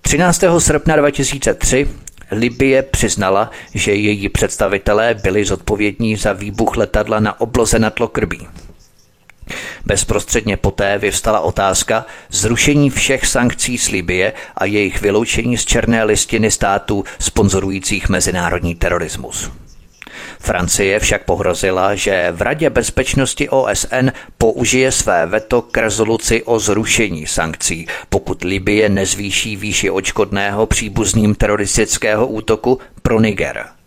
13. 0.00 0.44
srpna 0.58 0.96
2003 0.96 1.88
Libie 2.30 2.82
přiznala, 2.82 3.50
že 3.74 3.92
její 3.92 4.28
představitelé 4.28 5.14
byli 5.14 5.44
zodpovědní 5.44 6.16
za 6.16 6.32
výbuch 6.32 6.76
letadla 6.76 7.20
na 7.20 7.40
obloze 7.40 7.78
nad 7.78 8.00
Lokrbí. 8.00 8.48
Bezprostředně 9.84 10.56
poté 10.56 10.98
vyvstala 10.98 11.40
otázka 11.40 12.06
zrušení 12.30 12.90
všech 12.90 13.26
sankcí 13.26 13.78
z 13.78 13.88
Libie 13.88 14.32
a 14.56 14.64
jejich 14.64 15.00
vyloučení 15.00 15.58
z 15.58 15.64
černé 15.64 16.04
listiny 16.04 16.50
států 16.50 17.04
sponzorujících 17.18 18.08
mezinárodní 18.08 18.74
terorismus. 18.74 19.50
Francie 20.40 21.00
však 21.00 21.24
pohrozila, 21.24 21.94
že 21.94 22.28
v 22.32 22.42
Radě 22.42 22.70
bezpečnosti 22.70 23.48
OSN 23.48 24.08
použije 24.38 24.92
své 24.92 25.26
veto 25.26 25.62
k 25.62 25.76
rezoluci 25.78 26.42
o 26.42 26.58
zrušení 26.58 27.26
sankcí, 27.26 27.86
pokud 28.08 28.44
Libie 28.44 28.88
nezvýší 28.88 29.56
výši 29.56 29.90
očkodného 29.90 30.66
příbuzným 30.66 31.34
teroristického 31.34 32.26
útoku 32.26 32.78
pro 33.02 33.20
Niger. 33.20 33.77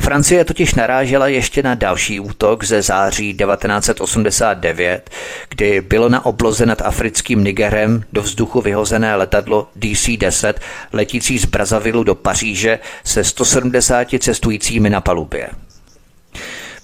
Francie 0.00 0.44
totiž 0.44 0.74
narážela 0.74 1.28
ještě 1.28 1.62
na 1.62 1.74
další 1.74 2.20
útok 2.20 2.64
ze 2.64 2.82
září 2.82 3.34
1989, 3.34 5.10
kdy 5.48 5.80
bylo 5.80 6.08
na 6.08 6.26
obloze 6.26 6.66
nad 6.66 6.82
africkým 6.82 7.44
Nigerem 7.44 8.04
do 8.12 8.22
vzduchu 8.22 8.60
vyhozené 8.60 9.16
letadlo 9.16 9.68
DC-10 9.78 10.54
letící 10.92 11.38
z 11.38 11.44
Brazavilu 11.44 12.04
do 12.04 12.14
Paříže 12.14 12.78
se 13.04 13.24
170 13.24 14.08
cestujícími 14.18 14.90
na 14.90 15.00
palubě. 15.00 15.48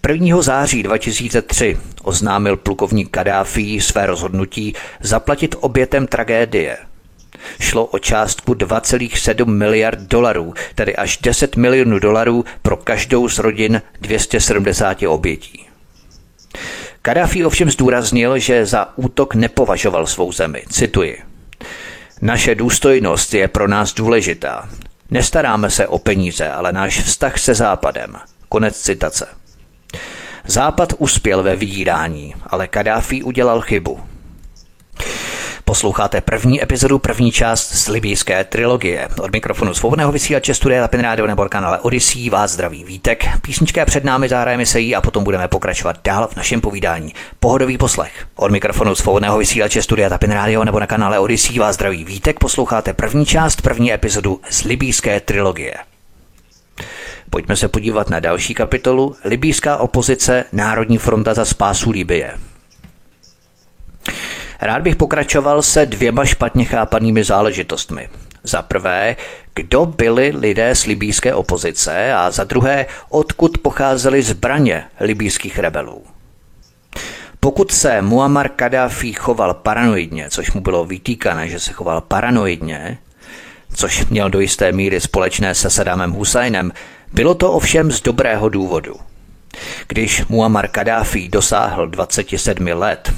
1. 0.08 0.42
září 0.42 0.82
2003 0.82 1.78
oznámil 2.02 2.56
plukovník 2.56 3.10
Kadáfi 3.10 3.80
své 3.80 4.06
rozhodnutí 4.06 4.74
zaplatit 5.00 5.54
obětem 5.60 6.06
tragédie– 6.06 6.76
Šlo 7.60 7.86
o 7.86 7.98
částku 7.98 8.54
2,7 8.54 9.46
miliard 9.46 9.98
dolarů, 10.00 10.54
tedy 10.74 10.96
až 10.96 11.18
10 11.18 11.56
milionů 11.56 11.98
dolarů 11.98 12.44
pro 12.62 12.76
každou 12.76 13.28
z 13.28 13.38
rodin 13.38 13.82
270 14.00 15.02
obětí. 15.02 15.66
Kadáfi 17.02 17.44
ovšem 17.44 17.70
zdůraznil, 17.70 18.38
že 18.38 18.66
za 18.66 18.92
útok 18.96 19.34
nepovažoval 19.34 20.06
svou 20.06 20.32
zemi. 20.32 20.62
Cituji. 20.70 21.22
Naše 22.22 22.54
důstojnost 22.54 23.34
je 23.34 23.48
pro 23.48 23.68
nás 23.68 23.94
důležitá. 23.94 24.68
Nestaráme 25.10 25.70
se 25.70 25.86
o 25.86 25.98
peníze, 25.98 26.48
ale 26.48 26.72
náš 26.72 27.00
vztah 27.00 27.38
se 27.38 27.54
Západem. 27.54 28.16
Konec 28.48 28.80
citace. 28.80 29.26
Západ 30.46 30.92
uspěl 30.98 31.42
ve 31.42 31.56
vydírání, 31.56 32.34
ale 32.46 32.68
Kadáfi 32.68 33.22
udělal 33.22 33.60
chybu. 33.60 34.00
Posloucháte 35.66 36.20
první 36.20 36.62
epizodu, 36.62 36.98
první 36.98 37.32
část 37.32 37.74
z 37.74 37.88
libijské 37.88 38.44
trilogie. 38.44 39.08
Od 39.20 39.32
mikrofonu 39.32 39.74
svobodného 39.74 40.12
vysílače 40.12 40.54
Studia 40.54 40.82
Tapin 40.82 41.00
Radio 41.00 41.26
nebo 41.26 41.48
kanále 41.48 41.78
Odyssey 41.78 42.30
vás 42.30 42.50
zdraví 42.50 42.84
Vítek. 42.84 43.24
Písnička 43.42 43.84
před 43.84 44.04
námi, 44.04 44.28
zahrajeme 44.28 44.66
se 44.66 44.80
jí 44.80 44.94
a 44.94 45.00
potom 45.00 45.24
budeme 45.24 45.48
pokračovat 45.48 45.96
dál 46.04 46.28
v 46.32 46.36
našem 46.36 46.60
povídání. 46.60 47.14
Pohodový 47.40 47.78
poslech. 47.78 48.26
Od 48.36 48.50
mikrofonu 48.50 48.94
svobodného 48.94 49.38
vysílače 49.38 49.82
Studia 49.82 50.08
Tapin 50.08 50.30
Radio 50.30 50.64
nebo 50.64 50.80
na 50.80 50.86
kanále 50.86 51.18
Odyssey 51.18 51.58
vás 51.58 51.74
zdraví 51.74 52.04
Vítek. 52.04 52.38
Posloucháte 52.38 52.92
první 52.92 53.26
část, 53.26 53.62
první 53.62 53.92
epizodu 53.92 54.40
z 54.50 54.64
libijské 54.64 55.20
trilogie. 55.20 55.74
Pojďme 57.30 57.56
se 57.56 57.68
podívat 57.68 58.10
na 58.10 58.20
další 58.20 58.54
kapitolu 58.54 59.16
Libýská 59.24 59.76
opozice 59.76 60.44
Národní 60.52 60.98
fronta 60.98 61.34
za 61.34 61.44
spásu 61.44 61.90
Libie. 61.90 62.34
Rád 64.60 64.82
bych 64.82 64.96
pokračoval 64.96 65.62
se 65.62 65.86
dvěma 65.86 66.24
špatně 66.24 66.64
chápanými 66.64 67.24
záležitostmi. 67.24 68.08
Za 68.42 68.62
prvé, 68.62 69.16
kdo 69.54 69.86
byli 69.86 70.32
lidé 70.36 70.74
z 70.74 70.86
libýské 70.86 71.34
opozice 71.34 72.12
a 72.14 72.30
za 72.30 72.44
druhé, 72.44 72.86
odkud 73.08 73.58
pocházely 73.58 74.22
zbraně 74.22 74.84
libýských 75.00 75.58
rebelů. 75.58 76.04
Pokud 77.40 77.72
se 77.72 78.02
Muammar 78.02 78.48
Kadáfi 78.48 79.12
choval 79.12 79.54
paranoidně, 79.54 80.30
což 80.30 80.52
mu 80.52 80.60
bylo 80.60 80.84
vytýkané, 80.84 81.48
že 81.48 81.60
se 81.60 81.72
choval 81.72 82.00
paranoidně, 82.00 82.98
což 83.74 84.06
měl 84.06 84.30
do 84.30 84.40
jisté 84.40 84.72
míry 84.72 85.00
společné 85.00 85.54
se 85.54 85.70
Saddamem 85.70 86.12
Husajnem, 86.12 86.72
bylo 87.12 87.34
to 87.34 87.52
ovšem 87.52 87.92
z 87.92 88.02
dobrého 88.02 88.48
důvodu. 88.48 88.94
Když 89.88 90.26
Muammar 90.26 90.68
Kadáfi 90.68 91.28
dosáhl 91.28 91.86
27 91.86 92.66
let, 92.66 93.12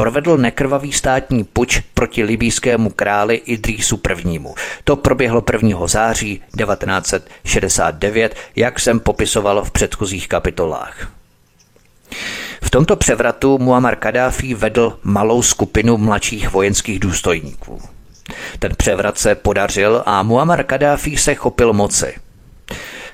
provedl 0.00 0.36
nekrvavý 0.36 0.92
státní 0.92 1.44
puč 1.44 1.80
proti 1.94 2.24
libýskému 2.24 2.90
králi 2.90 3.34
Idrísu 3.34 4.00
I. 4.26 4.40
To 4.84 4.96
proběhlo 4.96 5.44
1. 5.52 5.86
září 5.86 6.42
1969, 6.58 8.36
jak 8.56 8.80
jsem 8.80 9.00
popisoval 9.00 9.64
v 9.64 9.70
předchozích 9.70 10.28
kapitolách. 10.28 11.08
V 12.62 12.70
tomto 12.70 12.96
převratu 12.96 13.58
Muammar 13.58 13.96
Kadáfi 13.96 14.54
vedl 14.54 14.98
malou 15.02 15.42
skupinu 15.42 15.96
mladších 15.96 16.50
vojenských 16.50 17.00
důstojníků. 17.00 17.80
Ten 18.58 18.72
převrat 18.76 19.18
se 19.18 19.34
podařil 19.34 20.02
a 20.06 20.22
Muammar 20.22 20.64
Kadáfi 20.64 21.16
se 21.16 21.34
chopil 21.34 21.72
moci– 21.72 22.14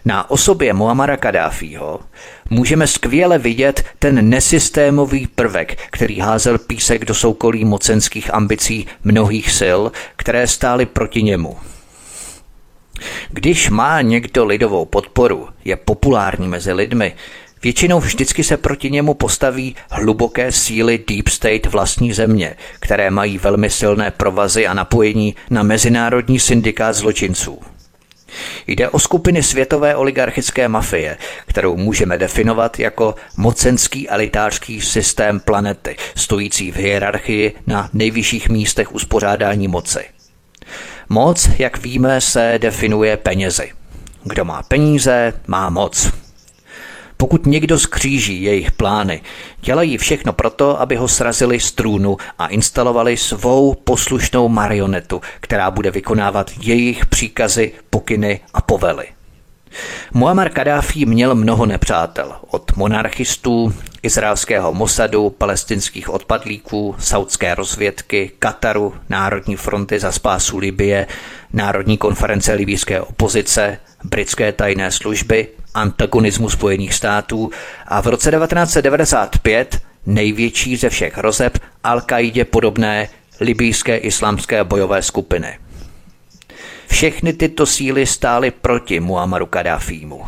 na 0.06 0.30
osobě 0.30 0.72
Muamara 0.72 1.16
Kadáfího 1.16 2.00
můžeme 2.50 2.86
skvěle 2.86 3.38
vidět 3.38 3.84
ten 3.98 4.28
nesystémový 4.28 5.26
prvek, 5.26 5.78
který 5.90 6.18
házel 6.18 6.58
písek 6.58 7.04
do 7.04 7.14
soukolí 7.14 7.64
mocenských 7.64 8.34
ambicí 8.34 8.86
mnohých 9.04 9.50
sil, 9.60 9.80
které 10.16 10.46
stály 10.46 10.86
proti 10.86 11.22
němu. 11.22 11.56
Když 13.30 13.70
má 13.70 14.02
někdo 14.02 14.44
lidovou 14.44 14.84
podporu, 14.84 15.48
je 15.64 15.76
populární 15.76 16.48
mezi 16.48 16.72
lidmi, 16.72 17.14
Většinou 17.62 18.00
vždycky 18.00 18.44
se 18.44 18.56
proti 18.56 18.90
němu 18.90 19.14
postaví 19.14 19.76
hluboké 19.90 20.52
síly 20.52 21.04
Deep 21.08 21.28
State 21.28 21.66
vlastní 21.66 22.12
země, 22.12 22.56
které 22.80 23.10
mají 23.10 23.38
velmi 23.38 23.70
silné 23.70 24.10
provazy 24.10 24.66
a 24.66 24.74
napojení 24.74 25.34
na 25.50 25.62
mezinárodní 25.62 26.40
syndikát 26.40 26.92
zločinců. 26.92 27.60
Jde 28.66 28.88
o 28.88 28.98
skupiny 28.98 29.42
světové 29.42 29.96
oligarchické 29.96 30.68
mafie, 30.68 31.16
kterou 31.46 31.76
můžeme 31.76 32.18
definovat 32.18 32.78
jako 32.78 33.14
mocenský 33.36 34.08
elitářský 34.08 34.80
systém 34.80 35.40
planety, 35.40 35.96
stojící 36.16 36.72
v 36.72 36.76
hierarchii 36.76 37.54
na 37.66 37.90
nejvyšších 37.92 38.48
místech 38.48 38.94
uspořádání 38.94 39.68
moci. 39.68 40.04
Moc, 41.08 41.48
jak 41.58 41.78
víme, 41.78 42.20
se 42.20 42.54
definuje 42.58 43.16
penězi. 43.16 43.72
Kdo 44.24 44.44
má 44.44 44.62
peníze, 44.62 45.32
má 45.46 45.70
moc. 45.70 46.25
Pokud 47.16 47.46
někdo 47.46 47.78
skříží 47.78 48.42
jejich 48.42 48.72
plány, 48.72 49.20
dělají 49.60 49.98
všechno 49.98 50.32
proto, 50.32 50.80
aby 50.80 50.96
ho 50.96 51.08
srazili 51.08 51.60
z 51.60 51.72
trůnu 51.72 52.16
a 52.38 52.46
instalovali 52.46 53.16
svou 53.16 53.74
poslušnou 53.74 54.48
marionetu, 54.48 55.20
která 55.40 55.70
bude 55.70 55.90
vykonávat 55.90 56.50
jejich 56.60 57.06
příkazy, 57.06 57.72
pokyny 57.90 58.40
a 58.54 58.60
povely. 58.60 59.06
Muammar 60.14 60.48
Kadáfi 60.48 61.06
měl 61.06 61.34
mnoho 61.34 61.66
nepřátel, 61.66 62.36
od 62.50 62.76
monarchistů, 62.76 63.74
izraelského 64.02 64.74
Mossadu, 64.74 65.30
palestinských 65.30 66.10
odpadlíků, 66.10 66.94
saudské 66.98 67.54
rozvědky, 67.54 68.30
Kataru, 68.38 68.94
Národní 69.08 69.56
fronty 69.56 69.98
za 69.98 70.12
spásu 70.12 70.58
Libie, 70.58 71.06
Národní 71.52 71.98
konference 71.98 72.52
libijské 72.52 73.00
opozice, 73.00 73.78
britské 74.04 74.52
tajné 74.52 74.90
služby, 74.90 75.48
antagonismu 75.74 76.50
Spojených 76.50 76.94
států 76.94 77.50
a 77.86 78.00
v 78.00 78.06
roce 78.06 78.30
1995 78.30 79.82
největší 80.06 80.76
ze 80.76 80.90
všech 80.90 81.16
hrozeb 81.16 81.58
al 81.84 82.02
podobné 82.50 83.08
libijské 83.40 83.96
islámské 83.96 84.64
bojové 84.64 85.02
skupiny. 85.02 85.58
Všechny 86.86 87.32
tyto 87.32 87.66
síly 87.66 88.06
stály 88.06 88.50
proti 88.50 89.00
Muammaru 89.00 89.46
Kadáfímu. 89.46 90.26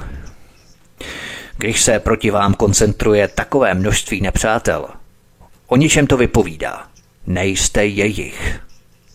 Když 1.56 1.82
se 1.82 1.98
proti 1.98 2.30
vám 2.30 2.54
koncentruje 2.54 3.28
takové 3.28 3.74
množství 3.74 4.20
nepřátel, 4.20 4.88
o 5.66 5.76
ničem 5.76 6.06
to 6.06 6.16
vypovídá. 6.16 6.86
Nejste 7.26 7.86
jejich. 7.86 8.60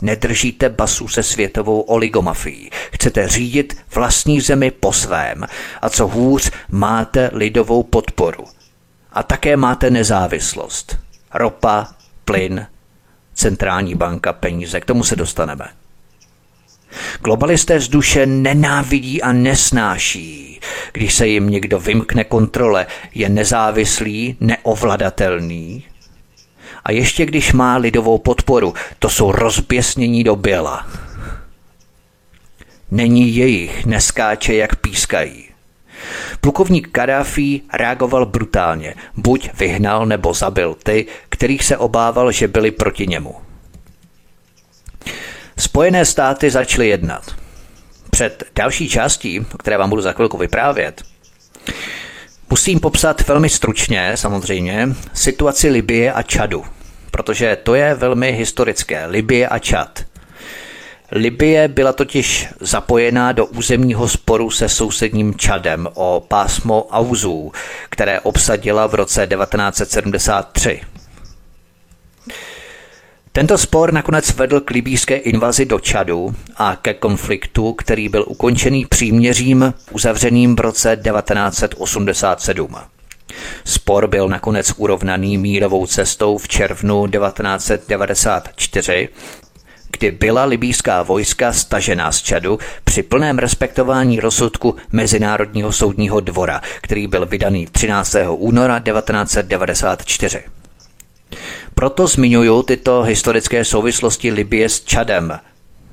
Nedržíte 0.02 0.70
basu 0.70 1.08
se 1.08 1.24
světovou 1.24 1.82
oligomafií. 1.82 2.70
Chcete 2.92 3.28
řídit 3.28 3.78
vlastní 3.96 4.42
zemi 4.42 4.72
po 4.72 4.94
svém. 4.94 5.46
A 5.82 5.90
co 5.90 6.08
hůř, 6.08 6.52
máte 6.70 7.30
lidovou 7.34 7.84
podporu. 7.84 8.44
A 9.14 9.24
také 9.24 9.58
máte 9.58 9.90
nezávislost. 9.90 10.98
Ropa, 11.34 11.88
plyn, 12.26 12.68
centrální 13.34 13.96
banka, 13.96 14.34
peníze. 14.34 14.82
K 14.82 14.86
tomu 14.86 15.04
se 15.04 15.16
dostaneme. 15.16 15.66
Globalisté 17.22 17.80
z 17.80 17.88
duše 17.88 18.26
nenávidí 18.26 19.22
a 19.22 19.32
nesnáší, 19.32 20.60
když 20.94 21.14
se 21.14 21.28
jim 21.28 21.50
někdo 21.50 21.80
vymkne 21.80 22.24
kontrole, 22.24 22.86
je 23.16 23.30
nezávislý, 23.30 24.38
neovladatelný. 24.40 25.84
A 26.86 26.92
ještě 26.92 27.26
když 27.26 27.54
má 27.54 27.78
lidovou 27.78 28.18
podporu, 28.18 28.74
to 29.00 29.10
jsou 29.10 29.32
rozběsnění 29.32 30.24
do 30.24 30.36
běla. 30.36 30.88
Není 32.92 33.36
jejich, 33.36 33.86
neskáče, 33.86 34.56
jak 34.56 34.76
pískají. 34.76 35.50
Plukovník 36.42 36.88
Kadáfi 36.92 37.62
reagoval 37.74 38.26
brutálně. 38.26 38.96
Buď 39.18 39.50
vyhnal 39.54 40.06
nebo 40.06 40.34
zabil 40.34 40.76
ty, 40.84 41.06
kterých 41.30 41.64
se 41.64 41.78
obával, 41.78 42.32
že 42.32 42.48
byli 42.48 42.72
proti 42.72 43.08
němu. 43.08 43.36
Spojené 45.58 46.06
státy 46.06 46.52
začaly 46.52 46.88
jednat. 46.88 47.24
Před 48.10 48.44
další 48.56 48.90
částí, 48.90 49.40
o 49.40 49.58
které 49.58 49.78
vám 49.78 49.90
budu 49.90 50.02
za 50.02 50.12
chvilku 50.12 50.38
vyprávět, 50.38 51.02
musím 52.50 52.80
popsat 52.80 53.28
velmi 53.28 53.50
stručně, 53.50 54.12
samozřejmě, 54.16 54.90
situaci 55.14 55.70
Libie 55.70 56.14
a 56.14 56.24
Čadu, 56.24 56.66
protože 57.12 57.58
to 57.64 57.76
je 57.76 57.96
velmi 57.96 58.32
historické. 58.32 59.06
Libie 59.06 59.48
a 59.48 59.60
Čad. 59.60 60.04
Libie 61.12 61.68
byla 61.68 61.94
totiž 61.94 62.48
zapojená 62.60 63.32
do 63.32 63.46
územního 63.46 64.10
sporu 64.10 64.50
se 64.50 64.70
sousedním 64.70 65.36
Čadem 65.36 65.88
o 65.94 66.26
pásmo 66.28 66.88
Auzů, 66.92 67.52
které 67.90 68.20
obsadila 68.20 68.88
v 68.88 68.96
roce 68.96 69.28
1973. 69.28 70.82
Tento 73.36 73.58
spor 73.58 73.94
nakonec 73.94 74.34
vedl 74.34 74.60
k 74.60 74.70
libýské 74.70 75.16
invazi 75.16 75.66
do 75.66 75.80
Čadu 75.80 76.36
a 76.58 76.76
ke 76.76 76.94
konfliktu, 76.94 77.74
který 77.74 78.10
byl 78.10 78.26
ukončený 78.28 78.86
příměřím 78.86 79.74
uzavřeným 79.92 80.56
v 80.56 80.60
roce 80.60 80.98
1987. 81.04 82.76
Spor 83.66 84.08
byl 84.08 84.30
nakonec 84.30 84.74
urovnaný 84.78 85.38
mírovou 85.38 85.86
cestou 85.86 86.38
v 86.38 86.48
červnu 86.48 87.08
1994, 87.08 89.10
kdy 89.92 90.12
byla 90.12 90.46
libýská 90.46 91.04
vojska 91.04 91.54
stažená 91.54 92.12
z 92.12 92.22
Čadu 92.22 92.60
při 92.84 93.04
plném 93.04 93.40
respektování 93.40 94.20
rozsudku 94.20 94.76
Mezinárodního 94.92 95.72
soudního 95.72 96.20
dvora, 96.20 96.62
který 96.82 97.08
byl 97.08 97.26
vydaný 97.26 97.68
13. 97.72 98.16
února 98.30 98.80
1994. 98.80 100.44
Proto 101.84 102.08
zmiňuju 102.08 102.64
tyto 102.64 103.04
historické 103.04 103.60
souvislosti 103.68 104.32
Libie 104.32 104.70
s 104.70 104.88
Čadem. 104.88 105.40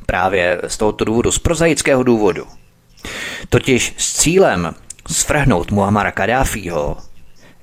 Právě 0.06 0.62
z 0.66 0.76
tohoto 0.76 1.04
důvodu, 1.04 1.32
z 1.32 1.38
prozaického 1.38 2.02
důvodu. 2.02 2.46
Totiž 3.48 3.94
s 3.98 4.12
cílem 4.22 4.74
svrhnout 5.10 5.70
Muamara 5.70 6.10
Kadáfího, 6.10 6.96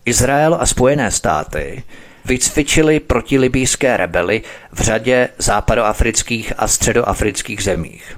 Izrael 0.06 0.58
a 0.60 0.66
Spojené 0.66 1.12
státy 1.12 1.84
vycvičili 2.26 3.00
protilibijské 3.00 3.98
rebely 3.98 4.42
v 4.72 4.82
řadě 4.82 5.30
západoafrických 5.38 6.54
a 6.58 6.68
středoafrických 6.68 7.64
zemích. 7.64 8.18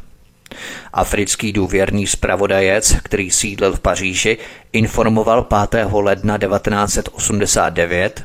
Africký 0.94 1.54
důvěrný 1.54 2.08
zpravodajec, 2.08 2.96
který 3.04 3.32
sídlil 3.32 3.74
v 3.74 3.80
Paříži, 3.80 4.38
informoval 4.74 5.48
5. 5.70 5.88
ledna 5.92 6.38
1989, 6.38 8.24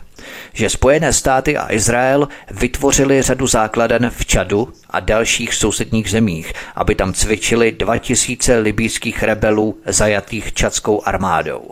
že 0.52 0.70
Spojené 0.70 1.12
státy 1.12 1.56
a 1.56 1.72
Izrael 1.72 2.28
vytvořili 2.50 3.22
řadu 3.22 3.46
základen 3.46 4.10
v 4.10 4.26
Čadu 4.26 4.72
a 4.90 5.00
dalších 5.00 5.54
sousedních 5.54 6.10
zemích, 6.10 6.52
aby 6.74 6.94
tam 6.94 7.12
cvičili 7.12 7.72
2000 7.72 8.58
libýských 8.58 9.22
rebelů 9.22 9.78
zajatých 9.86 10.52
čadskou 10.52 11.02
armádou. 11.04 11.70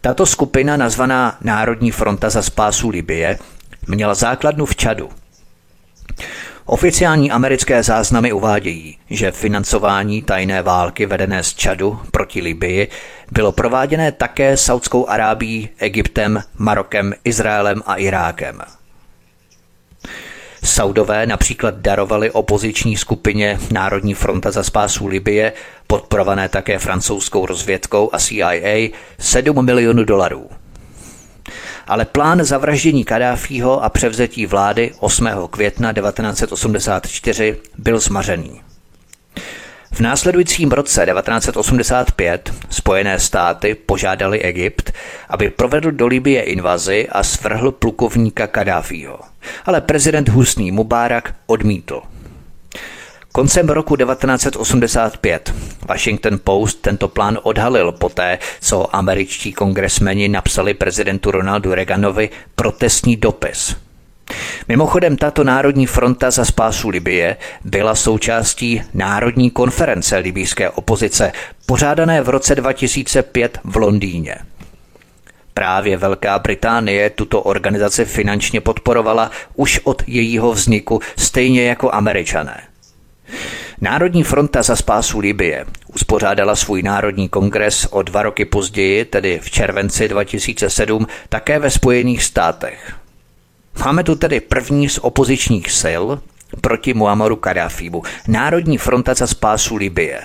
Tato 0.00 0.26
skupina, 0.26 0.76
nazvaná 0.76 1.36
Národní 1.40 1.90
fronta 1.90 2.30
za 2.30 2.42
spásu 2.42 2.88
Libie, 2.88 3.38
měla 3.86 4.14
základnu 4.14 4.66
v 4.66 4.76
Čadu. 4.76 5.10
Oficiální 6.66 7.30
americké 7.30 7.82
záznamy 7.82 8.32
uvádějí, 8.32 8.98
že 9.10 9.30
financování 9.30 10.22
tajné 10.22 10.62
války 10.62 11.06
vedené 11.06 11.42
z 11.42 11.54
Čadu 11.54 12.00
proti 12.10 12.40
Libii 12.40 12.88
bylo 13.32 13.52
prováděné 13.52 14.12
také 14.12 14.56
Saudskou 14.56 15.08
Arábií, 15.08 15.68
Egyptem, 15.78 16.42
Marokem, 16.58 17.14
Izraelem 17.24 17.82
a 17.86 17.94
Irákem. 17.94 18.60
Saudové 20.64 21.26
například 21.26 21.74
darovali 21.74 22.30
opoziční 22.30 22.96
skupině 22.96 23.58
Národní 23.72 24.14
fronta 24.14 24.50
za 24.50 24.62
spásu 24.62 25.06
Libie, 25.06 25.52
podporované 25.86 26.48
také 26.48 26.78
francouzskou 26.78 27.46
rozvědkou 27.46 28.10
a 28.12 28.18
CIA, 28.18 28.88
7 29.18 29.64
milionů 29.64 30.04
dolarů 30.04 30.50
ale 31.86 32.04
plán 32.04 32.44
zavraždění 32.44 33.04
Kadáfího 33.04 33.84
a 33.84 33.88
převzetí 33.88 34.46
vlády 34.46 34.92
8. 35.00 35.28
května 35.50 35.92
1984 35.92 37.56
byl 37.78 38.00
zmařený. 38.00 38.60
V 39.92 40.00
následujícím 40.00 40.72
roce 40.72 41.06
1985 41.06 42.54
Spojené 42.70 43.20
státy 43.20 43.74
požádali 43.74 44.42
Egypt, 44.42 44.92
aby 45.28 45.50
provedl 45.50 45.90
do 45.90 46.06
Libie 46.06 46.42
invazi 46.42 47.08
a 47.08 47.22
svrhl 47.22 47.72
plukovníka 47.72 48.46
Kadáfího. 48.46 49.18
Ale 49.66 49.80
prezident 49.80 50.28
Husný 50.28 50.70
Mubarak 50.70 51.34
odmítl. 51.46 52.02
Koncem 53.36 53.68
roku 53.68 53.96
1985 53.96 55.54
Washington 55.88 56.38
Post 56.44 56.80
tento 56.80 57.08
plán 57.08 57.38
odhalil 57.42 57.92
poté, 57.92 58.38
co 58.60 58.96
američtí 58.96 59.52
kongresmeni 59.52 60.28
napsali 60.28 60.74
prezidentu 60.74 61.30
Ronaldu 61.30 61.74
Reaganovi 61.74 62.30
protestní 62.54 63.16
dopis. 63.16 63.76
Mimochodem, 64.68 65.16
tato 65.16 65.44
Národní 65.44 65.86
fronta 65.86 66.30
za 66.30 66.44
spásu 66.44 66.88
Libie 66.88 67.36
byla 67.64 67.94
součástí 67.94 68.82
Národní 68.94 69.50
konference 69.50 70.16
libýské 70.16 70.70
opozice, 70.70 71.32
pořádané 71.66 72.22
v 72.22 72.28
roce 72.28 72.54
2005 72.54 73.58
v 73.64 73.76
Londýně. 73.76 74.36
Právě 75.54 75.96
Velká 75.96 76.38
Británie 76.38 77.10
tuto 77.10 77.42
organizaci 77.42 78.04
finančně 78.04 78.60
podporovala 78.60 79.30
už 79.54 79.80
od 79.84 80.02
jejího 80.06 80.52
vzniku, 80.52 81.00
stejně 81.16 81.64
jako 81.64 81.94
američané. 81.94 82.73
Národní 83.80 84.24
fronta 84.24 84.62
za 84.62 84.76
spásu 84.76 85.18
Libie 85.18 85.66
uspořádala 85.94 86.56
svůj 86.56 86.82
národní 86.82 87.28
kongres 87.28 87.86
o 87.90 88.02
dva 88.02 88.22
roky 88.22 88.44
později, 88.44 89.04
tedy 89.04 89.40
v 89.42 89.50
červenci 89.50 90.08
2007, 90.08 91.06
také 91.28 91.58
ve 91.58 91.70
Spojených 91.70 92.24
státech. 92.24 92.94
Máme 93.84 94.04
tu 94.04 94.14
tedy 94.14 94.40
první 94.40 94.88
z 94.88 94.98
opozičních 94.98 95.70
sil 95.82 96.04
proti 96.60 96.94
Muammaru 96.94 97.36
Kadáfímu, 97.36 98.02
Národní 98.28 98.78
fronta 98.78 99.14
za 99.14 99.26
spásu 99.26 99.76
Libie. 99.76 100.20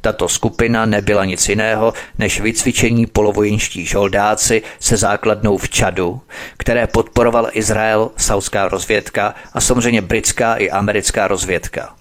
Tato 0.00 0.28
skupina 0.28 0.86
nebyla 0.86 1.24
nic 1.24 1.48
jiného 1.48 1.92
než 2.18 2.40
vycvičení 2.40 3.06
polovojenští 3.06 3.86
žoldáci 3.86 4.62
se 4.80 4.96
základnou 4.96 5.58
v 5.58 5.68
Čadu, 5.68 6.20
které 6.56 6.86
podporoval 6.86 7.48
Izrael, 7.52 8.10
saudská 8.16 8.68
rozvědka 8.68 9.34
a 9.52 9.60
samozřejmě 9.60 10.02
britská 10.02 10.54
i 10.54 10.70
americká 10.70 11.28
rozvědka. 11.28 11.99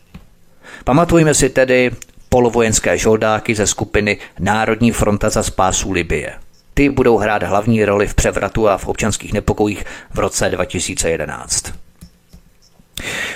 Pamatujme 0.84 1.34
si 1.34 1.50
tedy 1.50 1.92
polovojenské 2.30 2.98
žoldáky 2.98 3.56
ze 3.56 3.68
skupiny 3.68 4.18
Národní 4.40 4.92
fronta 4.92 5.30
za 5.30 5.44
spásu 5.44 5.92
Libie. 5.92 6.34
Ty 6.74 6.90
budou 6.90 7.18
hrát 7.18 7.44
hlavní 7.44 7.86
roli 7.86 8.08
v 8.08 8.14
převratu 8.14 8.70
a 8.70 8.78
v 8.78 8.88
občanských 8.88 9.34
nepokojích 9.34 9.86
v 10.14 10.20
roce 10.20 10.50
2011. 10.50 11.74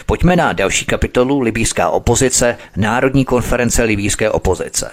Pojďme 0.05 0.35
na 0.35 0.53
další 0.53 0.85
kapitolu 0.85 1.39
Libýská 1.39 1.89
opozice, 1.89 2.57
Národní 2.77 3.25
konference 3.25 3.83
libýské 3.83 4.29
opozice. 4.29 4.91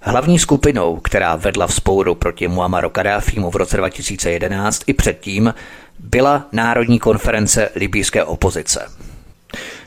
Hlavní 0.00 0.38
skupinou, 0.38 0.96
která 0.96 1.36
vedla 1.36 1.66
v 1.66 1.74
spouru 1.74 2.14
proti 2.14 2.48
Muammaru 2.48 2.90
Kadáfímu 2.90 3.50
v 3.50 3.56
roce 3.56 3.76
2011 3.76 4.82
i 4.86 4.92
předtím, 4.92 5.54
byla 5.98 6.48
Národní 6.52 6.98
konference 6.98 7.70
libýské 7.74 8.24
opozice. 8.24 9.03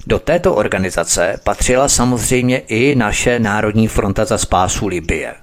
Do 0.07 0.19
této 0.19 0.55
organizace 0.55 1.39
patřila 1.43 1.89
samozřejmě 1.89 2.57
i 2.57 2.95
naše 2.95 3.39
Národní 3.39 3.87
fronta 3.87 4.25
za 4.25 4.37
spásu 4.37 4.87
Libie. 4.87 5.33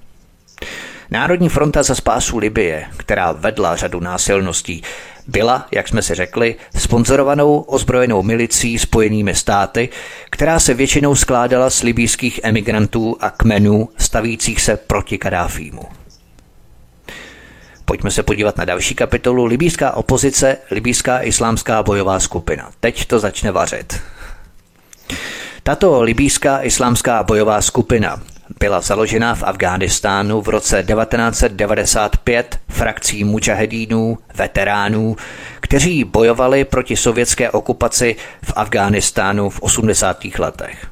Národní 1.11 1.49
fronta 1.49 1.83
za 1.83 1.95
spásu 1.95 2.39
Libie, 2.39 2.85
která 2.97 3.33
vedla 3.33 3.77
řadu 3.77 4.01
násilností, 4.01 4.83
byla, 5.27 5.67
jak 5.73 5.89
jsme 5.89 6.03
si 6.03 6.15
řekli, 6.15 6.57
sponzorovanou 6.77 7.59
ozbrojenou 7.61 8.23
milicí 8.23 8.79
spojenými 8.79 9.35
státy, 9.35 9.89
která 10.31 10.61
se 10.61 10.75
většinou 10.75 11.15
skládala 11.15 11.71
z 11.71 11.83
libýských 11.83 12.41
emigrantů 12.43 13.17
a 13.21 13.31
kmenů 13.31 13.89
stavících 13.99 14.61
se 14.61 14.77
proti 14.77 15.19
Kadáfímu. 15.19 15.83
Pojďme 17.85 18.11
se 18.11 18.23
podívat 18.23 18.57
na 18.57 18.65
další 18.65 18.95
kapitolu 18.95 19.45
Libýská 19.45 19.93
opozice, 19.97 20.57
Libýská 20.71 21.21
islámská 21.21 21.83
bojová 21.83 22.21
skupina. 22.21 22.71
Teď 22.81 23.05
to 23.05 23.19
začne 23.19 23.53
vařit. 23.53 24.14
Tato 25.63 26.03
libýská 26.03 26.63
islámská 26.63 27.23
bojová 27.23 27.63
skupina 27.63 28.21
byla 28.59 28.81
založena 28.81 29.35
v 29.35 29.43
Afghánistánu 29.43 30.41
v 30.41 30.49
roce 30.49 30.77
1995 30.83 32.59
frakcí 32.69 33.25
mujahedínů, 33.25 34.19
veteránů, 34.35 35.17
kteří 35.61 36.05
bojovali 36.05 36.65
proti 36.65 36.97
sovětské 36.97 37.51
okupaci 37.51 38.17
v 38.45 38.53
Afghánistánu 38.57 39.51
v 39.51 39.61
80. 39.61 40.25
letech. 40.39 40.87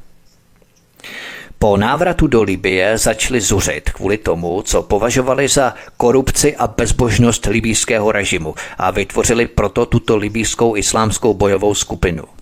Po 1.58 1.76
návratu 1.76 2.26
do 2.26 2.42
Libie 2.42 2.98
začali 2.98 3.40
zuřit 3.40 3.90
kvůli 3.90 4.18
tomu, 4.18 4.62
co 4.62 4.82
považovali 4.82 5.48
za 5.48 5.74
korupci 5.96 6.56
a 6.56 6.66
bezbožnost 6.66 7.46
libýského 7.46 8.12
režimu 8.12 8.54
a 8.78 8.90
vytvořili 8.90 9.46
proto 9.46 9.86
tuto 9.86 10.16
libýskou 10.16 10.76
islámskou 10.76 11.34
bojovou 11.34 11.74
skupinu– 11.74 12.24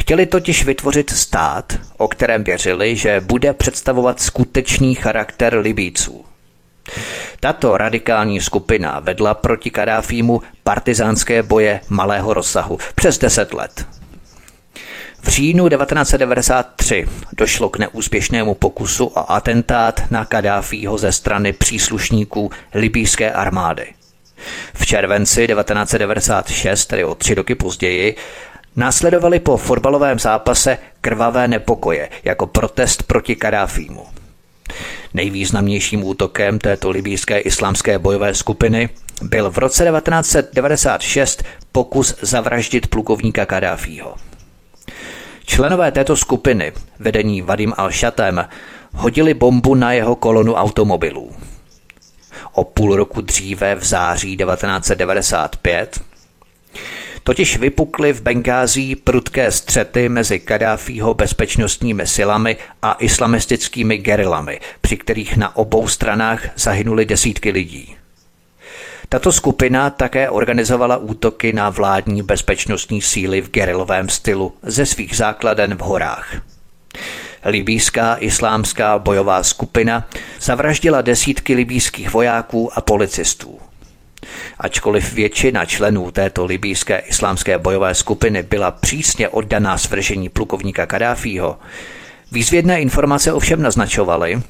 Chtěli 0.00 0.26
totiž 0.26 0.64
vytvořit 0.64 1.10
stát, 1.10 1.78
o 1.96 2.08
kterém 2.08 2.44
věřili, 2.44 2.96
že 2.96 3.20
bude 3.20 3.52
představovat 3.52 4.20
skutečný 4.20 4.94
charakter 4.94 5.58
Libíců. 5.58 6.24
Tato 7.40 7.76
radikální 7.76 8.40
skupina 8.40 9.00
vedla 9.00 9.34
proti 9.34 9.70
Kadáfímu 9.70 10.42
partizánské 10.62 11.42
boje 11.42 11.80
malého 11.88 12.34
rozsahu 12.34 12.78
přes 12.94 13.18
deset 13.18 13.54
let. 13.54 13.86
V 15.22 15.28
říjnu 15.28 15.68
1993 15.68 17.06
došlo 17.32 17.68
k 17.68 17.78
neúspěšnému 17.78 18.54
pokusu 18.54 19.18
a 19.18 19.20
atentát 19.20 20.02
na 20.10 20.24
Kadáfího 20.24 20.98
ze 20.98 21.12
strany 21.12 21.52
příslušníků 21.52 22.50
libýské 22.74 23.32
armády. 23.32 23.86
V 24.74 24.86
červenci 24.86 25.46
1996, 25.46 26.86
tedy 26.86 27.04
o 27.04 27.14
tři 27.14 27.34
roky 27.34 27.54
později, 27.54 28.16
Následovaly 28.76 29.40
po 29.40 29.56
fotbalovém 29.56 30.18
zápase 30.18 30.78
krvavé 31.00 31.48
nepokoje 31.48 32.08
jako 32.24 32.46
protest 32.46 33.02
proti 33.02 33.36
Kadáfímu. 33.36 34.06
Nejvýznamnějším 35.14 36.04
útokem 36.04 36.58
této 36.58 36.90
libýské 36.90 37.38
islámské 37.38 37.98
bojové 37.98 38.34
skupiny 38.34 38.88
byl 39.22 39.50
v 39.50 39.58
roce 39.58 39.84
1996 39.84 41.42
pokus 41.72 42.14
zavraždit 42.22 42.86
plukovníka 42.86 43.46
Kadáfího. 43.46 44.14
Členové 45.46 45.92
této 45.92 46.16
skupiny, 46.16 46.72
vedení 46.98 47.42
Vadim 47.42 47.70
al-Shatem, 47.70 48.48
hodili 48.94 49.34
bombu 49.34 49.74
na 49.74 49.92
jeho 49.92 50.16
kolonu 50.16 50.54
automobilů. 50.54 51.32
O 52.52 52.64
půl 52.64 52.96
roku 52.96 53.20
dříve 53.20 53.74
v 53.74 53.84
září 53.84 54.36
1995 54.36 56.00
Totiž 57.26 57.58
vypukly 57.58 58.12
v 58.12 58.22
Bengází 58.22 58.96
prudké 58.96 59.52
střety 59.52 60.08
mezi 60.08 60.40
Kadáfího 60.40 61.14
bezpečnostními 61.14 62.06
silami 62.06 62.56
a 62.82 62.96
islamistickými 63.00 63.98
gerilami, 63.98 64.60
při 64.80 64.96
kterých 64.96 65.36
na 65.36 65.56
obou 65.56 65.88
stranách 65.88 66.48
zahynuli 66.56 67.04
desítky 67.04 67.50
lidí. 67.50 67.96
Tato 69.08 69.32
skupina 69.32 69.90
také 69.90 70.30
organizovala 70.30 70.96
útoky 70.96 71.52
na 71.52 71.70
vládní 71.70 72.22
bezpečnostní 72.22 73.02
síly 73.02 73.40
v 73.40 73.50
gerilovém 73.50 74.08
stylu 74.08 74.52
ze 74.62 74.86
svých 74.86 75.16
základen 75.16 75.74
v 75.74 75.80
horách. 75.80 76.36
Libýská 77.44 78.16
islámská 78.16 78.98
bojová 78.98 79.42
skupina 79.42 80.08
zavraždila 80.40 81.02
desítky 81.02 81.54
libýských 81.54 82.12
vojáků 82.12 82.78
a 82.78 82.80
policistů. 82.80 83.58
Ačkoliv 84.58 85.12
většina 85.12 85.64
členů 85.64 86.10
této 86.10 86.44
libýské 86.44 86.98
islámské 86.98 87.58
bojové 87.58 87.94
skupiny 87.94 88.42
byla 88.42 88.70
přísně 88.70 89.28
oddaná 89.28 89.78
svržení 89.78 90.28
plukovníka 90.28 90.86
Kadáfího, 90.86 91.58
výzvědné 92.32 92.80
informace 92.80 93.32
ovšem 93.32 93.62
naznačovaly, 93.62 94.42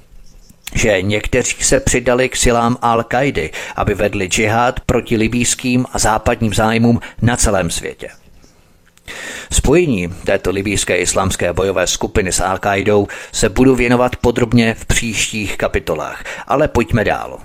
že 0.75 1.03
někteří 1.03 1.57
se 1.61 1.81
přidali 1.81 2.29
k 2.29 2.37
silám 2.37 2.75
Al-Kaidy, 2.75 3.51
aby 3.77 3.95
vedli 3.95 4.27
džihad 4.27 4.81
proti 4.81 5.17
libýským 5.17 5.87
a 5.93 5.99
západním 5.99 6.55
zájmům 6.55 7.01
na 7.23 7.37
celém 7.37 7.71
světě. 7.71 8.09
Spojení 9.53 10.09
této 10.25 10.51
libýské 10.51 10.97
islámské 10.97 11.53
bojové 11.53 11.87
skupiny 11.87 12.33
s 12.33 12.41
Al-Kaidou 12.41 13.07
se 13.33 13.49
budu 13.49 13.75
věnovat 13.75 14.17
podrobně 14.17 14.75
v 14.75 14.87
příštích 14.87 15.57
kapitolách, 15.57 16.25
ale 16.47 16.69
pojďme 16.69 17.05
dál. 17.05 17.39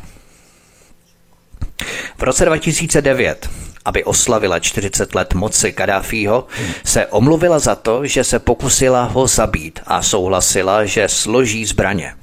V 2.17 2.23
roce 2.23 2.45
2009, 2.45 3.49
aby 3.85 4.03
oslavila 4.03 4.59
40 4.59 5.15
let 5.15 5.33
moci 5.33 5.71
Kadáfího, 5.71 6.47
se 6.85 7.07
omluvila 7.07 7.59
za 7.59 7.75
to, 7.75 8.05
že 8.05 8.23
se 8.23 8.39
pokusila 8.39 9.03
ho 9.03 9.27
zabít 9.27 9.79
a 9.85 10.01
souhlasila, 10.01 10.85
že 10.85 11.07
složí 11.07 11.65
zbraně. 11.65 12.13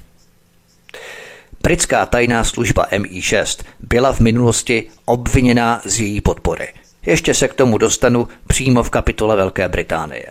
Britská 1.63 2.05
tajná 2.05 2.43
služba 2.43 2.87
MI6 2.91 3.63
byla 3.79 4.13
v 4.13 4.19
minulosti 4.19 4.83
obviněná 5.05 5.81
z 5.85 5.99
její 5.99 6.21
podpory. 6.21 6.67
Ještě 7.05 7.33
se 7.33 7.47
k 7.47 7.53
tomu 7.53 7.77
dostanu 7.77 8.27
přímo 8.47 8.83
v 8.83 8.89
kapitole 8.89 9.35
Velké 9.35 9.69
Británie. 9.69 10.25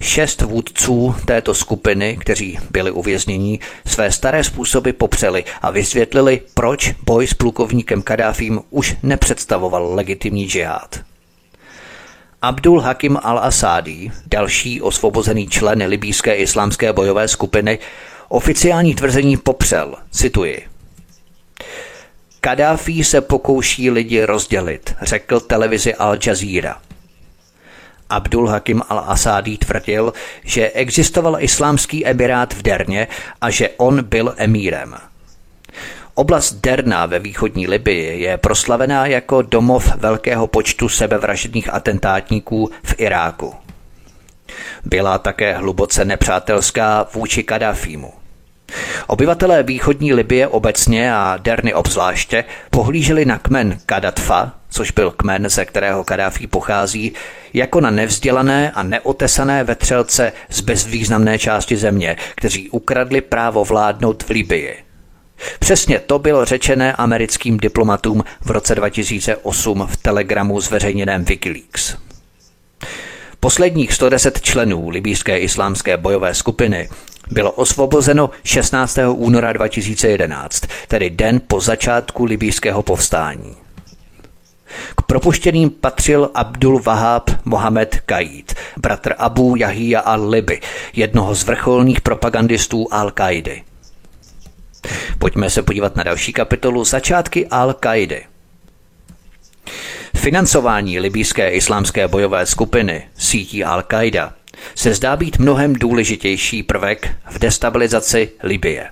Šest 0.00 0.42
vůdců 0.42 1.14
této 1.24 1.54
skupiny, 1.54 2.16
kteří 2.20 2.58
byli 2.70 2.90
uvěznění, 2.90 3.60
své 3.86 4.12
staré 4.12 4.44
způsoby 4.44 4.90
popřeli 4.90 5.44
a 5.62 5.70
vysvětlili, 5.70 6.40
proč 6.54 6.94
boj 7.04 7.26
s 7.26 7.34
plukovníkem 7.34 8.02
Kadáfím 8.02 8.60
už 8.70 8.96
nepředstavoval 9.02 9.94
legitimní 9.94 10.48
džihad. 10.48 11.00
Abdul 12.42 12.80
Hakim 12.80 13.16
al-Asadi, 13.16 14.10
další 14.26 14.82
osvobozený 14.82 15.48
člen 15.48 15.82
libýské 15.82 16.34
islámské 16.34 16.92
bojové 16.92 17.28
skupiny, 17.28 17.78
oficiální 18.28 18.94
tvrzení 18.94 19.36
popřel, 19.36 19.94
cituji. 20.10 20.66
Kadáfí 22.40 23.04
se 23.04 23.20
pokouší 23.20 23.90
lidi 23.90 24.24
rozdělit, 24.24 24.94
řekl 25.02 25.40
televizi 25.40 25.94
Al 25.94 26.18
Jazeera. 26.26 26.80
Abdul 28.12 28.48
Hakim 28.48 28.82
al-Asadi 28.88 29.58
tvrdil, 29.58 30.12
že 30.44 30.70
existoval 30.70 31.36
islámský 31.40 32.06
emirát 32.06 32.54
v 32.54 32.62
Derně 32.62 33.08
a 33.40 33.50
že 33.50 33.68
on 33.76 34.04
byl 34.04 34.34
emírem. 34.36 34.94
Oblast 36.14 36.52
Derna 36.52 37.06
ve 37.06 37.18
východní 37.18 37.66
Libii 37.66 38.22
je 38.22 38.36
proslavená 38.36 39.06
jako 39.06 39.42
domov 39.42 39.94
velkého 39.96 40.46
počtu 40.46 40.88
sebevražedných 40.88 41.74
atentátníků 41.74 42.70
v 42.82 42.94
Iráku. 42.98 43.54
Byla 44.84 45.18
také 45.18 45.56
hluboce 45.56 46.04
nepřátelská 46.04 47.06
vůči 47.14 47.42
Kadáfímu. 47.42 48.12
Obyvatelé 49.06 49.62
východní 49.62 50.12
Libie 50.12 50.48
obecně 50.48 51.14
a 51.14 51.36
Derny 51.36 51.74
obzvláště 51.74 52.44
pohlíželi 52.70 53.24
na 53.24 53.38
kmen 53.38 53.78
Kadatfa, 53.86 54.52
což 54.72 54.90
byl 54.90 55.10
kmen, 55.10 55.48
ze 55.48 55.64
kterého 55.64 56.04
Kadáfí 56.04 56.46
pochází, 56.46 57.12
jako 57.54 57.80
na 57.80 57.90
nevzdělané 57.90 58.70
a 58.70 58.82
neotesané 58.82 59.64
vetřelce 59.64 60.32
z 60.50 60.60
bezvýznamné 60.60 61.38
části 61.38 61.76
země, 61.76 62.16
kteří 62.34 62.70
ukradli 62.70 63.20
právo 63.20 63.64
vládnout 63.64 64.22
v 64.22 64.30
Libii. 64.30 64.76
Přesně 65.58 65.98
to 65.98 66.18
bylo 66.18 66.44
řečené 66.44 66.92
americkým 66.92 67.56
diplomatům 67.56 68.24
v 68.40 68.50
roce 68.50 68.74
2008 68.74 69.86
v 69.90 69.96
telegramu 69.96 70.60
zveřejněném 70.60 71.24
Wikileaks. 71.24 71.96
Posledních 73.40 73.92
110 73.92 74.40
členů 74.40 74.88
libýské 74.88 75.38
islámské 75.38 75.96
bojové 75.96 76.34
skupiny 76.34 76.88
bylo 77.30 77.52
osvobozeno 77.52 78.30
16. 78.44 78.98
února 79.08 79.52
2011, 79.52 80.62
tedy 80.88 81.10
den 81.10 81.40
po 81.46 81.60
začátku 81.60 82.24
libýského 82.24 82.82
povstání. 82.82 83.61
K 84.96 85.02
propuštěným 85.02 85.70
patřil 85.70 86.30
Abdul 86.34 86.82
Wahab 86.82 87.30
Mohamed 87.44 88.00
Kaid, 88.06 88.54
bratr 88.76 89.14
Abu 89.18 89.56
Yahia 89.56 90.00
al-Liby, 90.00 90.60
jednoho 90.92 91.34
z 91.34 91.44
vrcholných 91.44 92.00
propagandistů 92.00 92.88
Al-Kaidy. 92.90 93.62
Pojďme 95.18 95.50
se 95.50 95.62
podívat 95.62 95.96
na 95.96 96.02
další 96.02 96.32
kapitolu 96.32 96.84
Začátky 96.84 97.46
Al-Kaidy. 97.46 98.22
Financování 100.16 101.00
libýské 101.00 101.50
islámské 101.50 102.08
bojové 102.08 102.46
skupiny 102.46 103.08
sítí 103.18 103.64
Al-Qaida 103.64 104.32
se 104.74 104.94
zdá 104.94 105.16
být 105.16 105.38
mnohem 105.38 105.72
důležitější 105.72 106.62
prvek 106.62 107.10
v 107.30 107.38
destabilizaci 107.38 108.30
Libie. 108.42 108.90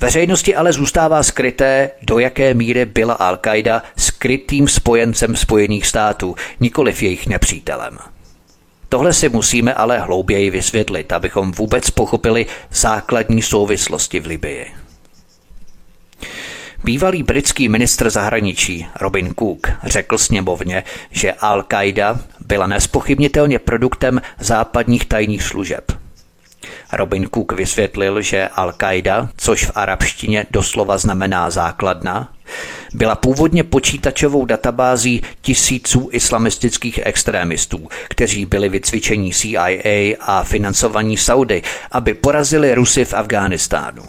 Veřejnosti 0.00 0.56
ale 0.56 0.72
zůstává 0.72 1.22
skryté, 1.22 1.90
do 2.02 2.18
jaké 2.18 2.54
míry 2.54 2.84
byla 2.86 3.18
Al-Qaida 3.18 3.82
skrytým 3.96 4.68
spojencem 4.68 5.36
Spojených 5.36 5.86
států, 5.86 6.34
nikoliv 6.60 7.02
jejich 7.02 7.26
nepřítelem. 7.26 7.98
Tohle 8.88 9.12
si 9.12 9.28
musíme 9.28 9.74
ale 9.74 9.98
hlouběji 9.98 10.50
vysvětlit, 10.50 11.12
abychom 11.12 11.52
vůbec 11.52 11.90
pochopili 11.90 12.46
základní 12.70 13.42
souvislosti 13.42 14.20
v 14.20 14.26
Libii. 14.26 14.66
Bývalý 16.84 17.22
britský 17.22 17.68
ministr 17.68 18.10
zahraničí 18.10 18.86
Robin 19.00 19.34
Cook 19.38 19.70
řekl 19.82 20.18
sněmovně, 20.18 20.84
že 21.10 21.32
Al-Qaida 21.32 22.18
byla 22.46 22.66
nespochybnitelně 22.66 23.58
produktem 23.58 24.20
západních 24.38 25.04
tajných 25.06 25.42
služeb. 25.42 25.99
Robin 26.92 27.26
Cook 27.34 27.52
vysvětlil, 27.52 28.22
že 28.22 28.48
Al-Qaida, 28.56 29.28
což 29.36 29.64
v 29.64 29.72
arabštině 29.74 30.46
doslova 30.50 30.98
znamená 30.98 31.50
základna, 31.50 32.32
byla 32.94 33.14
původně 33.14 33.64
počítačovou 33.64 34.44
databází 34.44 35.22
tisíců 35.40 36.08
islamistických 36.12 37.00
extrémistů, 37.02 37.88
kteří 38.08 38.46
byli 38.46 38.68
vycvičení 38.68 39.32
CIA 39.32 40.16
a 40.20 40.42
financovaní 40.42 41.16
Saudy, 41.16 41.62
aby 41.92 42.14
porazili 42.14 42.74
Rusy 42.74 43.04
v 43.04 43.14
Afghánistánu. 43.14 44.02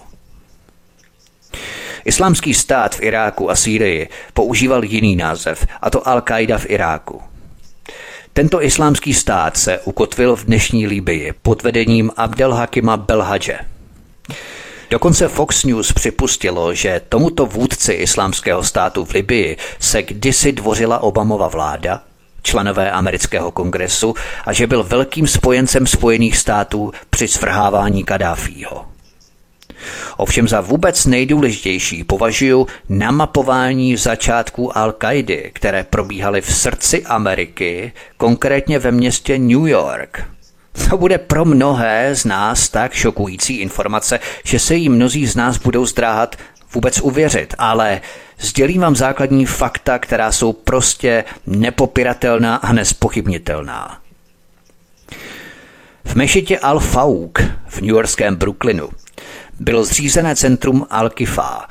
Islámský 2.06 2.54
stát 2.54 2.96
v 2.96 3.04
Iráku 3.04 3.52
a 3.52 3.56
Sýrii 3.56 4.10
používal 4.34 4.84
jiný 4.84 5.16
název, 5.16 5.66
a 5.82 5.90
to 5.90 6.00
Al-Qaida 6.00 6.58
v 6.58 6.70
Iráku. 6.70 7.31
Tento 8.34 8.64
islámský 8.64 9.14
stát 9.14 9.58
se 9.58 9.80
ukotvil 9.80 10.36
v 10.36 10.46
dnešní 10.46 10.88
Líbii 10.88 11.34
pod 11.42 11.64
vedením 11.64 12.12
Abdelhakima 12.18 12.98
Belhadže. 12.98 13.60
Dokonce 14.90 15.28
Fox 15.28 15.64
News 15.64 15.92
připustilo, 15.94 16.74
že 16.74 17.02
tomuto 17.10 17.46
vůdci 17.46 17.94
islámského 17.94 18.64
státu 18.64 19.06
v 19.06 19.14
Libii 19.14 19.58
se 19.80 20.04
kdysi 20.04 20.52
dvořila 20.52 21.00
Obamova 21.00 21.48
vláda, 21.48 22.04
členové 22.44 22.92
amerického 22.92 23.52
kongresu 23.52 24.14
a 24.46 24.54
že 24.54 24.68
byl 24.68 24.84
velkým 24.84 25.28
spojencem 25.28 25.88
Spojených 25.88 26.38
států 26.38 26.92
při 27.10 27.28
svrhávání 27.28 28.04
Kadáfího. 28.04 28.91
Ovšem 30.18 30.48
za 30.48 30.62
vůbec 30.62 31.06
nejdůležitější 31.06 32.04
považuji 32.04 32.68
namapování 32.90 33.98
začátků 33.98 34.78
al 34.78 34.92
kaidy 34.92 35.52
které 35.54 35.84
probíhaly 35.84 36.42
v 36.42 36.54
srdci 36.56 37.04
Ameriky, 37.04 37.92
konkrétně 38.18 38.80
ve 38.80 38.92
městě 38.92 39.38
New 39.38 39.68
York. 39.68 40.24
To 40.90 40.98
bude 40.98 41.18
pro 41.18 41.46
mnohé 41.46 42.16
z 42.16 42.26
nás 42.26 42.70
tak 42.70 42.94
šokující 42.94 43.58
informace, 43.58 44.20
že 44.44 44.60
se 44.60 44.76
jí 44.76 44.90
mnozí 44.90 45.28
z 45.28 45.36
nás 45.36 45.58
budou 45.58 45.86
zdráhat 45.86 46.36
vůbec 46.74 47.02
uvěřit, 47.02 47.56
ale 47.58 48.02
sdělím 48.40 48.82
vám 48.82 48.96
základní 48.96 49.46
fakta, 49.46 50.00
která 50.00 50.32
jsou 50.32 50.54
prostě 50.54 51.24
nepopiratelná 51.48 52.56
a 52.56 52.74
nespochybnitelná. 52.74 53.98
V 56.06 56.16
mešitě 56.16 56.58
Al-Fauk 56.58 57.52
v 57.68 57.82
newyorském 57.82 58.36
Brooklynu 58.36 58.90
bylo 59.62 59.84
zřízené 59.84 60.36
centrum 60.36 60.88
Al-Kifa, 60.90 61.62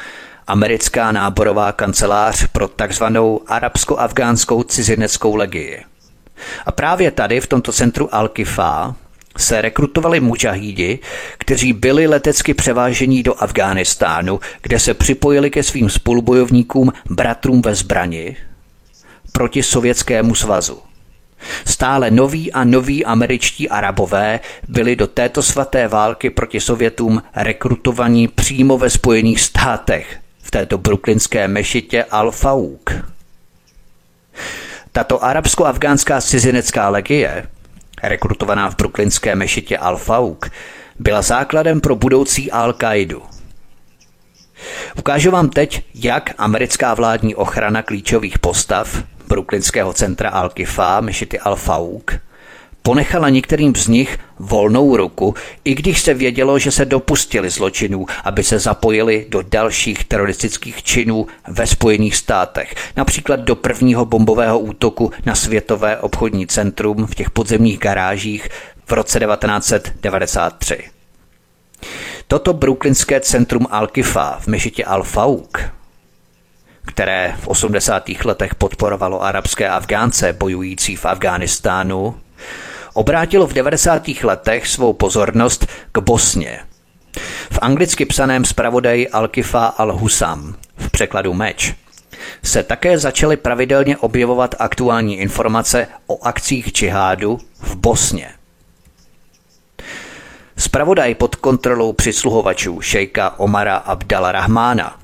americká 0.47 1.12
náborová 1.12 1.72
kancelář 1.72 2.47
pro 2.47 2.68
takzvanou 2.68 3.41
arabsko-afgánskou 3.47 4.62
cizineckou 4.62 5.34
legii. 5.34 5.82
A 6.66 6.72
právě 6.72 7.11
tady 7.11 7.41
v 7.41 7.47
tomto 7.47 7.72
centru 7.72 8.07
Al-Kifa 8.07 8.95
se 9.36 9.62
rekrutovali 9.62 10.20
mužahídi, 10.20 10.99
kteří 11.38 11.72
byli 11.72 12.07
letecky 12.07 12.55
převážení 12.55 13.22
do 13.22 13.43
Afghánistánu, 13.43 14.41
kde 14.62 14.78
se 14.78 14.95
připojili 14.95 15.51
ke 15.51 15.62
svým 15.62 15.91
spolubojovníkům 15.91 16.93
bratrům 17.11 17.62
ve 17.62 17.74
zbrani 17.74 18.36
proti 19.32 19.62
Sovětskému 19.62 20.34
svazu. 20.34 20.89
Stále 21.66 22.11
noví 22.11 22.53
a 22.53 22.64
noví 22.64 23.05
američtí 23.05 23.68
arabové 23.68 24.41
byli 24.68 24.97
do 24.97 25.07
této 25.07 25.43
svaté 25.43 25.88
války 25.88 26.30
proti 26.30 26.61
Sovětům 26.61 27.22
rekrutovaní 27.36 28.28
přímo 28.28 28.78
ve 28.78 28.91
Spojených 28.91 29.41
státech, 29.41 30.16
v 30.43 30.51
této 30.51 30.78
brooklynské 30.78 31.49
mešitě 31.49 32.05
Al-Fauk. 32.11 33.05
Tato 34.93 35.24
arabsko-afgánská 35.24 36.20
cizinecká 36.20 36.88
legie, 36.88 37.47
rekrutovaná 38.03 38.70
v 38.70 38.76
brooklynské 38.76 39.34
mešitě 39.34 39.76
Al-Fauk, 39.76 40.51
byla 40.99 41.22
základem 41.22 41.80
pro 41.80 41.97
budoucí 41.97 42.53
Al-Qaidu. 42.53 43.22
Ukážu 44.99 45.30
vám 45.30 45.49
teď, 45.49 45.84
jak 45.95 46.30
americká 46.38 46.95
vládní 46.95 47.34
ochrana 47.34 47.82
klíčových 47.82 48.38
postav 48.38 49.03
brooklynského 49.30 49.92
centra 49.92 50.30
Al-Kifa, 50.30 51.00
mešity 51.00 51.38
Al-Fauk, 51.38 52.18
ponechala 52.82 53.28
některým 53.28 53.74
z 53.74 53.88
nich 53.88 54.18
volnou 54.38 54.96
ruku, 54.96 55.34
i 55.64 55.74
když 55.74 56.00
se 56.00 56.14
vědělo, 56.14 56.58
že 56.58 56.70
se 56.70 56.84
dopustili 56.84 57.50
zločinů, 57.50 58.06
aby 58.24 58.42
se 58.44 58.58
zapojili 58.58 59.26
do 59.28 59.42
dalších 59.42 60.04
teroristických 60.04 60.82
činů 60.82 61.26
ve 61.48 61.66
Spojených 61.66 62.16
státech, 62.16 62.74
například 62.96 63.40
do 63.40 63.56
prvního 63.56 64.04
bombového 64.04 64.58
útoku 64.58 65.12
na 65.26 65.34
Světové 65.34 65.98
obchodní 65.98 66.46
centrum 66.46 67.06
v 67.06 67.14
těch 67.14 67.30
podzemních 67.30 67.78
garážích 67.78 68.48
v 68.86 68.92
roce 68.92 69.20
1993. 69.20 70.78
Toto 72.26 72.52
brooklynské 72.52 73.20
centrum 73.20 73.66
Al-Kifa 73.70 74.38
v 74.40 74.46
mešitě 74.46 74.84
Al-Fauk 74.84 75.79
které 76.86 77.34
v 77.40 77.48
80. 77.48 78.08
letech 78.24 78.54
podporovalo 78.54 79.22
arabské 79.22 79.68
Afgánce 79.68 80.32
bojující 80.32 80.96
v 80.96 81.06
Afghánistánu, 81.06 82.20
obrátilo 82.94 83.46
v 83.46 83.52
90. 83.52 84.08
letech 84.22 84.66
svou 84.66 84.92
pozornost 84.92 85.66
k 85.92 85.98
Bosně. 85.98 86.60
V 87.52 87.58
anglicky 87.62 88.06
psaném 88.06 88.44
zpravodaji 88.44 89.08
Al-Kifa 89.08 89.72
al-Husam, 89.78 90.54
v 90.76 90.90
překladu 90.90 91.34
meč, 91.34 91.74
se 92.42 92.62
také 92.62 92.98
začaly 92.98 93.36
pravidelně 93.36 93.96
objevovat 93.96 94.54
aktuální 94.58 95.18
informace 95.18 95.88
o 96.06 96.24
akcích 96.24 96.72
džihádu 96.72 97.38
v 97.60 97.76
Bosně. 97.76 98.30
Spravodaj 100.56 101.14
pod 101.14 101.36
kontrolou 101.36 101.92
přisluhovačů 101.92 102.80
šejka 102.80 103.38
Omara 103.38 103.76
Abdala 103.76 104.32
Rahmána 104.32 104.99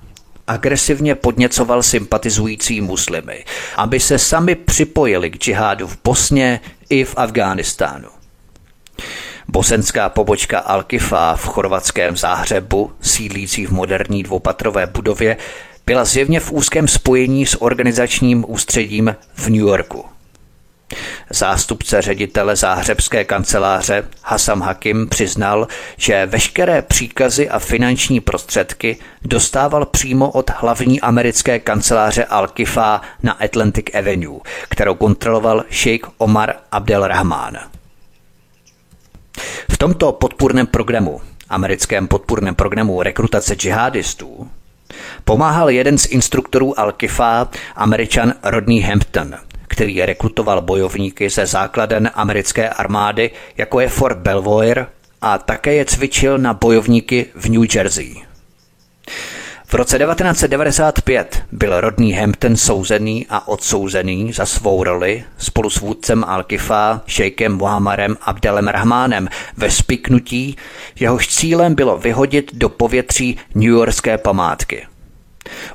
agresivně 0.47 1.15
podněcoval 1.15 1.83
sympatizující 1.83 2.81
muslimy, 2.81 3.45
aby 3.77 4.01
se 4.01 4.19
sami 4.19 4.55
připojili 4.55 5.31
k 5.31 5.37
džihádu 5.37 5.87
v 5.87 5.99
Bosně 6.05 6.61
i 6.89 7.05
v 7.05 7.15
Afghánistánu. 7.17 8.09
Bosenská 9.49 10.09
pobočka 10.09 10.65
Al-Kifa 10.69 11.37
v 11.37 11.45
chorvatském 11.45 12.17
záhřebu, 12.17 12.93
sídlící 13.01 13.67
v 13.67 13.71
moderní 13.71 14.23
dvoupatrové 14.23 14.87
budově, 14.87 15.37
byla 15.87 16.05
zjevně 16.05 16.41
v 16.41 16.53
úzkém 16.53 16.89
spojení 16.89 17.47
s 17.47 17.63
organizačním 17.63 18.45
ústředím 18.49 19.17
v 19.35 19.49
New 19.49 19.61
Yorku. 19.61 20.16
Zástupce 21.31 22.03
ředitele 22.03 22.57
záhřebské 22.57 23.25
kanceláře 23.25 24.05
Hasam 24.23 24.61
Hakim 24.61 25.09
přiznal, 25.09 25.69
že 25.97 26.27
veškeré 26.27 26.83
příkazy 26.83 27.49
a 27.49 27.59
finanční 27.59 28.21
prostředky 28.21 28.97
dostával 29.23 29.87
přímo 29.87 30.31
od 30.31 30.51
hlavní 30.51 31.01
americké 31.01 31.59
kanceláře 31.59 32.27
Al-Kifa 32.31 33.01
na 33.23 33.33
Atlantic 33.33 33.87
Avenue, 33.95 34.41
kterou 34.69 34.95
kontroloval 34.95 35.65
Sheikh 35.71 36.07
Omar 36.19 36.55
Abdel 36.73 37.07
Rahman. 37.09 37.59
V 39.71 39.79
tomto 39.79 40.13
podpůrném 40.13 40.67
programu, 40.67 41.21
americkém 41.49 42.09
podpůrném 42.09 42.55
programu 42.55 43.03
rekrutace 43.03 43.55
džihadistů, 43.55 44.51
pomáhal 45.25 45.71
jeden 45.71 45.99
z 45.99 46.07
instruktorů 46.07 46.73
Al-Kifa, 46.73 47.49
američan 47.77 48.35
Rodney 48.43 48.81
Hampton– 48.81 49.35
který 49.77 50.03
rekrutoval 50.03 50.61
bojovníky 50.61 51.31
ze 51.31 51.47
základen 51.47 52.11
americké 52.15 52.69
armády, 52.69 53.31
jako 53.57 53.81
je 53.81 53.89
Fort 53.89 54.19
Belvoir, 54.19 54.87
a 55.23 55.39
také 55.39 55.75
je 55.75 55.85
cvičil 55.85 56.39
na 56.39 56.55
bojovníky 56.55 57.27
v 57.35 57.49
New 57.49 57.65
Jersey. 57.75 58.15
V 59.67 59.75
roce 59.75 59.99
1995 59.99 61.43
byl 61.53 61.81
rodný 61.81 62.13
Hampton 62.13 62.57
souzený 62.57 63.27
a 63.31 63.49
odsouzený 63.49 64.33
za 64.33 64.47
svou 64.47 64.85
roli 64.85 65.25
spolu 65.39 65.71
s 65.71 65.81
vůdcem 65.81 66.25
Al-Kifa, 66.25 67.01
šejkem 67.07 67.57
Muhammarem 67.57 68.17
Abdelem 68.21 68.69
Rahmánem 68.69 69.29
ve 69.57 69.71
spiknutí, 69.71 70.57
jehož 71.01 71.29
cílem 71.29 71.75
bylo 71.75 71.99
vyhodit 71.99 72.51
do 72.55 72.69
povětří 72.69 73.39
New 73.55 73.71
Yorkské 73.71 74.19
památky– 74.19 74.87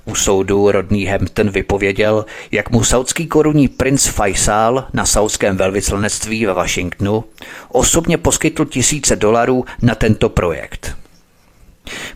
U 0.06 0.16
soudu 0.16 0.72
rodný 0.72 1.06
Hampton 1.06 1.50
vypověděl, 1.50 2.26
jak 2.52 2.70
mu 2.70 2.84
saudský 2.84 3.28
korunní 3.28 3.68
princ 3.68 4.08
Faisal 4.08 4.88
na 4.94 5.06
saudském 5.06 5.58
velvyslanectví 5.58 6.46
ve 6.46 6.54
Washingtonu 6.54 7.24
osobně 7.70 8.18
poskytl 8.18 8.66
tisíce 8.66 9.16
dolarů 9.16 9.66
na 9.82 9.96
tento 9.96 10.30
projekt. 10.30 10.96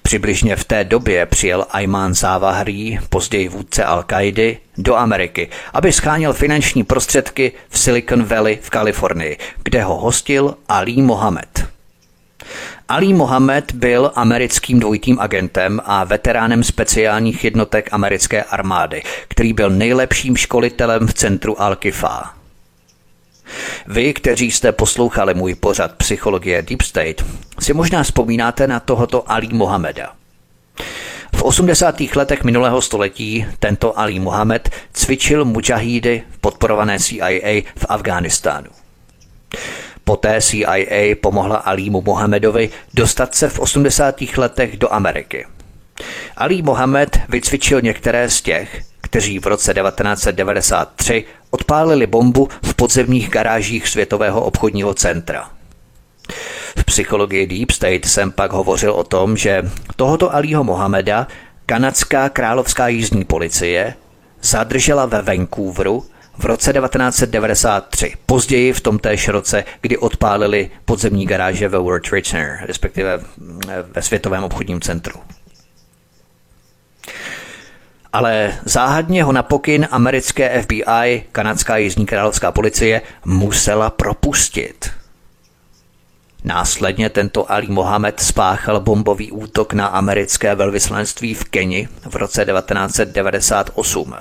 Přibližně 0.01 0.56
v 0.56 0.64
té 0.64 0.84
době 0.84 1.26
přijel 1.26 1.66
Ayman 1.70 2.14
Zawahri, 2.14 2.99
později 3.10 3.47
vůdce 3.47 3.84
al 3.84 4.03
kaidy 4.03 4.58
do 4.78 4.95
Ameriky, 4.95 5.49
aby 5.74 5.91
scháněl 5.91 6.34
finanční 6.34 6.84
prostředky 6.84 7.51
v 7.70 7.80
Silicon 7.80 8.24
Valley 8.24 8.60
v 8.62 8.70
Kalifornii, 8.70 9.38
kde 9.64 9.84
ho 9.84 9.95
hostil 9.95 10.56
Ali 10.70 10.95
Mohamed. 11.01 11.74
Ali 12.89 13.13
Mohamed 13.13 13.71
byl 13.71 14.11
americkým 14.15 14.79
dvojitým 14.79 15.19
agentem 15.19 15.81
a 15.86 16.03
veteránem 16.03 16.63
speciálních 16.63 17.43
jednotek 17.43 17.89
americké 17.91 18.43
armády, 18.43 19.03
který 19.27 19.53
byl 19.53 19.69
nejlepším 19.69 20.38
školitelem 20.38 21.07
v 21.07 21.13
centru 21.13 21.53
Al-Kifa. 21.53 22.29
Vy, 23.88 24.13
kteří 24.13 24.51
jste 24.51 24.71
poslouchali 24.71 25.33
můj 25.33 25.55
pořad 25.55 25.93
Psychologie 25.93 26.61
Deep 26.61 26.81
State, 26.81 27.25
si 27.59 27.73
možná 27.73 28.03
vzpomínáte 28.03 28.67
na 28.67 28.79
tohoto 28.79 29.31
Ali 29.31 29.47
Mohameda. 29.47 30.13
V 31.36 31.43
80. 31.43 32.01
letech 32.15 32.43
minulého 32.43 32.81
století 32.81 33.45
tento 33.59 33.99
Ali 33.99 34.19
Mohamed 34.19 34.69
cvičil 34.93 35.45
mujahídy 35.45 36.23
podporované 36.41 36.99
CIA 36.99 37.61
v 37.75 37.86
Afghánistánu. 37.89 38.67
Poté 40.06 40.41
CIA 40.41 41.16
pomohla 41.22 41.58
Alímu 41.58 42.01
Mohamedovi 42.01 42.70
dostat 42.93 43.36
se 43.36 43.49
v 43.49 43.60
80. 43.60 44.16
letech 44.38 44.78
do 44.78 44.93
Ameriky. 44.93 45.45
Ali 46.38 46.62
Mohamed 46.62 47.20
vycvičil 47.30 47.82
některé 47.82 48.30
z 48.30 48.41
těch, 48.41 48.82
kteří 49.01 49.39
v 49.39 49.47
roce 49.47 49.74
1993 49.74 51.24
odpálili 51.49 52.08
bombu 52.08 52.49
v 52.64 52.74
podzemních 52.74 53.30
garážích 53.30 53.88
Světového 53.88 54.41
obchodního 54.41 54.93
centra. 54.93 55.49
V 56.78 56.84
psychologii 56.86 57.47
Deep 57.47 57.72
State 57.72 58.06
jsem 58.06 58.32
pak 58.32 58.53
hovořil 58.53 58.91
o 58.91 59.03
tom, 59.03 59.38
že 59.38 59.64
tohoto 59.95 60.36
Alího 60.36 60.64
Mohameda 60.64 61.28
kanadská 61.66 62.30
královská 62.30 62.88
jízdní 62.88 63.24
policie 63.24 63.93
zadržela 64.41 65.06
ve 65.06 65.22
Vancouveru 65.22 66.06
v 66.38 66.45
roce 66.45 66.73
1993, 66.73 68.13
později 68.25 68.73
v 68.73 68.81
tom 68.81 68.99
též 68.99 69.27
roce, 69.27 69.63
kdy 69.81 69.97
odpálili 69.97 70.71
podzemní 70.86 71.25
garáže 71.25 71.67
ve 71.67 71.77
World 71.77 72.09
Trade 72.09 72.21
Center, 72.21 72.59
respektive 72.67 73.19
ve 73.91 74.01
Světovém 74.01 74.43
obchodním 74.43 74.81
centru. 74.81 75.19
Ale 78.13 78.53
záhadně 78.65 79.23
ho 79.23 79.31
na 79.31 79.43
pokyn 79.43 79.88
americké 79.91 80.61
FBI, 80.61 81.23
kanadská 81.31 81.77
jízdní 81.77 82.05
královská 82.05 82.51
policie, 82.51 83.01
musela 83.25 83.89
propustit. 83.89 84.91
Následně 86.43 87.09
tento 87.09 87.51
Ali 87.51 87.67
Mohamed 87.67 88.19
spáchal 88.19 88.79
bombový 88.79 89.31
útok 89.31 89.73
na 89.73 89.88
americké 89.88 90.55
velvyslanectví 90.55 91.33
v 91.33 91.43
Keni 91.43 91.88
v 92.09 92.15
roce 92.15 92.45
1998. 92.45 94.15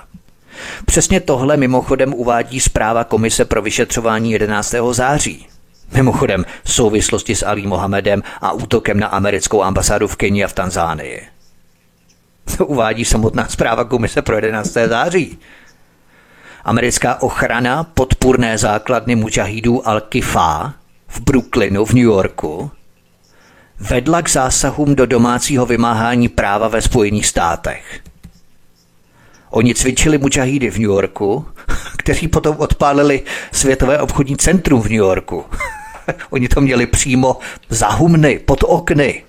Přesně 0.87 1.21
tohle 1.21 1.57
mimochodem 1.57 2.15
uvádí 2.15 2.61
zpráva 2.61 3.05
Komise 3.05 3.45
pro 3.45 3.63
vyšetřování 3.63 4.33
11. 4.33 4.75
září. 4.91 5.47
Mimochodem 5.93 6.45
v 6.65 6.73
souvislosti 6.73 7.35
s 7.35 7.47
Ali 7.47 7.63
Mohamedem 7.63 8.23
a 8.41 8.53
útokem 8.53 9.01
na 9.01 9.07
americkou 9.07 9.63
ambasádu 9.63 10.09
v 10.09 10.17
Keni 10.17 10.45
a 10.45 10.49
v 10.49 10.53
Tanzánii. 10.53 11.23
To 12.57 12.67
uvádí 12.67 13.05
samotná 13.05 13.49
zpráva 13.49 13.85
Komise 13.85 14.23
pro 14.23 14.37
11. 14.37 14.73
září. 14.73 15.39
Americká 16.65 17.23
ochrana 17.23 17.85
podpůrné 17.85 18.59
základny 18.59 19.17
mučahidů 19.17 19.79
Al-Kifa 19.79 20.73
v 21.09 21.21
Brooklynu 21.21 21.85
v 21.85 21.93
New 21.93 22.05
Yorku 22.05 22.71
vedla 23.81 24.23
k 24.23 24.31
zásahům 24.31 24.95
do 24.95 25.07
domácího 25.07 25.67
vymáhání 25.67 26.29
práva 26.29 26.69
ve 26.69 26.83
Spojených 26.83 27.27
státech. 27.27 28.01
Oni 29.55 29.75
cvičili 29.75 30.19
mučahídy 30.19 30.71
v 30.71 30.79
New 30.79 30.91
Yorku, 30.91 31.47
kteří 31.97 32.29
potom 32.29 32.57
odpálili 32.59 33.23
Světové 33.53 34.01
obchodní 34.01 34.37
centrum 34.37 34.81
v 34.81 34.85
New 34.85 34.93
Yorku. 34.93 35.45
Oni 36.31 36.49
to 36.49 36.61
měli 36.61 36.87
přímo 36.87 37.39
za 37.69 37.89
humny, 37.89 38.39
pod 38.39 38.65
okny. 38.67 39.23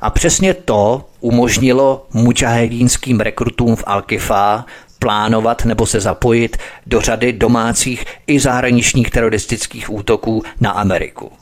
A 0.00 0.10
přesně 0.10 0.54
to 0.54 1.08
umožnilo 1.20 2.06
mučahedínským 2.12 3.20
rekrutům 3.20 3.76
v 3.76 3.84
Al-Kifa 3.84 4.64
plánovat 4.98 5.64
nebo 5.64 5.86
se 5.86 6.00
zapojit 6.00 6.56
do 6.86 7.00
řady 7.00 7.32
domácích 7.32 8.04
i 8.26 8.40
zahraničních 8.40 9.10
teroristických 9.10 9.92
útoků 9.92 10.42
na 10.60 10.70
Ameriku. 10.70 11.32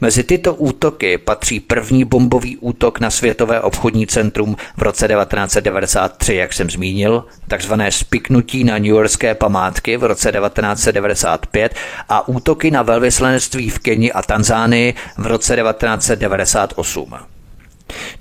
Mezi 0.00 0.22
tyto 0.22 0.54
útoky 0.54 1.18
patří 1.18 1.60
první 1.60 2.04
bombový 2.04 2.56
útok 2.56 3.00
na 3.00 3.10
Světové 3.10 3.60
obchodní 3.60 4.06
centrum 4.06 4.56
v 4.76 4.82
roce 4.82 5.08
1993, 5.08 6.34
jak 6.34 6.52
jsem 6.52 6.70
zmínil, 6.70 7.24
takzvané 7.48 7.92
spiknutí 7.92 8.64
na 8.64 8.78
New 8.78 8.86
Yorkské 8.86 9.34
památky 9.34 9.96
v 9.96 10.04
roce 10.04 10.32
1995 10.32 11.74
a 12.08 12.28
útoky 12.28 12.70
na 12.70 12.82
velvyslanectví 12.82 13.70
v 13.70 13.78
Keni 13.78 14.12
a 14.12 14.22
Tanzánii 14.22 14.94
v 15.18 15.26
roce 15.26 15.56
1998. 15.56 17.39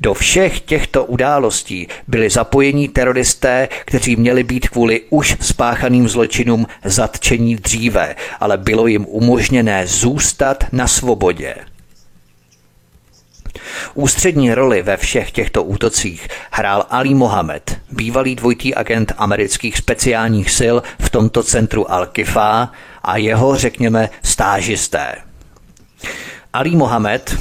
Do 0.01 0.13
všech 0.13 0.61
těchto 0.61 1.05
událostí 1.05 1.87
byli 2.07 2.29
zapojení 2.29 2.87
teroristé, 2.87 3.69
kteří 3.85 4.15
měli 4.15 4.43
být 4.43 4.69
kvůli 4.69 5.01
už 5.09 5.37
spáchaným 5.41 6.09
zločinům 6.09 6.67
zatčení 6.83 7.55
dříve, 7.55 8.15
ale 8.39 8.57
bylo 8.57 8.87
jim 8.87 9.05
umožněné 9.09 9.87
zůstat 9.87 10.63
na 10.71 10.87
svobodě. 10.87 11.55
Ústřední 13.93 14.53
roli 14.53 14.81
ve 14.81 14.97
všech 14.97 15.31
těchto 15.31 15.63
útocích 15.63 16.27
hrál 16.51 16.85
Ali 16.89 17.13
Mohamed, 17.13 17.77
bývalý 17.91 18.35
dvojitý 18.35 18.75
agent 18.75 19.11
amerických 19.17 19.77
speciálních 19.77 20.51
sil 20.59 20.75
v 20.99 21.09
tomto 21.09 21.43
centru 21.43 21.83
Al-Kifa 21.83 22.69
a 23.03 23.17
jeho, 23.17 23.55
řekněme, 23.55 24.09
stážisté. 24.23 25.15
Ali 26.53 26.69
Mohamed, 26.69 27.37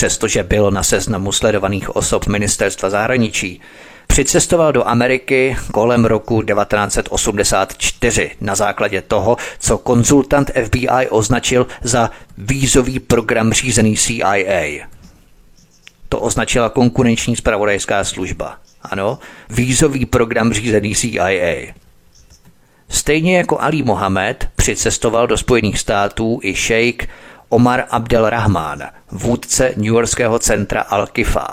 přestože 0.00 0.42
byl 0.42 0.70
na 0.70 0.82
seznamu 0.82 1.32
sledovaných 1.32 1.96
osob 1.96 2.26
ministerstva 2.26 2.90
zahraničí, 2.90 3.60
přicestoval 4.06 4.72
do 4.72 4.88
Ameriky 4.88 5.56
kolem 5.72 6.04
roku 6.04 6.42
1984 6.42 8.30
na 8.40 8.54
základě 8.54 9.02
toho, 9.02 9.36
co 9.58 9.78
konzultant 9.78 10.50
FBI 10.64 11.08
označil 11.10 11.66
za 11.82 12.10
vízový 12.38 13.00
program 13.00 13.52
řízený 13.52 13.96
CIA. 13.96 14.88
To 16.08 16.20
označila 16.20 16.68
konkurenční 16.68 17.36
spravodajská 17.36 18.04
služba. 18.04 18.56
Ano, 18.82 19.18
vízový 19.50 20.06
program 20.06 20.52
řízený 20.52 20.94
CIA. 20.94 21.74
Stejně 22.88 23.36
jako 23.36 23.60
Ali 23.60 23.82
Mohamed 23.82 24.48
přicestoval 24.56 25.26
do 25.26 25.38
Spojených 25.38 25.78
států 25.78 26.40
i 26.42 26.54
šejk 26.54 27.08
Omar 27.52 27.84
Abdel 27.90 28.30
Rahman, 28.30 28.82
vůdce 29.10 29.72
New 29.76 29.86
Yorkského 29.86 30.38
centra 30.38 30.82
Al-Kifa. 30.90 31.46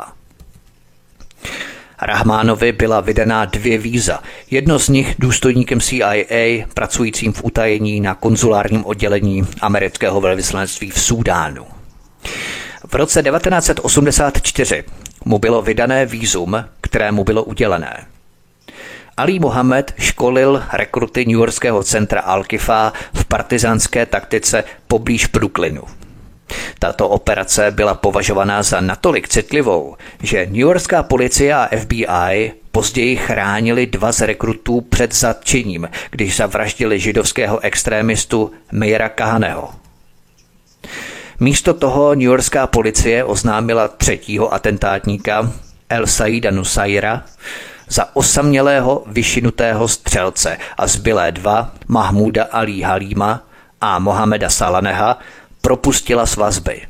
Rahmánovi 2.02 2.72
byla 2.72 3.02
vydaná 3.02 3.46
dvě 3.46 3.78
víza. 3.78 4.20
Jedno 4.52 4.80
z 4.80 4.90
nich 4.90 5.16
důstojníkem 5.20 5.82
CIA, 5.82 6.66
pracujícím 6.74 7.34
v 7.34 7.44
utajení 7.44 8.00
na 8.00 8.16
konzulárním 8.16 8.86
oddělení 8.86 9.48
amerického 9.62 10.22
velvyslanectví 10.22 10.92
v 10.92 11.00
Súdánu. 11.00 11.66
V 12.88 12.94
roce 12.94 13.24
1984 13.24 14.84
mu 15.26 15.40
bylo 15.40 15.62
vydané 15.62 16.06
vízum, 16.06 16.66
které 16.82 17.12
mu 17.12 17.24
bylo 17.24 17.44
udělené. 17.44 18.06
Ali 19.18 19.40
Mohamed 19.40 19.94
školil 19.98 20.64
rekruty 20.74 21.26
New 21.26 21.40
Yorkského 21.40 21.84
centra 21.84 22.22
Al-Kifa 22.22 22.94
v 23.14 23.26
partizánské 23.26 24.06
taktice 24.06 24.64
poblíž 24.88 25.26
Brooklynu. 25.28 25.84
Tato 26.80 27.10
operace 27.10 27.72
byla 27.72 27.94
považovaná 27.94 28.64
za 28.64 28.82
natolik 28.82 29.28
citlivou, 29.28 29.96
že 30.24 30.46
New 30.46 30.56
Yorkská 30.56 31.04
policie 31.04 31.54
a 31.54 31.70
FBI 31.78 32.54
později 32.72 33.16
chránili 33.16 33.86
dva 33.86 34.12
z 34.12 34.22
rekrutů 34.22 34.82
před 34.82 35.16
zatčením, 35.16 35.90
když 36.12 36.36
zavraždili 36.38 37.00
židovského 37.00 37.60
extrémistu 37.60 38.52
Meira 38.72 39.10
Kahaneho. 39.10 39.70
Místo 41.40 41.74
toho 41.74 42.16
New 42.16 42.24
Yorkská 42.24 42.68
policie 42.68 43.24
oznámila 43.24 43.88
třetího 43.88 44.54
atentátníka 44.54 45.52
El 45.90 46.08
Saida 46.08 46.52
Nusaira 46.52 47.24
za 47.90 48.16
osamělého 48.16 49.04
vyšinutého 49.08 49.88
střelce 49.88 50.58
a 50.78 50.88
zbylé 50.88 51.32
dva, 51.32 51.72
Mahmuda 51.88 52.44
Ali 52.52 52.82
Halima 52.82 53.42
a 53.82 54.00
Mohameda 54.00 54.50
Salaneha, 54.50 55.20
propustila 55.62 56.26
s 56.26 56.36
vazby. 56.36 56.82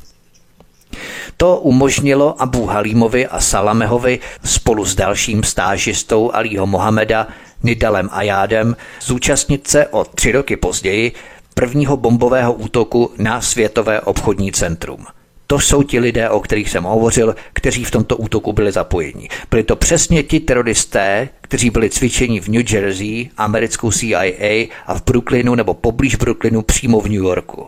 To 1.38 1.57
umožnilo 1.57 2.41
Abu 2.41 2.65
Halímovi 2.65 3.28
a 3.28 3.40
Salamehovi 3.40 4.19
spolu 4.44 4.86
s 4.86 4.95
dalším 4.95 5.44
stážistou 5.44 6.32
Alího 6.34 6.68
Mohameda 6.68 7.28
Nidalem 7.64 8.10
Ajádem 8.11 8.76
zúčastnit 9.02 9.68
se 9.68 9.88
o 9.88 10.03
tři 10.03 10.32
roky 10.32 10.57
později 10.57 11.11
prvního 11.53 11.98
bombového 11.98 12.53
útoku 12.53 13.11
na 13.18 13.41
Světové 13.41 14.02
obchodní 14.02 14.52
centrum. 14.52 15.06
To 15.48 15.60
jsou 15.60 15.84
ti 15.84 15.99
lidé, 15.99 16.30
o 16.30 16.40
kterých 16.40 16.69
jsem 16.69 16.84
hovořil, 16.84 17.36
kteří 17.53 17.84
v 17.84 17.91
tomto 17.91 18.18
útoku 18.18 18.53
byli 18.53 18.72
zapojeni. 18.72 19.30
Byli 19.49 19.64
to 19.64 19.76
přesně 19.76 20.24
ti 20.24 20.40
teroristé, 20.40 21.30
kteří 21.41 21.69
byli 21.69 21.90
cvičeni 21.90 22.40
v 22.40 22.48
New 22.48 22.74
Jersey, 22.74 23.30
americkou 23.38 23.91
CIA 23.91 24.68
a 24.88 24.94
v 24.94 25.03
Brooklynu 25.03 25.56
nebo 25.56 25.74
poblíž 25.74 26.15
Brooklynu 26.15 26.61
přímo 26.61 27.02
v 27.02 27.06
New 27.06 27.24
Yorku. 27.24 27.68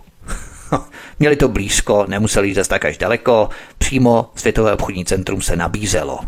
Měli 1.20 1.36
to 1.36 1.48
blízko, 1.48 2.06
nemuseli 2.08 2.48
jít 2.48 2.54
zase 2.54 2.70
tak 2.70 2.86
až 2.86 2.98
daleko, 2.98 3.50
přímo 3.78 4.30
Světové 4.36 4.74
obchodní 4.74 5.06
centrum 5.06 5.42
se 5.42 5.56
nabízelo 5.56 6.20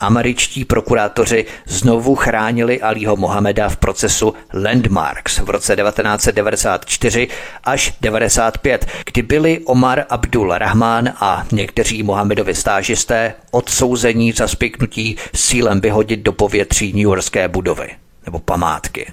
američtí 0.00 0.64
prokurátoři 0.64 1.46
znovu 1.66 2.14
chránili 2.14 2.80
Alího 2.80 3.16
Mohameda 3.16 3.68
v 3.68 3.76
procesu 3.76 4.34
Landmarks 4.52 5.38
v 5.38 5.50
roce 5.50 5.76
1994 5.76 7.28
až 7.64 7.94
95, 8.00 8.86
kdy 9.04 9.22
byli 9.22 9.60
Omar 9.64 10.04
Abdul 10.08 10.58
Rahman 10.58 11.12
a 11.20 11.46
někteří 11.52 12.02
Mohamedovi 12.02 12.54
stážisté 12.54 13.34
odsouzení 13.50 14.32
za 14.32 14.48
spiknutí 14.48 15.16
s 15.34 15.48
cílem 15.48 15.80
vyhodit 15.80 16.20
do 16.20 16.32
povětří 16.32 16.92
New 16.92 17.02
Yorkské 17.02 17.48
budovy 17.48 17.88
nebo 18.26 18.38
památky. 18.38 19.12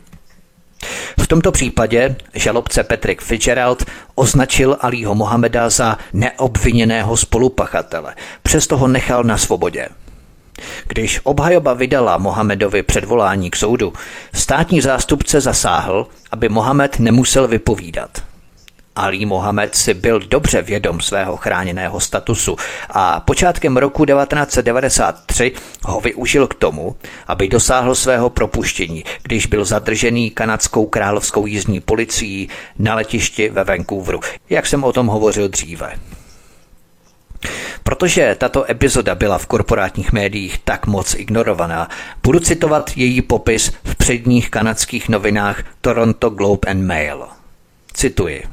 V 1.19 1.27
tomto 1.27 1.51
případě 1.51 2.15
žalobce 2.34 2.84
Patrick 2.84 3.22
Fitzgerald 3.22 3.85
označil 4.15 4.77
Alího 4.81 5.15
Mohameda 5.15 5.69
za 5.69 5.97
neobviněného 6.14 7.18
spolupachatele, 7.18 8.15
přesto 8.43 8.77
ho 8.77 8.88
nechal 8.88 9.23
na 9.23 9.38
svobodě. 9.38 9.88
Když 10.88 11.20
obhajoba 11.24 11.74
vydala 11.74 12.18
Mohamedovi 12.18 12.84
předvolání 12.84 13.50
k 13.50 13.56
soudu, 13.56 13.94
státní 14.34 14.82
zástupce 14.82 15.42
zasáhl, 15.42 16.08
aby 16.32 16.50
Mohamed 16.50 17.00
nemusel 17.00 17.48
vypovídat. 17.48 18.22
Ali 18.98 19.26
Mohamed 19.26 19.76
si 19.76 19.94
byl 19.94 20.20
dobře 20.20 20.62
vědom 20.62 21.02
svého 21.02 21.38
chráněného 21.38 22.00
statusu 22.00 22.56
a 22.90 23.20
počátkem 23.20 23.78
roku 23.78 24.06
1993 24.06 25.52
ho 25.84 26.02
využil 26.02 26.48
k 26.48 26.54
tomu, 26.54 26.96
aby 27.28 27.48
dosáhl 27.48 27.96
svého 27.96 28.30
propuštění, 28.30 29.04
když 29.24 29.46
byl 29.46 29.66
zadržený 29.66 30.30
kanadskou 30.30 30.86
královskou 30.86 31.46
jízdní 31.46 31.80
policií 31.80 32.50
na 32.80 32.96
letišti 32.96 33.50
ve 33.50 33.64
Vancouveru, 33.64 34.20
jak 34.50 34.66
jsem 34.66 34.84
o 34.84 34.94
tom 34.94 35.08
hovořil 35.08 35.48
dříve. 35.48 35.94
Protože 37.84 38.35
tato 38.39 38.72
epizoda 38.72 39.15
byla 39.15 39.38
v 39.38 39.45
korporátních 39.45 40.11
médiích 40.11 40.57
tak 40.64 40.88
moc 40.88 41.14
ignorovaná, 41.14 41.89
budu 42.23 42.39
citovat 42.39 42.91
její 42.95 43.22
popis 43.22 43.72
v 43.84 43.95
předních 43.95 44.49
kanadských 44.49 45.09
novinách 45.09 45.64
Toronto 45.81 46.30
Globe 46.30 46.72
and 46.72 46.85
Mail. 46.85 47.27
Cituji. 47.93 48.43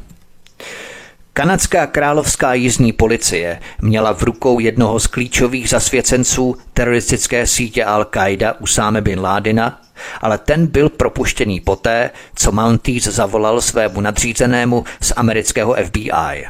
Kanadská 1.32 1.86
královská 1.86 2.54
jízdní 2.54 2.92
policie 2.92 3.60
měla 3.82 4.14
v 4.14 4.22
rukou 4.22 4.58
jednoho 4.58 5.00
z 5.00 5.06
klíčových 5.06 5.68
zasvěcenců 5.68 6.56
teroristické 6.74 7.46
sítě 7.46 7.84
Al-Qaida 7.84 8.54
Usáme 8.58 9.00
bin 9.00 9.20
Ládina, 9.20 9.80
ale 10.20 10.38
ten 10.38 10.66
byl 10.66 10.88
propuštěný 10.88 11.60
poté, 11.60 12.10
co 12.34 12.52
Mounties 12.52 13.04
zavolal 13.04 13.60
svému 13.60 14.00
nadřízenému 14.00 14.84
z 15.00 15.12
amerického 15.16 15.76
FBI. 15.84 16.46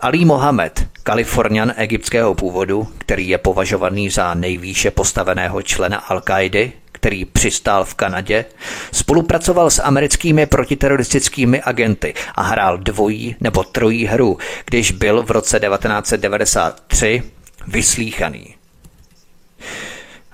Ali 0.00 0.24
Mohamed, 0.24 0.88
kalifornian 1.02 1.72
egyptského 1.76 2.34
původu, 2.34 2.88
který 2.98 3.28
je 3.28 3.38
považovaný 3.38 4.10
za 4.10 4.34
nejvýše 4.34 4.90
postaveného 4.90 5.62
člena 5.62 6.08
Al-Kaidy, 6.08 6.72
který 6.92 7.24
přistál 7.24 7.84
v 7.84 7.94
Kanadě, 7.94 8.44
spolupracoval 8.92 9.70
s 9.70 9.82
americkými 9.82 10.46
protiteroristickými 10.46 11.62
agenty 11.62 12.14
a 12.34 12.42
hrál 12.42 12.78
dvojí 12.78 13.36
nebo 13.40 13.64
trojí 13.64 14.06
hru, 14.06 14.38
když 14.64 14.92
byl 14.92 15.22
v 15.22 15.30
roce 15.30 15.60
1993 15.60 17.22
vyslíchaný. 17.66 18.54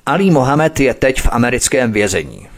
Ali 0.07 0.31
Mohamed 0.31 0.81
je 0.81 0.95
teď 0.95 1.21
v 1.21 1.29
americkém 1.33 1.93
vězení. 1.93 2.49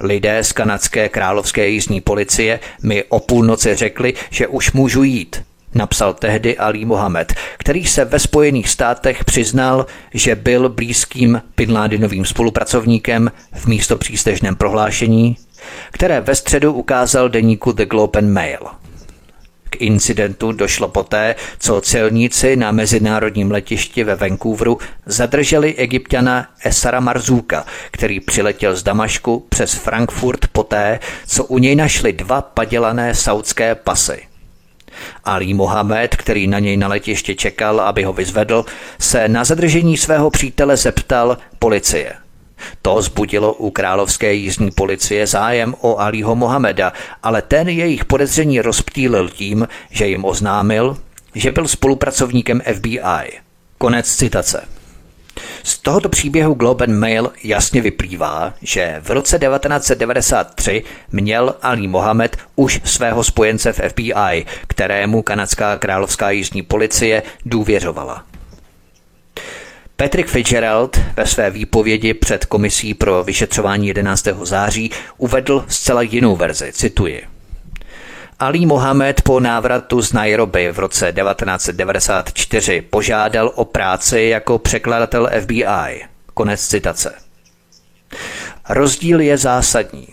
Lidé 0.00 0.44
z 0.44 0.52
kanadské 0.52 1.08
královské 1.08 1.68
jízdní 1.68 2.00
policie 2.00 2.60
mi 2.82 3.04
o 3.04 3.20
půlnoci 3.20 3.74
řekli, 3.74 4.14
že 4.30 4.46
už 4.46 4.72
můžu 4.72 5.02
jít, 5.02 5.42
napsal 5.74 6.14
tehdy 6.14 6.58
Ali 6.58 6.84
Mohamed, 6.84 7.34
který 7.58 7.86
se 7.86 8.04
ve 8.04 8.18
Spojených 8.18 8.68
státech 8.68 9.24
přiznal, 9.24 9.86
že 10.14 10.34
byl 10.34 10.68
blízkým 10.68 11.42
Bin 11.56 11.78
spolupracovníkem 12.24 13.32
v 13.52 13.66
místo 13.66 13.96
přístežném 13.96 14.56
prohlášení, 14.56 15.36
které 15.90 16.20
ve 16.20 16.34
středu 16.34 16.72
ukázal 16.72 17.28
deníku 17.28 17.72
The 17.72 17.84
Globe 17.84 18.18
and 18.18 18.32
Mail. 18.32 18.60
K 19.70 19.76
incidentu 19.80 20.52
došlo 20.52 20.88
poté, 20.88 21.34
co 21.58 21.80
celníci 21.80 22.56
na 22.56 22.72
mezinárodním 22.72 23.50
letišti 23.50 24.04
ve 24.04 24.14
Vancouveru 24.14 24.78
zadrželi 25.06 25.74
egyptiana 25.74 26.48
Esara 26.64 27.00
Marzuka, 27.00 27.64
který 27.90 28.20
přiletěl 28.20 28.76
z 28.76 28.82
Damašku 28.82 29.46
přes 29.48 29.74
Frankfurt 29.74 30.46
poté, 30.46 30.98
co 31.26 31.44
u 31.44 31.58
něj 31.58 31.76
našli 31.76 32.12
dva 32.12 32.42
padělané 32.42 33.14
saudské 33.14 33.74
pasy. 33.74 34.29
Ali 35.24 35.54
Mohamed, 35.54 36.16
který 36.16 36.46
na 36.46 36.58
něj 36.58 36.76
na 36.76 36.88
letiště 36.88 37.34
čekal, 37.34 37.80
aby 37.80 38.02
ho 38.02 38.12
vyzvedl, 38.12 38.64
se 38.98 39.28
na 39.28 39.44
zadržení 39.44 39.96
svého 39.96 40.30
přítele 40.30 40.76
zeptal 40.76 41.38
policie. 41.58 42.12
To 42.82 43.02
zbudilo 43.02 43.52
u 43.54 43.70
královské 43.70 44.34
jízdní 44.34 44.70
policie 44.70 45.26
zájem 45.26 45.74
o 45.80 45.98
Aliho 45.98 46.36
Mohameda, 46.36 46.92
ale 47.22 47.42
ten 47.42 47.68
jejich 47.68 48.04
podezření 48.04 48.60
rozptýlil 48.60 49.28
tím, 49.28 49.68
že 49.90 50.06
jim 50.06 50.24
oznámil, 50.24 50.96
že 51.34 51.52
byl 51.52 51.68
spolupracovníkem 51.68 52.62
FBI. 52.74 53.32
Konec 53.78 54.16
citace. 54.16 54.79
Z 55.62 55.78
tohoto 55.78 56.08
příběhu 56.08 56.54
Globe 56.54 56.84
and 56.84 56.94
Mail 56.94 57.32
jasně 57.44 57.80
vyplývá, 57.80 58.54
že 58.62 58.96
v 59.00 59.10
roce 59.10 59.38
1993 59.38 60.82
měl 61.12 61.54
Ali 61.62 61.86
Mohamed 61.86 62.36
už 62.56 62.80
svého 62.84 63.24
spojence 63.24 63.72
v 63.72 63.80
FBI, 63.88 64.46
kterému 64.66 65.22
kanadská 65.22 65.78
královská 65.78 66.30
jízdní 66.30 66.62
policie 66.62 67.22
důvěřovala. 67.46 68.24
Patrick 69.96 70.28
Fitzgerald 70.28 71.00
ve 71.16 71.26
své 71.26 71.50
výpovědi 71.50 72.14
před 72.14 72.44
komisí 72.44 72.94
pro 72.94 73.24
vyšetřování 73.24 73.88
11. 73.88 74.28
září 74.42 74.90
uvedl 75.18 75.64
zcela 75.68 76.02
jinou 76.02 76.36
verzi, 76.36 76.72
cituji. 76.72 77.22
Ali 78.40 78.66
Mohamed 78.66 79.22
po 79.22 79.40
návratu 79.40 80.02
z 80.02 80.12
Nairobi 80.12 80.72
v 80.72 80.78
roce 80.78 81.12
1994 81.12 82.80
požádal 82.80 83.52
o 83.54 83.64
práci 83.64 84.20
jako 84.20 84.58
překladatel 84.58 85.30
FBI. 85.40 86.04
Konec 86.34 86.66
citace. 86.68 87.14
Rozdíl 88.68 89.20
je 89.20 89.38
zásadní. 89.38 90.08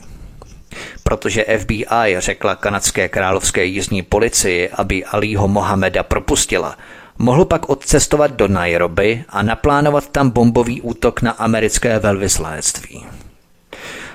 Protože 1.04 1.46
FBI 1.60 2.16
řekla 2.18 2.56
kanadské 2.56 3.10
královské 3.10 3.66
jízdní 3.66 4.02
policii, 4.02 4.70
aby 4.70 5.06
Aliho 5.06 5.48
Mohameda 5.48 6.04
propustila, 6.04 6.78
mohl 7.18 7.46
pak 7.46 7.70
odcestovat 7.70 8.32
do 8.32 8.48
Nairobi 8.48 9.24
a 9.30 9.42
naplánovat 9.42 10.08
tam 10.08 10.30
bombový 10.30 10.82
útok 10.82 11.22
na 11.22 11.32
americké 11.32 12.00
velvyslanectví. 12.00 13.06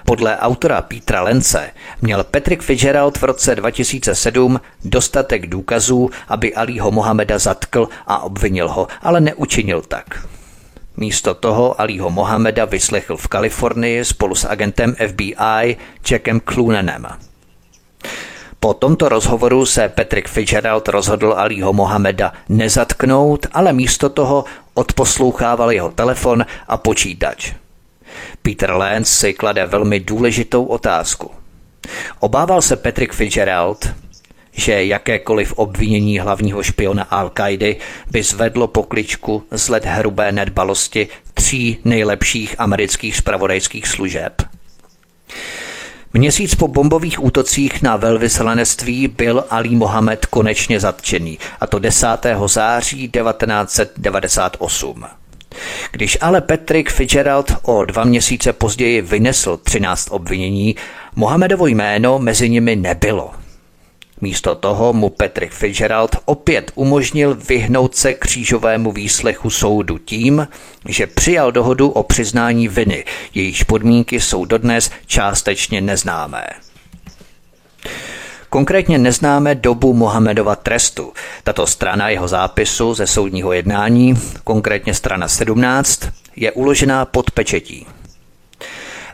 Podle 0.05 0.39
autora 0.39 0.83
Petra 0.83 1.23
Lence 1.23 1.71
měl 2.03 2.25
Patrick 2.25 2.63
Fitzgerald 2.63 3.19
v 3.19 3.23
roce 3.23 3.55
2007 3.55 4.61
dostatek 4.85 5.47
důkazů, 5.47 6.11
aby 6.29 6.55
Aliho 6.55 6.91
Mohameda 6.91 7.39
zatkl 7.39 7.89
a 8.07 8.23
obvinil 8.23 8.69
ho, 8.69 8.87
ale 9.03 9.21
neučinil 9.21 9.83
tak. 9.83 10.27
Místo 10.97 11.35
toho 11.35 11.81
Aliho 11.81 12.11
Mohameda 12.11 12.65
vyslechl 12.65 13.17
v 13.17 13.29
Kalifornii 13.29 14.05
spolu 14.05 14.35
s 14.35 14.45
agentem 14.45 14.95
FBI 14.95 15.77
Jackem 16.11 16.41
Cloonanem. 16.41 17.07
Po 18.61 18.75
tomto 18.75 19.09
rozhovoru 19.09 19.67
se 19.67 19.89
Patrick 19.89 20.29
Fitzgerald 20.29 20.89
rozhodl 20.89 21.35
Aliho 21.37 21.73
Mohameda 21.73 22.33
nezatknout, 22.49 23.47
ale 23.53 23.73
místo 23.73 24.09
toho 24.09 24.45
odposlouchával 24.75 25.73
jeho 25.73 25.91
telefon 25.91 26.47
a 26.69 26.77
počítač. 26.77 27.53
Peter 28.43 28.71
Lenz 28.71 29.19
si 29.19 29.33
klade 29.35 29.67
velmi 29.67 30.01
důležitou 30.01 30.65
otázku. 30.65 31.31
Obával 32.21 32.63
se 32.63 32.77
Patrick 32.77 33.13
Fitzgerald, 33.13 33.89
že 34.53 34.85
jakékoliv 34.85 35.53
obvinění 35.53 36.19
hlavního 36.19 36.63
špiona 36.63 37.05
Al-Kaidy 37.11 37.77
by 38.11 38.23
zvedlo 38.23 38.67
pokličku 38.67 39.45
z 39.51 39.69
let 39.69 39.85
hrubé 39.85 40.33
nedbalosti 40.33 41.09
tří 41.35 41.79
nejlepších 41.85 42.55
amerických 42.59 43.17
spravodajských 43.17 43.89
služeb. 43.89 44.43
Měsíc 46.15 46.55
po 46.55 46.69
bombových 46.69 47.25
útocích 47.25 47.83
na 47.83 47.97
velvyslanectví 47.97 49.09
byl 49.09 49.45
Ali 49.51 49.69
Mohamed 49.69 50.27
konečně 50.27 50.81
zatčený, 50.81 51.39
a 51.61 51.67
to 51.67 51.79
10. 51.79 52.07
září 52.47 53.09
1998. 53.09 55.05
Když 55.93 56.19
ale 56.21 56.41
Patrick 56.41 56.91
Fitzgerald 56.91 57.53
o 57.63 57.85
dva 57.85 58.05
měsíce 58.05 58.53
později 58.53 59.03
vynesl 59.03 59.57
13 59.57 60.09
obvinění, 60.11 60.77
Mohamedovo 61.17 61.67
jméno 61.67 62.19
mezi 62.19 62.51
nimi 62.51 62.77
nebylo. 62.77 63.31
Místo 64.21 64.55
toho 64.55 64.93
mu 64.93 65.09
Patrick 65.09 65.53
Fitzgerald 65.53 66.17
opět 66.25 66.73
umožnil 66.75 67.35
vyhnout 67.35 67.97
se 67.97 68.15
křížovému 68.15 68.93
výslechu 68.93 69.51
soudu 69.51 69.99
tím, 69.99 70.49
že 70.89 71.07
přijal 71.07 71.53
dohodu 71.53 71.89
o 71.89 72.03
přiznání 72.03 72.69
viny, 72.69 73.05
jejíž 73.35 73.63
podmínky 73.63 74.21
jsou 74.21 74.45
dodnes 74.45 74.91
částečně 75.07 75.81
neznámé. 75.81 76.47
Konkrétně 78.53 78.99
neznáme 78.99 79.55
dobu 79.55 79.95
Mohamedova 79.95 80.57
trestu. 80.57 81.13
Tato 81.45 81.67
strana 81.67 82.09
jeho 82.09 82.29
zápisu 82.29 82.95
ze 82.95 83.07
soudního 83.07 83.53
jednání, 83.53 84.15
konkrétně 84.45 84.95
strana 84.95 85.29
17, 85.29 86.01
je 86.37 86.53
uložená 86.53 87.05
pod 87.05 87.31
pečetí. 87.31 87.87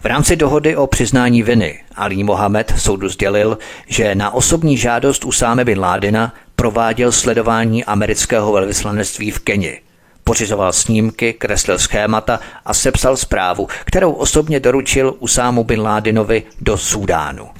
V 0.02 0.05
rámci 0.05 0.36
dohody 0.36 0.77
o 0.77 0.86
přiznání 0.86 1.43
viny 1.43 1.81
Ali 1.97 2.24
Mohamed 2.24 2.74
soudu 2.78 3.09
sdělil, 3.09 3.59
že 3.86 4.15
na 4.15 4.31
osobní 4.31 4.77
žádost 4.77 5.24
Usáme 5.24 5.65
bin 5.65 5.81
Ládina 5.81 6.35
prováděl 6.56 7.12
sledování 7.12 7.85
amerického 7.85 8.52
velvyslanectví 8.52 9.31
v 9.31 9.39
Keni. 9.39 9.81
Pořizoval 10.24 10.73
snímky, 10.73 11.32
kreslil 11.32 11.78
schémata 11.78 12.40
a 12.65 12.74
sepsal 12.74 13.16
zprávu, 13.16 13.69
kterou 13.85 14.12
osobně 14.12 14.60
doručil 14.60 15.15
Usámu 15.19 15.65
bin 15.65 15.81
Ládinovi 15.81 16.43
do 16.60 16.78
Súdánu. 16.78 17.57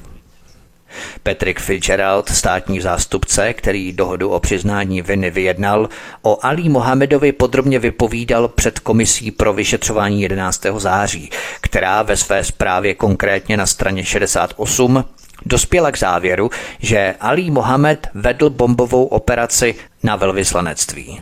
Patrick 1.23 1.59
Fitzgerald, 1.59 2.29
státní 2.29 2.81
zástupce, 2.81 3.53
který 3.53 3.93
dohodu 3.93 4.29
o 4.29 4.39
přiznání 4.39 5.01
viny 5.01 5.31
vyjednal, 5.31 5.89
o 6.21 6.37
Ali 6.41 6.69
Mohamedovi 6.69 7.31
podrobně 7.31 7.79
vypovídal 7.79 8.47
před 8.47 8.79
komisí 8.79 9.31
pro 9.31 9.53
vyšetřování 9.53 10.21
11. 10.21 10.65
září, 10.77 11.29
která 11.61 12.03
ve 12.03 12.17
své 12.17 12.43
zprávě 12.43 12.95
konkrétně 12.95 13.57
na 13.57 13.65
straně 13.65 14.05
68 14.05 15.05
dospěla 15.45 15.91
k 15.91 15.97
závěru, 15.97 16.49
že 16.79 17.15
Ali 17.19 17.51
Mohamed 17.51 18.07
vedl 18.13 18.49
bombovou 18.49 19.05
operaci 19.05 19.75
na 20.03 20.15
velvyslanectví. 20.15 21.21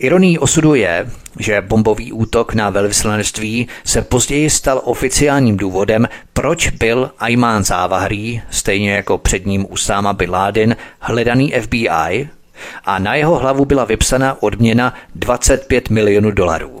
Ironií 0.00 0.38
osudu 0.38 0.74
je, 0.74 1.10
že 1.38 1.60
bombový 1.60 2.12
útok 2.12 2.54
na 2.54 2.70
velvyslanectví 2.70 3.68
se 3.84 4.02
později 4.02 4.50
stal 4.50 4.80
oficiálním 4.84 5.56
důvodem, 5.56 6.08
proč 6.32 6.70
byl 6.70 7.10
Ayman 7.18 7.64
Závahrí, 7.64 8.42
stejně 8.50 8.92
jako 8.92 9.18
před 9.18 9.46
ním 9.46 9.66
Usama 9.70 10.12
Bin 10.12 10.30
Laden, 10.30 10.76
hledaný 11.00 11.52
FBI 11.60 12.28
a 12.84 12.98
na 12.98 13.14
jeho 13.14 13.38
hlavu 13.38 13.64
byla 13.64 13.84
vypsána 13.84 14.42
odměna 14.42 14.94
25 15.14 15.90
milionů 15.90 16.30
dolarů. 16.30 16.80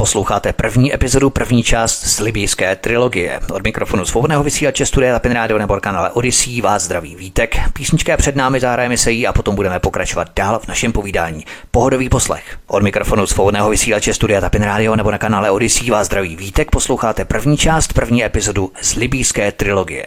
Posloucháte 0.00 0.52
první 0.52 0.94
epizodu, 0.94 1.30
první 1.30 1.62
část 1.62 2.06
z 2.06 2.20
libijské 2.20 2.76
trilogie. 2.76 3.40
Od 3.52 3.62
mikrofonu 3.62 4.04
svobodného 4.04 4.42
vysílače 4.42 4.86
Studia 4.86 5.12
Tapin 5.12 5.32
Radio 5.32 5.58
nebo 5.58 5.80
kanále 5.80 6.10
Odyssey 6.10 6.60
vás 6.60 6.82
zdraví 6.82 7.16
vítek. 7.16 7.56
Písnička 7.72 8.16
před 8.16 8.36
námi 8.36 8.60
zahrajeme 8.60 8.96
se 8.96 9.12
jí 9.12 9.26
a 9.26 9.32
potom 9.32 9.54
budeme 9.54 9.80
pokračovat 9.80 10.28
dál 10.36 10.58
v 10.58 10.68
našem 10.68 10.92
povídání. 10.92 11.44
Pohodový 11.70 12.08
poslech. 12.08 12.58
Od 12.66 12.82
mikrofonu 12.82 13.26
svobodného 13.26 13.70
vysílače 13.70 14.14
Studia 14.14 14.40
Tapin 14.40 14.62
Radio 14.62 14.96
nebo 14.96 15.10
na 15.10 15.18
kanále 15.18 15.50
Odyssey 15.50 15.90
vás 15.90 16.06
zdraví 16.06 16.36
vítek. 16.36 16.70
Posloucháte 16.70 17.24
první 17.24 17.56
část, 17.56 17.92
první 17.92 18.24
epizodu 18.24 18.72
z 18.82 18.94
libijské 18.94 19.52
trilogie. 19.52 20.06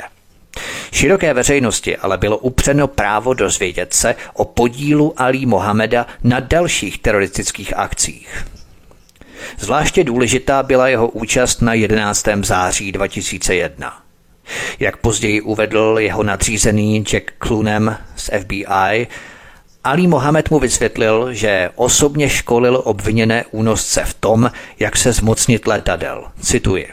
Široké 0.92 1.34
veřejnosti 1.34 1.98
ale 1.98 2.18
bylo 2.18 2.38
upřeno 2.38 2.88
právo 2.88 3.34
dozvědět 3.34 3.94
se 3.94 4.16
o 4.34 4.46
podílu 4.46 5.14
Ali 5.18 5.46
Mohameda 5.46 6.06
na 6.24 6.40
dalších 6.40 6.98
teroristických 6.98 7.78
akcích. 7.78 8.46
Zvláště 9.60 10.04
důležitá 10.04 10.64
byla 10.64 10.88
jeho 10.88 11.08
účast 11.08 11.62
na 11.62 11.74
11. 11.74 12.26
září 12.44 12.92
2001. 12.92 14.02
Jak 14.80 14.98
později 14.98 15.42
uvedl 15.42 15.96
jeho 16.00 16.24
nadřízený 16.24 17.04
Jack 17.04 17.32
Clunem 17.44 17.98
z 18.16 18.30
FBI, 18.40 19.08
Ali 19.84 20.08
Mohamed 20.08 20.50
mu 20.50 20.60
vysvětlil, 20.60 21.34
že 21.34 21.70
osobně 21.76 22.30
školil 22.30 22.82
obviněné 22.84 23.46
únosce 23.52 24.04
v 24.06 24.14
tom, 24.14 24.52
jak 24.80 24.98
se 24.98 25.14
zmocnit 25.14 25.68
letadel. 25.68 26.24
Cituji. 26.42 26.88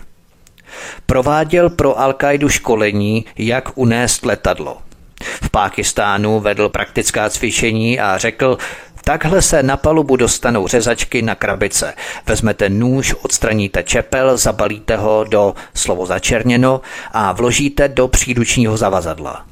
Prováděl 1.06 1.70
pro 1.70 1.98
al 1.98 2.14
školení, 2.46 3.24
jak 3.38 3.68
unést 3.74 4.26
letadlo. 4.26 4.78
V 5.22 5.50
Pákistánu 5.50 6.40
vedl 6.40 6.68
praktická 6.68 7.30
cvičení 7.30 8.00
a 8.00 8.18
řekl, 8.18 8.58
Takhle 9.04 9.42
se 9.42 9.62
na 9.62 9.76
palubu 9.76 10.16
dostanou 10.16 10.66
řezačky 10.68 11.22
na 11.22 11.34
krabice. 11.34 11.94
Vezmete 12.26 12.68
nůž, 12.68 13.14
odstraníte 13.22 13.82
čepel, 13.82 14.36
zabalíte 14.36 14.96
ho 14.96 15.24
do 15.24 15.54
slovo 15.74 16.06
začerněno 16.06 16.80
a 17.12 17.32
vložíte 17.32 17.88
do 17.88 18.08
příručního 18.08 18.76
zavazadla. 18.76 19.46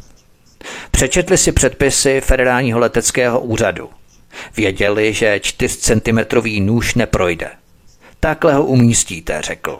Přečetli 0.91 1.39
si 1.39 1.53
předpisy 1.53 2.21
Federálního 2.21 2.79
leteckého 2.79 3.41
úřadu. 3.41 3.91
Věděli, 4.57 5.13
že 5.13 5.41
4 5.41 5.77
cm 5.77 6.19
nůž 6.59 6.95
neprojde. 6.95 7.51
Takhle 8.21 8.55
ho 8.55 8.65
umístíte, 8.65 9.43
řekl. 9.43 9.79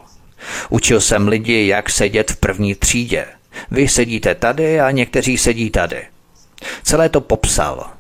Učil 0.69 1.01
jsem 1.01 1.29
lidi, 1.29 1.67
jak 1.67 1.91
sedět 1.91 2.31
v 2.31 2.37
první 2.37 2.75
třídě. 2.75 3.27
Vy 3.71 3.89
sedíte 3.89 4.35
tady 4.35 4.81
a 4.81 4.91
někteří 4.91 5.39
sedí 5.39 5.71
tady. 5.71 6.03
Celé 6.83 7.09
to 7.09 7.21
popsal. 7.21 7.98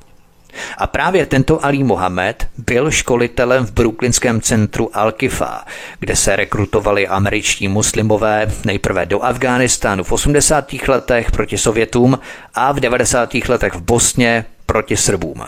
A 0.79 0.87
právě 0.87 1.27
tento 1.27 1.65
Ali 1.65 1.85
Mohamed 1.85 2.49
byl 2.59 2.91
školitelem 2.91 3.66
v 3.66 3.73
brooklynském 3.73 4.41
centru 4.41 4.91
Al-Kifa, 4.95 5.61
kde 6.01 6.16
se 6.16 6.37
rekrutovali 6.37 7.09
američtí 7.09 7.69
muslimové 7.69 8.53
nejprve 8.65 9.07
do 9.07 9.23
Afghánistánu 9.23 10.05
v 10.05 10.12
80. 10.12 10.73
letech 10.89 11.31
proti 11.31 11.59
Sovětům 11.59 12.19
a 12.55 12.73
v 12.73 12.81
90. 12.81 13.35
letech 13.49 13.75
v 13.75 13.81
Bosně 13.81 14.45
proti 14.66 14.97
Srbům. 14.97 15.45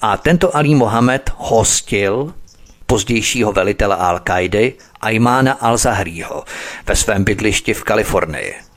A 0.00 0.16
tento 0.16 0.56
Ali 0.56 0.74
Mohamed 0.74 1.30
hostil 1.36 2.34
pozdějšího 2.86 3.52
velitele 3.52 3.96
Al-Kaidy 3.96 4.72
Aymana 5.00 5.52
al-Zahriho 5.60 6.44
ve 6.86 6.96
svém 6.96 7.24
bydlišti 7.24 7.74
v 7.74 7.84
Kalifornii– 7.84 8.54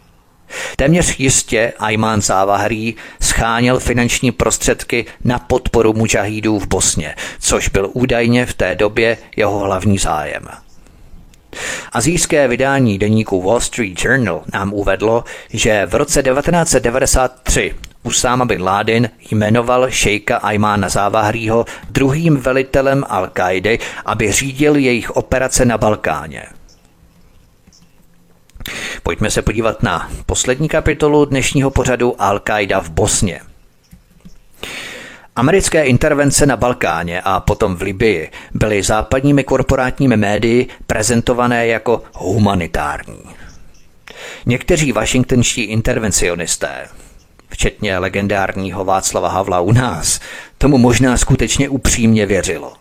Téměř 0.75 1.19
jistě 1.19 1.73
Ayman 1.79 2.21
Závahrý 2.21 2.95
scháněl 3.21 3.79
finanční 3.79 4.31
prostředky 4.31 5.05
na 5.23 5.39
podporu 5.39 5.93
mužahídů 5.93 6.59
v 6.59 6.67
Bosně, 6.67 7.15
což 7.39 7.69
byl 7.69 7.89
údajně 7.93 8.45
v 8.45 8.53
té 8.53 8.75
době 8.75 9.17
jeho 9.35 9.59
hlavní 9.59 9.97
zájem. 9.97 10.47
Azijské 11.91 12.47
vydání 12.47 12.97
deníku 12.97 13.41
Wall 13.41 13.59
Street 13.59 14.05
Journal 14.05 14.41
nám 14.53 14.73
uvedlo, 14.73 15.23
že 15.49 15.85
v 15.85 15.95
roce 15.95 16.23
1993 16.23 17.75
Usama 18.03 18.45
bin 18.45 18.63
Laden 18.63 19.09
jmenoval 19.31 19.89
šejka 19.89 20.37
Aymana 20.37 20.89
Závahrýho 20.89 21.65
druhým 21.89 22.37
velitelem 22.37 23.03
Al-Kaidy, 23.09 23.79
aby 24.05 24.31
řídil 24.31 24.75
jejich 24.75 25.11
operace 25.11 25.65
na 25.65 25.77
Balkáně– 25.77 26.43
Pojďme 29.03 29.31
se 29.31 29.41
podívat 29.41 29.83
na 29.83 30.11
poslední 30.25 30.69
kapitolu 30.69 31.25
dnešního 31.25 31.71
pořadu 31.71 32.11
Al-Qaida 32.11 32.81
v 32.81 32.89
Bosně. 32.89 33.41
Americké 35.35 35.85
intervence 35.85 36.45
na 36.45 36.57
Balkáně 36.57 37.21
a 37.21 37.39
potom 37.39 37.75
v 37.75 37.81
Libii 37.81 38.31
byly 38.53 38.83
západními 38.83 39.43
korporátními 39.43 40.17
médii 40.17 40.67
prezentované 40.87 41.67
jako 41.67 42.03
humanitární. 42.13 43.23
Někteří 44.45 44.91
washingtonští 44.91 45.61
intervencionisté, 45.61 46.87
včetně 47.49 47.97
legendárního 47.97 48.85
Václava 48.85 49.29
Havla 49.29 49.59
u 49.59 49.71
nás, 49.71 50.19
tomu 50.57 50.77
možná 50.77 51.17
skutečně 51.17 51.69
upřímně 51.69 52.25
věřilo. 52.25 52.73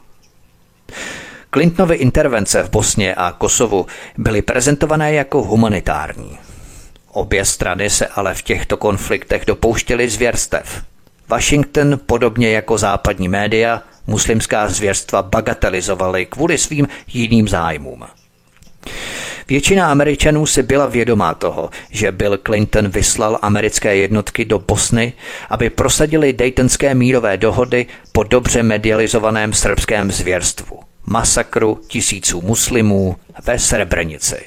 Clintonovy 1.52 1.96
intervence 1.96 2.62
v 2.62 2.70
Bosně 2.70 3.14
a 3.14 3.32
Kosovu 3.32 3.86
byly 4.18 4.42
prezentované 4.42 5.12
jako 5.12 5.42
humanitární. 5.42 6.38
Obě 7.12 7.44
strany 7.44 7.90
se 7.90 8.06
ale 8.06 8.34
v 8.34 8.42
těchto 8.42 8.76
konfliktech 8.76 9.44
dopouštěly 9.46 10.08
zvěrstev. 10.08 10.82
Washington, 11.28 12.00
podobně 12.06 12.50
jako 12.50 12.78
západní 12.78 13.28
média, 13.28 13.82
muslimská 14.06 14.68
zvěrstva 14.68 15.22
bagatelizovaly 15.22 16.26
kvůli 16.26 16.58
svým 16.58 16.88
jiným 17.06 17.48
zájmům. 17.48 18.04
Většina 19.48 19.90
Američanů 19.90 20.46
si 20.46 20.62
byla 20.62 20.86
vědomá 20.86 21.34
toho, 21.34 21.70
že 21.90 22.12
Bill 22.12 22.38
Clinton 22.46 22.88
vyslal 22.88 23.38
americké 23.42 23.96
jednotky 23.96 24.44
do 24.44 24.58
Bosny, 24.58 25.12
aby 25.48 25.70
prosadili 25.70 26.32
Daytonské 26.32 26.94
mírové 26.94 27.36
dohody 27.36 27.86
po 28.12 28.22
dobře 28.22 28.62
medializovaném 28.62 29.52
srbském 29.52 30.12
zvěrstvu 30.12 30.89
masakru 31.10 31.80
tisíců 31.86 32.40
muslimů 32.40 33.16
ve 33.44 33.58
Srebrenici. 33.58 34.40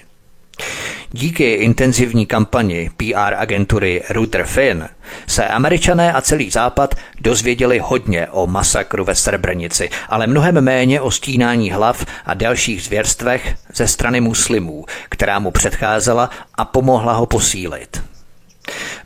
Díky 1.12 1.54
intenzivní 1.54 2.26
kampani 2.26 2.92
PR 2.98 3.34
agentury 3.38 4.04
Ruther 4.10 4.44
Finn 4.46 4.90
se 5.28 5.48
američané 5.48 6.14
a 6.14 6.22
celý 6.22 6.50
západ 6.50 6.96
dozvěděli 7.22 7.80
hodně 7.80 8.28
o 8.28 8.48
masakru 8.48 9.04
ve 9.06 9.16
Srebrenici, 9.16 9.90
ale 10.10 10.28
mnohem 10.28 10.62
méně 10.62 11.02
o 11.02 11.12
stínání 11.12 11.72
hlav 11.72 12.06
a 12.26 12.34
dalších 12.34 12.84
zvěrstvech 12.84 13.56
ze 13.76 13.88
strany 13.88 14.22
muslimů, 14.22 14.86
která 15.10 15.40
mu 15.40 15.52
předcházela 15.52 16.30
a 16.56 16.66
pomohla 16.66 17.14
ho 17.14 17.26
posílit. 17.26 18.13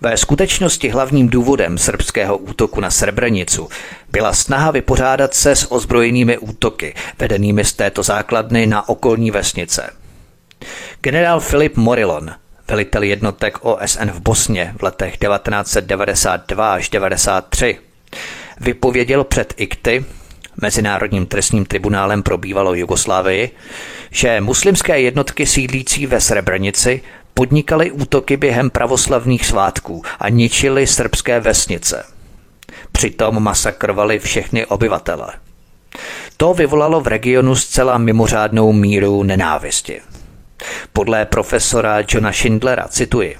Ve 0.01 0.17
skutečnosti 0.17 0.89
hlavním 0.89 1.29
důvodem 1.29 1.77
srbského 1.77 2.37
útoku 2.37 2.81
na 2.81 2.91
Srebrenicu 2.91 3.69
byla 4.11 4.33
snaha 4.33 4.71
vypořádat 4.71 5.33
se 5.33 5.55
s 5.55 5.71
ozbrojenými 5.71 6.37
útoky, 6.37 6.93
vedenými 7.19 7.65
z 7.65 7.73
této 7.73 8.03
základny 8.03 8.65
na 8.65 8.89
okolní 8.89 9.31
vesnice– 9.31 9.89
Generál 11.01 11.39
Filip 11.39 11.77
Morillon, 11.77 12.31
velitel 12.67 13.03
jednotek 13.03 13.57
OSN 13.61 14.09
v 14.09 14.19
Bosně 14.19 14.73
v 14.79 14.83
letech 14.83 15.17
1992 15.17 16.73
až 16.73 16.89
1993, 16.89 17.77
vypověděl 18.59 19.23
před 19.23 19.53
ICTY, 19.57 20.05
Mezinárodním 20.61 21.25
trestním 21.25 21.65
tribunálem 21.65 22.23
pro 22.23 22.37
bývalou 22.37 22.73
Jugoslávii, 22.73 23.51
že 24.11 24.41
muslimské 24.41 24.99
jednotky 25.01 25.45
sídlící 25.45 26.07
ve 26.07 26.21
Srebrenici 26.21 27.01
podnikaly 27.37 27.91
útoky 27.91 28.37
během 28.37 28.69
pravoslavných 28.69 29.45
svátků 29.45 30.01
a 30.19 30.29
ničili 30.29 30.87
srbské 30.87 31.39
vesnice. 31.39 32.05
Přitom 32.91 33.43
masakrovali 33.43 34.19
všechny 34.19 34.65
obyvatele. 34.65 35.33
To 36.37 36.53
vyvolalo 36.53 37.01
v 37.01 37.07
regionu 37.07 37.55
zcela 37.55 37.97
mimořádnou 37.97 38.73
míru 38.73 39.23
nenávisti. 39.23 40.01
Podle 40.93 41.25
profesora 41.25 41.97
Johna 42.09 42.31
Schindlera 42.33 42.87
cituji. 42.87 43.37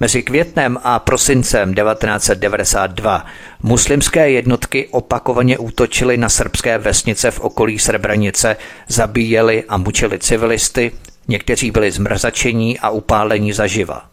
Mezi 0.00 0.22
květnem 0.22 0.78
a 0.82 0.98
prosincem 0.98 1.74
1992 1.74 3.26
muslimské 3.62 4.30
jednotky 4.30 4.88
opakovaně 4.90 5.58
útočily 5.58 6.16
na 6.16 6.28
srbské 6.28 6.78
vesnice 6.78 7.30
v 7.30 7.40
okolí 7.40 7.78
Srebranice, 7.78 8.56
zabíjeli 8.88 9.64
a 9.68 9.76
mučili 9.76 10.18
civilisty, 10.18 10.92
někteří 11.28 11.70
byli 11.70 11.90
zmrzačení 11.90 12.78
a 12.78 12.90
upálení 12.90 13.52
zaživa. 13.52 14.10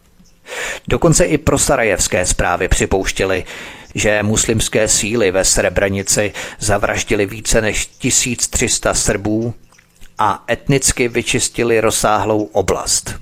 Dokonce 0.88 1.24
i 1.24 1.38
pro 1.38 1.58
sarajevské 1.58 2.26
zprávy 2.26 2.68
připouštěli, 2.68 3.44
že 3.94 4.22
muslimské 4.22 4.88
síly 4.88 5.30
ve 5.30 5.44
Srebranici 5.44 6.32
zavraždili 6.58 7.26
více 7.26 7.60
než 7.60 7.86
1300 7.86 8.94
Srbů, 8.94 9.54
a 10.18 10.44
etnicky 10.50 11.08
vyčistili 11.08 11.80
rozsáhlou 11.80 12.42
oblast. 12.42 13.14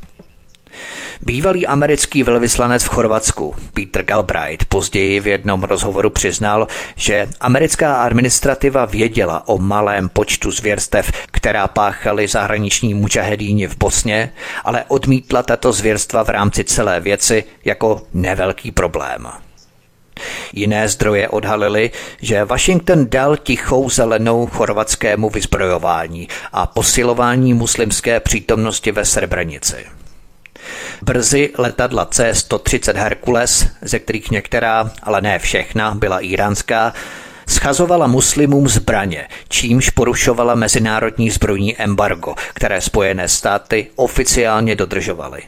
Bývalý 1.23 1.67
americký 1.67 2.23
velvyslanec 2.23 2.85
v 2.85 2.89
Chorvatsku 2.89 3.55
Peter 3.75 4.03
Galbraith 4.03 4.65
později 4.65 5.21
v 5.21 5.27
jednom 5.27 5.63
rozhovoru 5.63 6.11
přiznal, 6.11 6.69
že 6.97 7.29
americká 7.41 8.03
administrativa 8.03 8.85
věděla 8.85 9.49
o 9.49 9.59
malém 9.59 10.09
počtu 10.09 10.51
zvěrstev, 10.51 11.13
která 11.31 11.69
páchali 11.69 12.29
zahraniční 12.29 12.95
mučahedíni 12.95 13.67
v 13.67 13.77
Bosně, 13.79 14.33
ale 14.65 14.85
odmítla 14.89 15.43
tato 15.43 15.73
zvěrstva 15.73 16.25
v 16.25 16.29
rámci 16.29 16.65
celé 16.65 17.01
věci 17.01 17.45
jako 17.65 18.03
nevelký 18.15 18.71
problém. 18.71 19.29
Jiné 20.53 20.89
zdroje 20.89 21.29
odhalily, 21.29 21.91
že 22.23 22.45
Washington 22.45 23.07
dal 23.11 23.37
tichou 23.37 23.91
zelenou 23.91 24.47
chorvatskému 24.47 25.31
vyzbrojování 25.31 26.29
a 26.53 26.67
posilování 26.67 27.55
muslimské 27.55 28.21
přítomnosti 28.21 28.93
ve 28.93 29.05
Srebrenici. 29.05 30.00
Brzy 31.03 31.51
letadla 31.59 32.05
C-130 32.05 32.97
Hercules, 32.97 33.67
ze 33.83 33.99
kterých 33.99 34.31
některá, 34.31 34.91
ale 35.03 35.21
ne 35.21 35.39
všechna, 35.39 35.95
byla 35.95 36.21
iránská, 36.21 36.93
schazovala 37.49 38.07
muslimům 38.07 38.69
zbraně, 38.69 39.29
čímž 39.49 39.91
porušovala 39.91 40.55
mezinárodní 40.55 41.31
zbrojní 41.31 41.77
embargo, 41.77 42.35
které 42.55 42.81
Spojené 42.81 43.29
státy 43.29 43.87
oficiálně 43.97 44.77
dodržovaly. 44.77 45.43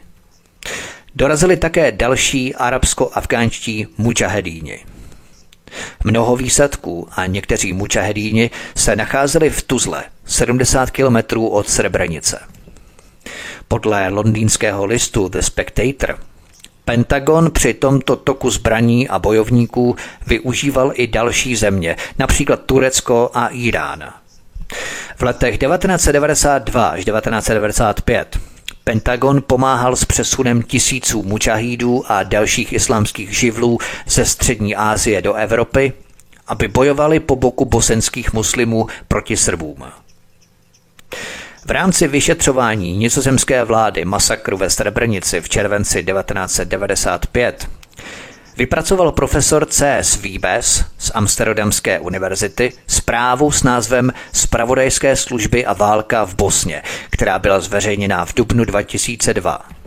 Dorazili 1.14 1.56
také 1.56 1.92
další 1.92 2.54
arabsko-afgánští 2.54 3.86
mučahedíni. 3.98 4.78
Mnoho 6.04 6.36
výsadků 6.36 7.08
a 7.12 7.26
někteří 7.26 7.72
mučahedíni 7.72 8.50
se 8.76 8.96
nacházeli 8.96 9.50
v 9.50 9.62
Tuzle, 9.62 10.04
70 10.24 10.90
kilometrů 10.90 11.48
od 11.48 11.68
Srebrenice. 11.68 12.40
Podle 13.72 14.08
londýnského 14.08 14.84
listu 14.84 15.28
The 15.28 15.38
Spectator 15.38 16.18
Pentagon 16.84 17.50
při 17.50 17.74
tomto 17.74 18.16
toku 18.16 18.50
zbraní 18.50 19.08
a 19.08 19.18
bojovníků 19.18 19.96
využíval 20.26 20.92
i 20.94 21.06
další 21.06 21.56
země, 21.56 21.96
například 22.18 22.60
Turecko 22.66 23.30
a 23.34 23.48
Irán. 23.48 24.12
V 25.16 25.22
letech 25.22 25.58
1992 25.58 26.88
až 26.88 27.04
1995 27.04 28.38
Pentagon 28.84 29.42
pomáhal 29.46 29.96
s 29.96 30.04
přesunem 30.04 30.62
tisíců 30.62 31.22
mučahídů 31.22 32.04
a 32.06 32.22
dalších 32.22 32.72
islámských 32.72 33.38
živlů 33.38 33.78
ze 34.06 34.24
střední 34.24 34.76
Asie 34.76 35.22
do 35.22 35.34
Evropy, 35.34 35.92
aby 36.46 36.68
bojovali 36.68 37.20
po 37.20 37.36
boku 37.36 37.64
bosenských 37.64 38.32
muslimů 38.32 38.86
proti 39.08 39.36
Srbům. 39.36 39.84
V 41.66 41.70
rámci 41.70 42.08
vyšetřování 42.08 42.96
nizozemské 42.96 43.64
vlády 43.64 44.04
masakru 44.04 44.56
ve 44.56 44.70
Srebrenici 44.70 45.40
v 45.40 45.48
červenci 45.48 46.04
1995 46.04 47.68
vypracoval 48.56 49.12
profesor 49.12 49.66
C.S. 49.66 50.16
Wiebes 50.16 50.84
z 50.98 51.10
Amsterdamské 51.14 52.00
univerzity 52.00 52.72
zprávu 52.86 53.50
s 53.52 53.62
názvem 53.62 54.12
Spravodajské 54.32 55.16
služby 55.16 55.66
a 55.66 55.72
válka 55.72 56.24
v 56.24 56.34
Bosně, 56.34 56.82
která 57.10 57.38
byla 57.38 57.60
zveřejněná 57.60 58.24
v 58.24 58.34
dubnu 58.34 58.64
2002. 58.64 59.81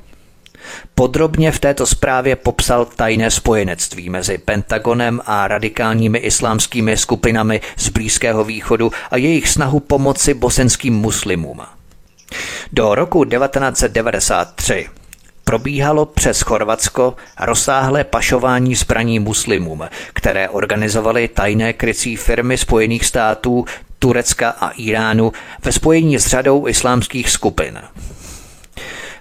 Podrobně 0.95 1.51
v 1.51 1.59
této 1.59 1.85
zprávě 1.85 2.35
popsal 2.35 2.85
tajné 2.85 3.31
spojenectví 3.31 4.09
mezi 4.09 4.37
Pentagonem 4.37 5.21
a 5.25 5.47
radikálními 5.47 6.17
islámskými 6.17 6.97
skupinami 6.97 7.61
z 7.77 7.89
Blízkého 7.89 8.43
východu 8.43 8.91
a 9.11 9.17
jejich 9.17 9.49
snahu 9.49 9.79
pomoci 9.79 10.33
bosenským 10.33 10.93
muslimům. 10.93 11.61
Do 12.73 12.95
roku 12.95 13.25
1993 13.25 14.89
probíhalo 15.43 16.05
přes 16.05 16.41
Chorvatsko 16.41 17.15
rozsáhlé 17.39 18.03
pašování 18.03 18.75
zbraní 18.75 19.19
muslimům, 19.19 19.83
které 20.13 20.49
organizovaly 20.49 21.27
tajné 21.27 21.73
krycí 21.73 22.15
firmy 22.15 22.57
Spojených 22.57 23.05
států, 23.05 23.65
Turecka 23.99 24.49
a 24.49 24.69
Iránu 24.69 25.31
ve 25.63 25.71
spojení 25.71 26.19
s 26.19 26.27
řadou 26.27 26.67
islámských 26.67 27.29
skupin. 27.29 27.79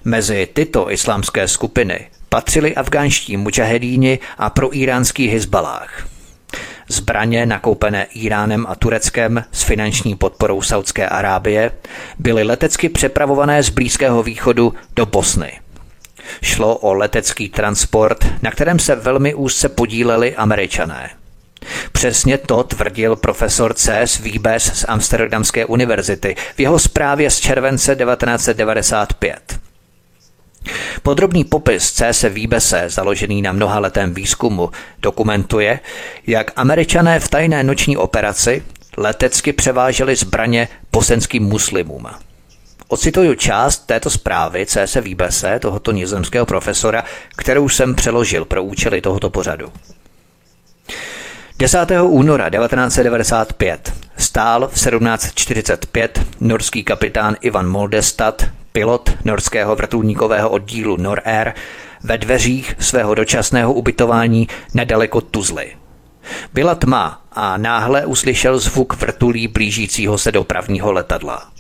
Mezi 0.05 0.49
tyto 0.53 0.93
islámské 0.93 1.49
skupiny 1.49 2.07
patřili 2.29 2.75
afgánští 2.75 3.37
mučahedíni 3.37 4.19
a 4.39 4.51
proiránský 4.51 5.29
Hezbalách. 5.29 6.07
Zbraně 6.89 7.47
nakoupené 7.47 8.07
Iránem 8.15 8.67
a 8.69 8.75
Tureckem 8.75 9.45
s 9.53 9.63
finanční 9.63 10.17
podporou 10.17 10.63
Saudské 10.63 11.09
Arábie 11.09 11.71
byly 12.19 12.43
letecky 12.43 12.89
přepravované 12.89 13.63
z 13.63 13.69
Blízkého 13.69 14.23
východu 14.23 14.75
do 14.97 15.07
Bosny. 15.07 15.53
Šlo 16.43 16.77
o 16.77 16.95
letecký 16.95 17.49
transport, 17.49 18.27
na 18.43 18.51
kterém 18.51 18.79
se 18.79 18.95
velmi 18.95 19.35
úzce 19.35 19.69
podíleli 19.69 20.35
američané. 20.35 21.11
Přesně 21.93 22.39
to 22.39 22.63
tvrdil 22.63 23.17
profesor 23.17 23.75
C.S. 23.75 24.19
Wiebes 24.19 24.65
z 24.65 24.85
Amsterdamské 24.89 25.65
univerzity 25.65 26.37
v 26.57 26.61
jeho 26.61 26.79
zprávě 26.79 27.31
z 27.31 27.41
července 27.41 27.97
1995. 27.97 29.64
Podrobný 31.03 31.45
popis 31.45 31.93
C.S. 31.93 32.29
Výbese, 32.29 32.85
založený 32.87 33.43
na 33.43 33.53
mnohaletém 33.53 34.15
výzkumu, 34.15 34.71
dokumentuje, 35.03 35.81
jak 36.27 36.51
američané 36.57 37.21
v 37.21 37.29
tajné 37.29 37.65
noční 37.65 37.97
operaci 37.97 38.63
letecky 38.97 39.53
převáželi 39.53 40.17
zbraně 40.17 40.69
bosenským 40.93 41.43
muslimům. 41.43 42.07
Ocituju 42.89 43.35
část 43.35 43.79
této 43.79 44.11
zprávy 44.11 44.67
C.S. 44.67 45.01
Výbese, 45.01 45.59
tohoto 45.59 45.93
nizozemského 45.93 46.47
profesora, 46.47 47.05
kterou 47.37 47.69
jsem 47.69 47.95
přeložil 47.95 48.45
pro 48.45 48.65
účely 48.65 49.01
tohoto 49.01 49.31
pořadu. 49.31 49.73
10. 51.59 51.79
února 52.03 52.51
1995 52.51 53.93
stál 54.17 54.69
v 54.69 54.75
1745 54.75 56.21
norský 56.41 56.85
kapitán 56.85 57.37
Ivan 57.41 57.69
Moldestad, 57.69 58.45
pilot 58.79 59.11
norského 59.25 59.77
vrtulníkového 59.77 60.51
oddílu 60.51 60.97
Norair, 60.97 61.53
ve 62.03 62.19
dveřích 62.19 62.77
svého 62.79 63.15
dočasného 63.15 63.73
ubytování 63.73 64.49
nedaleko 64.75 65.21
Tuzly. 65.21 65.73
Byla 66.53 66.75
tma 66.75 67.23
a 67.33 67.57
náhle 67.57 68.07
uslyšel 68.07 68.59
zvuk 68.59 68.97
vrtulí 69.01 69.49
blížícího 69.49 70.19
se 70.19 70.33
dopravního 70.33 70.93
letadla. 70.93 71.51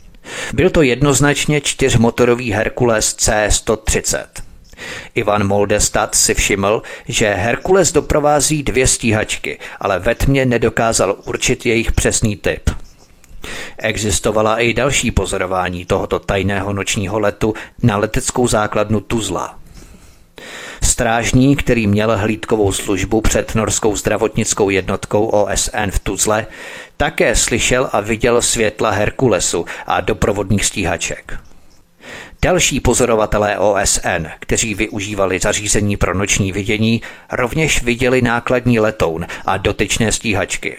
Byl 0.53 0.71
to 0.71 0.83
jednoznačně 0.83 1.61
čtyřmotorový 1.61 2.53
Herkules 2.53 3.15
C-130. 3.15 4.27
Ivan 5.15 5.47
Moldestad 5.47 6.15
si 6.15 6.35
všiml, 6.35 6.83
že 7.09 7.35
Herkules 7.35 7.93
doprovází 7.93 8.63
dvě 8.63 8.87
stíhačky, 8.87 9.59
ale 9.81 9.99
ve 9.99 10.15
tmě 10.15 10.47
nedokázal 10.47 11.17
určit 11.25 11.67
jejich 11.67 11.93
přesný 11.93 12.37
typ. 12.37 12.84
Existovala 13.79 14.59
i 14.59 14.75
další 14.75 15.11
pozorování 15.11 15.85
tohoto 15.85 16.19
tajného 16.19 16.73
nočního 16.73 17.19
letu 17.19 17.55
na 17.83 17.97
leteckou 17.97 18.49
základnu 18.49 19.01
Tuzla. 19.01 19.59
Strážní, 20.83 21.57
který 21.57 21.87
měl 21.87 22.17
hlídkovou 22.17 22.73
službu 22.73 23.21
před 23.21 23.55
norskou 23.55 23.97
zdravotnickou 23.97 24.71
jednotkou 24.71 25.27
OSN 25.27 25.91
v 25.91 25.99
Tuzle, 25.99 26.47
také 26.97 27.37
slyšel 27.37 27.89
a 27.93 28.01
viděl 28.01 28.43
světla 28.43 28.91
Herkulesu 28.91 29.65
a 29.87 30.01
doprovodných 30.01 30.65
stíhaček. 30.65 31.39
Další 32.43 32.81
pozorovatelé 32.81 33.59
OSN, 33.59 34.27
kteří 34.41 34.75
využívali 34.75 35.39
zařízení 35.39 35.97
pro 35.97 36.15
noční 36.15 36.53
vidění, 36.53 37.03
rovněž 37.33 37.83
viděli 37.83 38.23
nákladní 38.23 38.81
letoun 38.81 39.27
a 39.47 39.57
dotyčné 39.57 40.13
stíhačky. 40.13 40.77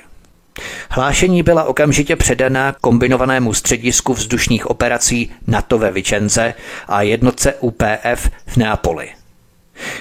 Hlášení 0.89 1.43
byla 1.43 1.63
okamžitě 1.63 2.15
předaná 2.15 2.75
kombinovanému 2.81 3.53
středisku 3.53 4.13
vzdušních 4.13 4.69
operací 4.69 5.31
NATO 5.47 5.77
ve 5.77 5.91
Vicenze 5.91 6.53
a 6.87 7.01
jednotce 7.01 7.53
UPF 7.53 8.29
v 8.45 8.57
Neapoli. 8.57 9.09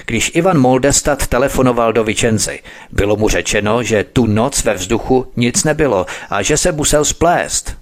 Když 0.05 0.31
Ivan 0.35 0.57
Moldestad 0.57 1.27
telefonoval 1.27 1.93
do 1.93 2.03
Vicenzy, 2.03 2.59
bylo 2.91 3.15
mu 3.15 3.29
řečeno, 3.29 3.83
že 3.83 4.03
tu 4.03 4.25
noc 4.25 4.63
ve 4.63 4.73
vzduchu 4.73 5.31
nic 5.35 5.63
nebylo 5.63 6.05
a 6.29 6.41
že 6.41 6.57
se 6.57 6.71
musel 6.71 7.05
splést. 7.05 7.77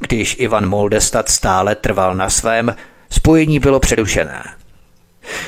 Když 0.00 0.36
Ivan 0.38 0.68
Moldestad 0.68 1.28
stále 1.28 1.74
trval 1.74 2.14
na 2.14 2.30
svém, 2.30 2.76
spojení 3.10 3.58
bylo 3.58 3.80
přerušené. 3.80 4.57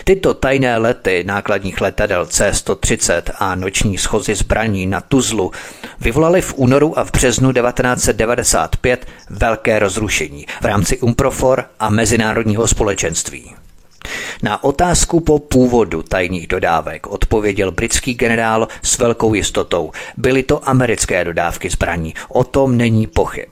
Tyto 0.05 0.35
tajné 0.35 0.77
lety 0.79 1.25
nákladních 1.27 1.81
letadel 1.81 2.27
C-130 2.27 3.23
a 3.39 3.55
noční 3.55 3.99
schozy 3.99 4.35
zbraní 4.35 4.87
na 4.87 5.01
Tuzlu 5.01 5.53
vyvolaly 6.01 6.41
v 6.41 6.55
únoru 6.57 6.99
a 6.99 7.05
v 7.05 7.13
březnu 7.13 7.53
1995 7.53 9.07
velké 9.31 9.79
rozrušení 9.79 10.47
v 10.61 10.65
rámci 10.65 10.99
UMPROFOR 10.99 11.65
a 11.81 11.91
mezinárodního 11.91 12.69
společenství. 12.69 13.55
Na 14.43 14.65
otázku 14.65 15.21
po 15.21 15.39
původu 15.39 16.03
tajných 16.03 16.47
dodávek 16.47 17.07
odpověděl 17.07 17.71
britský 17.71 18.15
generál 18.15 18.69
s 18.83 18.99
velkou 18.99 19.35
jistotou. 19.35 19.93
Byly 20.17 20.43
to 20.43 20.69
americké 20.69 21.25
dodávky 21.25 21.71
zbraní, 21.71 22.15
o 22.29 22.45
tom 22.45 22.77
není 22.77 23.07
pochyb. 23.07 23.49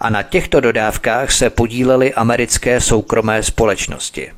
A 0.00 0.10
na 0.10 0.22
těchto 0.22 0.60
dodávkách 0.60 1.32
se 1.32 1.50
podílely 1.50 2.14
americké 2.14 2.80
soukromé 2.80 3.42
společnosti. 3.42 4.32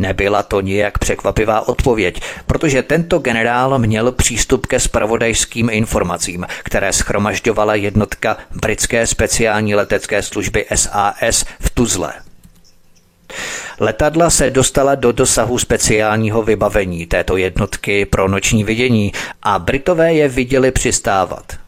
Nebyla 0.00 0.42
to 0.42 0.60
nijak 0.60 0.98
překvapivá 0.98 1.68
odpověď, 1.68 2.20
protože 2.46 2.82
tento 2.82 3.18
generál 3.18 3.78
měl 3.78 4.12
přístup 4.12 4.66
ke 4.66 4.80
spravodajským 4.80 5.70
informacím, 5.70 6.46
které 6.62 6.92
schromažďovala 6.92 7.74
jednotka 7.74 8.36
britské 8.60 9.06
speciální 9.06 9.74
letecké 9.74 10.22
služby 10.22 10.66
SAS 10.74 11.44
v 11.60 11.70
Tuzle. 11.70 12.12
Letadla 13.80 14.30
se 14.30 14.50
dostala 14.50 14.94
do 14.94 15.12
dosahu 15.12 15.58
speciálního 15.58 16.42
vybavení 16.42 17.06
této 17.06 17.36
jednotky 17.36 18.06
pro 18.06 18.28
noční 18.28 18.64
vidění 18.64 19.12
a 19.42 19.58
Britové 19.58 20.14
je 20.14 20.28
viděli 20.28 20.70
přistávat. 20.70 21.59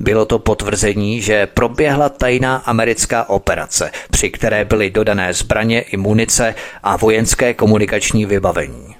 Bylo 0.00 0.24
to 0.24 0.38
potvrzení, 0.38 1.22
že 1.22 1.46
proběhla 1.46 2.08
tajná 2.08 2.56
americká 2.56 3.28
operace, 3.28 3.90
při 4.10 4.30
které 4.30 4.64
byly 4.64 4.90
dodané 4.90 5.34
zbraně 5.34 5.80
i 5.80 5.96
munice 5.96 6.54
a 6.82 6.96
vojenské 6.96 7.54
komunikační 7.54 8.26
vybavení. 8.26 8.96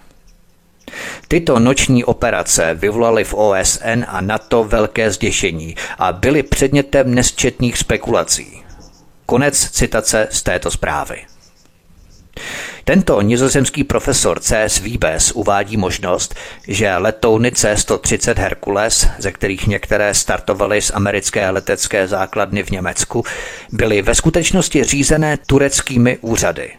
Tyto 1.28 1.58
noční 1.58 2.04
operace 2.04 2.74
vyvolaly 2.74 3.24
v 3.24 3.34
OSN 3.34 4.04
a 4.06 4.20
NATO 4.20 4.64
velké 4.64 5.10
zděšení 5.10 5.76
a 5.98 6.12
byly 6.12 6.42
předmětem 6.42 7.14
nesčetných 7.14 7.78
spekulací. 7.78 8.62
Konec 9.26 9.70
citace 9.70 10.28
z 10.30 10.42
této 10.42 10.70
zprávy. 10.70 11.24
Tento 12.88 13.20
nizozemský 13.20 13.84
profesor 13.84 14.40
C.S. 14.40 14.78
Wiebes 14.78 15.32
uvádí 15.32 15.76
možnost, 15.76 16.34
že 16.68 16.96
letouny 16.96 17.52
C-130 17.52 18.38
Hercules, 18.38 19.08
ze 19.18 19.32
kterých 19.32 19.66
některé 19.66 20.14
startovaly 20.14 20.82
z 20.82 20.90
americké 20.94 21.50
letecké 21.50 22.08
základny 22.08 22.62
v 22.62 22.70
Německu, 22.70 23.24
byly 23.72 24.02
ve 24.02 24.14
skutečnosti 24.14 24.84
řízené 24.84 25.38
tureckými 25.46 26.18
úřady. 26.20 26.70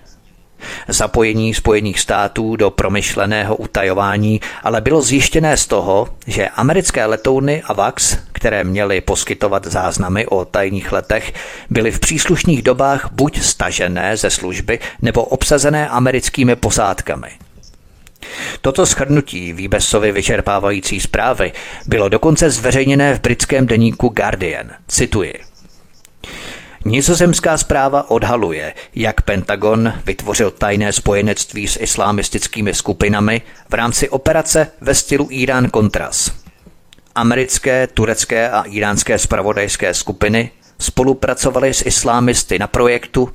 Zapojení 0.88 1.54
Spojených 1.54 2.00
států 2.00 2.56
do 2.56 2.70
promyšleného 2.70 3.56
utajování 3.56 4.42
ale 4.64 4.82
bylo 4.82 5.02
zjištěné 5.02 5.58
z 5.58 5.68
toho, 5.68 6.08
že 6.28 6.48
americké 6.48 7.06
letouny 7.06 7.62
AVAX, 7.62 8.18
které 8.32 8.64
měly 8.64 9.02
poskytovat 9.02 9.66
záznamy 9.66 10.28
o 10.28 10.46
tajných 10.46 10.92
letech, 10.92 11.34
byly 11.70 11.92
v 11.92 12.00
příslušných 12.00 12.62
dobách 12.62 13.10
buď 13.12 13.42
stažené 13.42 14.18
ze 14.18 14.30
služby 14.30 14.80
nebo 15.02 15.24
obsazené 15.24 15.90
americkými 15.90 16.56
posádkami. 16.56 17.28
Toto 18.62 18.86
shrnutí 18.86 19.54
Výbesovy 19.54 20.12
vyčerpávající 20.12 21.00
zprávy 21.00 21.52
bylo 21.86 22.10
dokonce 22.10 22.50
zveřejněné 22.50 23.16
v 23.16 23.22
britském 23.22 23.68
deníku 23.68 24.10
Guardian. 24.10 24.72
Cituji. 24.88 25.34
Nizozemská 26.86 27.58
zpráva 27.58 28.10
odhaluje, 28.12 28.74
jak 28.96 29.22
Pentagon 29.22 29.94
vytvořil 30.06 30.52
tajné 30.52 30.94
spojenectví 30.94 31.68
s 31.68 31.80
islámistickými 31.80 32.74
skupinami 32.74 33.42
v 33.70 33.74
rámci 33.74 34.10
operace 34.10 34.72
ve 34.82 34.96
stylu 34.96 35.28
Irán 35.32 35.70
Contras. 35.74 36.32
Americké, 37.16 37.88
turecké 37.88 38.50
a 38.50 38.62
iránské 38.62 39.20
spravodajské 39.20 39.94
skupiny 39.94 40.52
spolupracovaly 40.80 41.74
s 41.74 41.86
islámisty 41.86 42.60
na 42.60 42.68
projektu, 42.68 43.30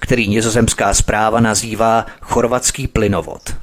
který 0.00 0.28
nizozemská 0.28 0.94
zpráva 0.94 1.40
nazývá 1.40 2.06
chorvatský 2.20 2.86
plynovod. 2.86 3.56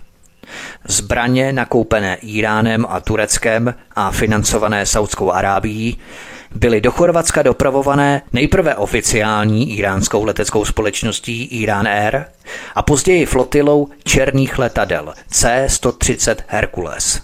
Zbraně 0.88 1.54
nakoupené 1.54 2.18
Iránem 2.22 2.86
a 2.90 3.00
Tureckem 3.00 3.76
a 3.96 4.12
financované 4.12 4.86
Saudskou 4.86 5.32
Arábií 5.32 5.98
byly 6.56 6.82
do 6.82 6.92
Chorvatska 6.92 7.42
dopravované 7.42 8.22
nejprve 8.34 8.76
oficiální 8.76 9.78
iránskou 9.78 10.24
leteckou 10.24 10.66
společností 10.66 11.44
Iran 11.44 11.88
Air 11.88 12.26
a 12.76 12.82
později 12.82 13.26
flotilou 13.26 13.88
černých 14.04 14.60
letadel 14.60 15.14
C-130 15.28 16.36
Hercules. 16.48 17.22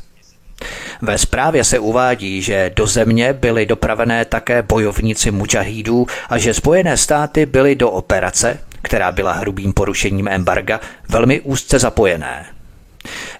Ve 1.01 1.17
zprávě 1.17 1.63
se 1.63 1.79
uvádí, 1.79 2.41
že 2.41 2.71
do 2.75 2.87
země 2.87 3.33
byly 3.33 3.65
dopravené 3.65 4.25
také 4.25 4.61
bojovníci 4.61 5.31
mučahídů 5.31 6.07
a 6.29 6.37
že 6.37 6.53
Spojené 6.53 6.97
státy 6.97 7.45
byly 7.45 7.75
do 7.75 7.91
operace, 7.91 8.59
která 8.81 9.11
byla 9.11 9.31
hrubým 9.33 9.73
porušením 9.73 10.27
embarga, 10.27 10.79
velmi 11.09 11.41
úzce 11.41 11.79
zapojené. 11.79 12.45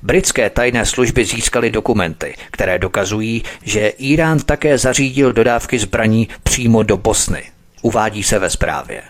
Britské 0.04 0.50
tajné 0.50 0.86
služby 0.86 1.26
získaly 1.26 1.72
dokumenty, 1.72 2.36
které 2.52 2.80
dokazují, 2.80 3.44
že 3.64 3.88
Irán 3.88 4.40
také 4.40 4.78
zařídil 4.78 5.34
dodávky 5.34 5.80
zbraní 5.80 6.28
přímo 6.44 6.84
do 6.84 6.98
Bosny. 6.98 7.44
Uvádí 7.82 8.24
se 8.24 8.40
ve 8.40 8.50
zprávě. 8.50 9.02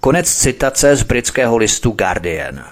Konec 0.00 0.34
citace 0.34 0.96
z 0.96 1.02
britského 1.02 1.56
listu 1.56 1.90
Guardian. 1.90 2.64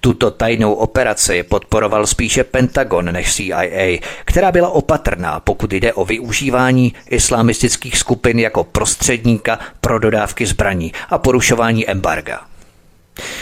Tuto 0.00 0.30
tajnou 0.30 0.72
operaci 0.72 1.42
podporoval 1.42 2.06
spíše 2.06 2.44
Pentagon 2.44 3.12
než 3.12 3.34
CIA, 3.34 3.98
která 4.24 4.52
byla 4.52 4.68
opatrná, 4.68 5.40
pokud 5.40 5.72
jde 5.72 5.92
o 5.92 6.04
využívání 6.04 6.94
islamistických 7.10 7.98
skupin 7.98 8.38
jako 8.38 8.64
prostředníka 8.64 9.58
pro 9.80 9.98
dodávky 9.98 10.46
zbraní 10.46 10.92
a 11.10 11.18
porušování 11.18 11.90
embarga. 11.90 12.40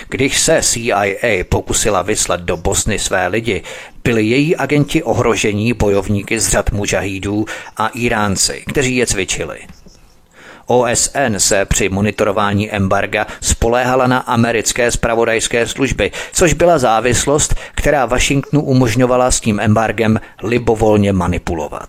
Když 0.09 0.41
se 0.41 0.61
CIA 0.63 1.45
pokusila 1.49 2.03
vyslat 2.03 2.41
do 2.41 2.57
Bosny 2.57 2.99
své 2.99 3.27
lidi, 3.27 3.63
byli 4.05 4.25
její 4.25 4.57
agenti 4.57 5.03
ohrožení 5.03 5.73
bojovníky 5.73 6.41
z 6.41 6.49
řad 6.49 6.73
mužahídů 6.73 7.45
a 7.77 7.89
Iránci, 7.89 8.65
kteří 8.67 8.97
je 8.97 9.07
cvičili. 9.07 9.59
OSN 10.67 11.35
se 11.39 11.65
při 11.65 11.89
monitorování 11.89 12.71
embarga 12.71 13.27
spoléhala 13.41 14.07
na 14.07 14.19
americké 14.19 14.91
spravodajské 14.91 15.67
služby, 15.67 16.13
což 16.33 16.53
byla 16.53 16.79
závislost, 16.79 17.55
která 17.75 18.07
Washingtonu 18.07 18.63
umožňovala 18.63 19.31
s 19.31 19.41
tím 19.41 19.61
embargem 19.61 20.21
libovolně 20.43 21.13
manipulovat. 21.13 21.89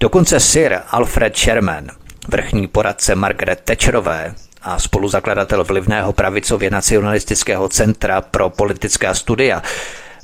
Dokonce 0.00 0.40
Sir 0.40 0.78
Alfred 0.90 1.36
Sherman, 1.36 1.86
vrchní 2.28 2.66
poradce 2.66 3.14
Margaret 3.14 3.60
Thatcherové, 3.64 4.34
a 4.64 4.78
spoluzakladatel 4.78 5.64
vlivného 5.64 6.12
pravicově 6.12 6.70
nacionalistického 6.70 7.68
centra 7.68 8.20
pro 8.20 8.50
politická 8.50 9.14
studia, 9.14 9.62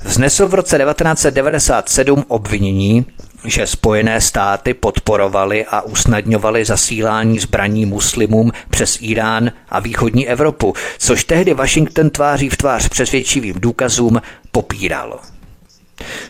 vznesl 0.03 0.47
v 0.47 0.53
roce 0.53 0.77
1997 0.77 2.25
obvinění 2.27 3.05
že 3.45 3.67
Spojené 3.67 4.21
státy 4.21 4.73
podporovaly 4.73 5.65
a 5.65 5.81
usnadňovaly 5.81 6.65
zasílání 6.65 7.39
zbraní 7.39 7.85
muslimům 7.85 8.51
přes 8.69 8.97
Irán 9.01 9.51
a 9.69 9.79
východní 9.79 10.27
Evropu, 10.27 10.73
což 10.97 11.23
tehdy 11.23 11.53
Washington 11.53 12.09
tváří 12.09 12.49
v 12.49 12.57
tvář 12.57 12.89
přesvědčivým 12.89 13.55
důkazům 13.59 14.21
popíral. 14.51 15.19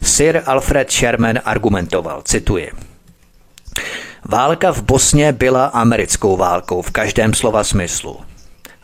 Sir 0.03 0.41
Alfred 0.45 0.91
Sherman 0.91 1.39
argumentoval, 1.45 2.21
cituji, 2.25 2.71
Válka 4.32 4.72
v 4.72 4.82
Bosně 4.82 5.32
byla 5.32 5.66
americkou 5.66 6.38
válkou 6.38 6.82
v 6.82 6.91
každém 6.91 7.34
slova 7.34 7.64
smyslu. 7.64 8.20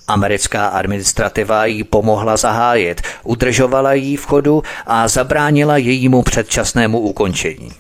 Americká 0.08 0.68
administrativa 0.68 1.66
jí 1.66 1.84
pomohla 1.84 2.38
zahájit, 2.38 3.02
udržovala 3.24 3.94
jí 3.94 4.18
v 4.18 4.26
chodu 4.26 4.64
a 4.86 5.08
zabránila 5.08 5.78
jejímu 5.78 6.22
předčasnému 6.22 7.00
ukončení. 7.00 7.72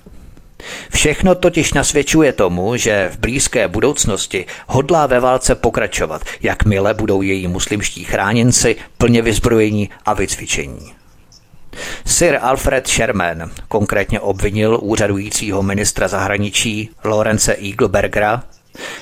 Všechno 0.89 1.35
totiž 1.35 1.73
nasvědčuje 1.73 2.33
tomu, 2.33 2.77
že 2.77 3.09
v 3.13 3.19
blízké 3.19 3.67
budoucnosti 3.67 4.45
hodlá 4.67 5.07
ve 5.07 5.19
válce 5.19 5.55
pokračovat, 5.55 6.21
jakmile 6.41 6.93
budou 6.93 7.21
její 7.21 7.47
muslimští 7.47 8.03
chráněnci 8.03 8.75
plně 8.97 9.21
vyzbrojení 9.21 9.89
a 10.05 10.13
vycvičení. 10.13 10.96
Sir 12.05 12.39
Alfred 12.41 12.87
Sherman 12.87 13.51
konkrétně 13.67 14.19
obvinil 14.19 14.79
úřadujícího 14.81 15.63
ministra 15.63 16.07
zahraničí 16.07 16.89
Lorence 17.03 17.55
Eaglebergera, 17.55 18.43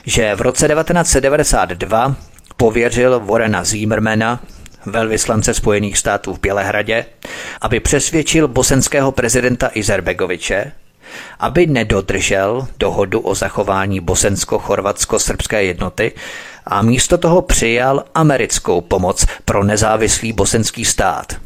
že 0.06 0.35
v 0.35 0.41
roce 0.41 0.68
1992 0.68 2.15
pověřil 2.57 3.19
Warrena 3.19 3.64
Zimmermana, 3.64 4.39
velvyslance 4.85 5.53
Spojených 5.53 5.97
států 5.97 6.34
v 6.34 6.39
Bělehradě, 6.39 7.06
aby 7.61 7.80
přesvědčil 7.80 8.47
bosenského 8.47 9.11
prezidenta 9.11 9.69
Izerbegoviče, 9.73 10.72
aby 11.39 11.68
nedodržel 11.68 12.68
dohodu 12.80 13.19
o 13.19 13.35
zachování 13.35 14.02
bosensko-chorvatsko-srbské 14.02 15.64
jednoty 15.64 16.11
a 16.65 16.81
místo 16.81 17.18
toho 17.18 17.41
přijal 17.41 18.03
americkou 18.15 18.81
pomoc 18.81 19.26
pro 19.45 19.64
nezávislý 19.64 20.34
bosenský 20.34 20.85
stát– 20.85 21.34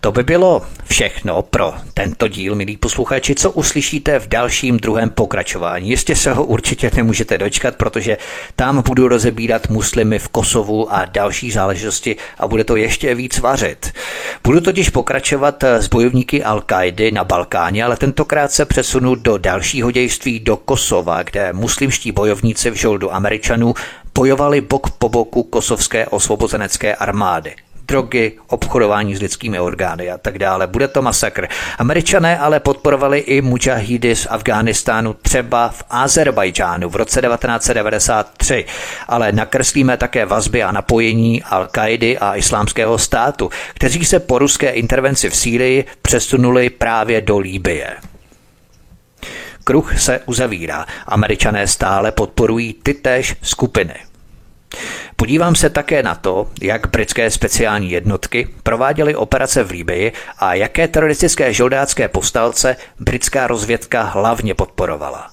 To 0.00 0.12
by 0.12 0.22
bylo 0.22 0.62
všechno 0.84 1.42
pro 1.42 1.74
tento 1.94 2.28
díl, 2.28 2.54
milí 2.54 2.76
posluchači, 2.76 3.34
co 3.34 3.50
uslyšíte 3.50 4.18
v 4.18 4.28
dalším 4.28 4.76
druhém 4.76 5.10
pokračování. 5.10 5.90
Jistě 5.90 6.16
se 6.16 6.32
ho 6.32 6.44
určitě 6.44 6.90
nemůžete 6.96 7.38
dočkat, 7.38 7.76
protože 7.76 8.18
tam 8.56 8.82
budu 8.82 9.08
rozebírat 9.08 9.68
muslimy 9.68 10.18
v 10.18 10.28
Kosovu 10.28 10.94
a 10.94 11.04
další 11.04 11.50
záležitosti 11.50 12.16
a 12.38 12.48
bude 12.48 12.64
to 12.64 12.76
ještě 12.76 13.14
víc 13.14 13.38
vařit. 13.38 13.92
Budu 14.44 14.60
totiž 14.60 14.90
pokračovat 14.90 15.64
s 15.64 15.88
bojovníky 15.88 16.44
al 16.44 16.62
na 17.12 17.24
Balkáně, 17.24 17.84
ale 17.84 17.96
tentokrát 17.96 18.52
se 18.52 18.64
přesunu 18.64 19.14
do 19.14 19.38
dalšího 19.38 19.90
dějství 19.90 20.40
do 20.40 20.56
Kosova, 20.56 21.22
kde 21.22 21.52
muslimští 21.52 22.12
bojovníci 22.12 22.70
v 22.70 22.74
žoldu 22.74 23.14
Američanů 23.14 23.74
bojovali 24.14 24.60
bok 24.60 24.90
po 24.90 25.08
boku 25.08 25.42
kosovské 25.42 26.06
osvobozenecké 26.06 26.94
armády 26.94 27.54
drogy, 27.92 28.32
obchodování 28.46 29.16
s 29.16 29.20
lidskými 29.20 29.60
orgány 29.60 30.10
a 30.10 30.18
tak 30.18 30.38
dále. 30.38 30.66
Bude 30.66 30.88
to 30.88 31.02
masakr. 31.02 31.48
Američané 31.78 32.38
ale 32.38 32.60
podporovali 32.60 33.18
i 33.18 33.40
mujahidy 33.40 34.16
z 34.16 34.26
Afghánistánu 34.30 35.12
třeba 35.22 35.68
v 35.68 35.82
Azerbajdžánu 35.90 36.88
v 36.88 36.96
roce 36.96 37.20
1993, 37.20 38.64
ale 39.08 39.32
nakreslíme 39.32 39.96
také 39.96 40.26
vazby 40.26 40.62
a 40.62 40.72
napojení 40.72 41.42
al 41.42 41.68
kaidy 41.70 42.18
a 42.18 42.36
islámského 42.36 42.98
státu, 42.98 43.50
kteří 43.74 44.04
se 44.04 44.20
po 44.20 44.38
ruské 44.38 44.70
intervenci 44.70 45.30
v 45.30 45.36
Sýrii 45.36 45.84
přesunuli 46.02 46.70
právě 46.70 47.20
do 47.20 47.38
Líbie. 47.38 47.96
Kruh 49.64 50.00
se 50.00 50.20
uzavírá. 50.26 50.86
Američané 51.06 51.66
stále 51.66 52.12
podporují 52.12 52.72
ty 52.82 52.94
též 52.94 53.36
skupiny. 53.42 54.11
Podívám 55.16 55.54
se 55.54 55.70
také 55.70 56.02
na 56.02 56.14
to, 56.14 56.50
jak 56.62 56.86
britské 56.86 57.30
speciální 57.30 57.90
jednotky 57.90 58.48
prováděly 58.62 59.14
operace 59.14 59.64
v 59.64 59.70
Líbii 59.70 60.12
a 60.38 60.54
jaké 60.54 60.88
teroristické 60.88 61.52
žoldácké 61.52 62.08
povstalce 62.08 62.76
britská 63.00 63.46
rozvědka 63.46 64.02
hlavně 64.02 64.54
podporovala. 64.54 65.30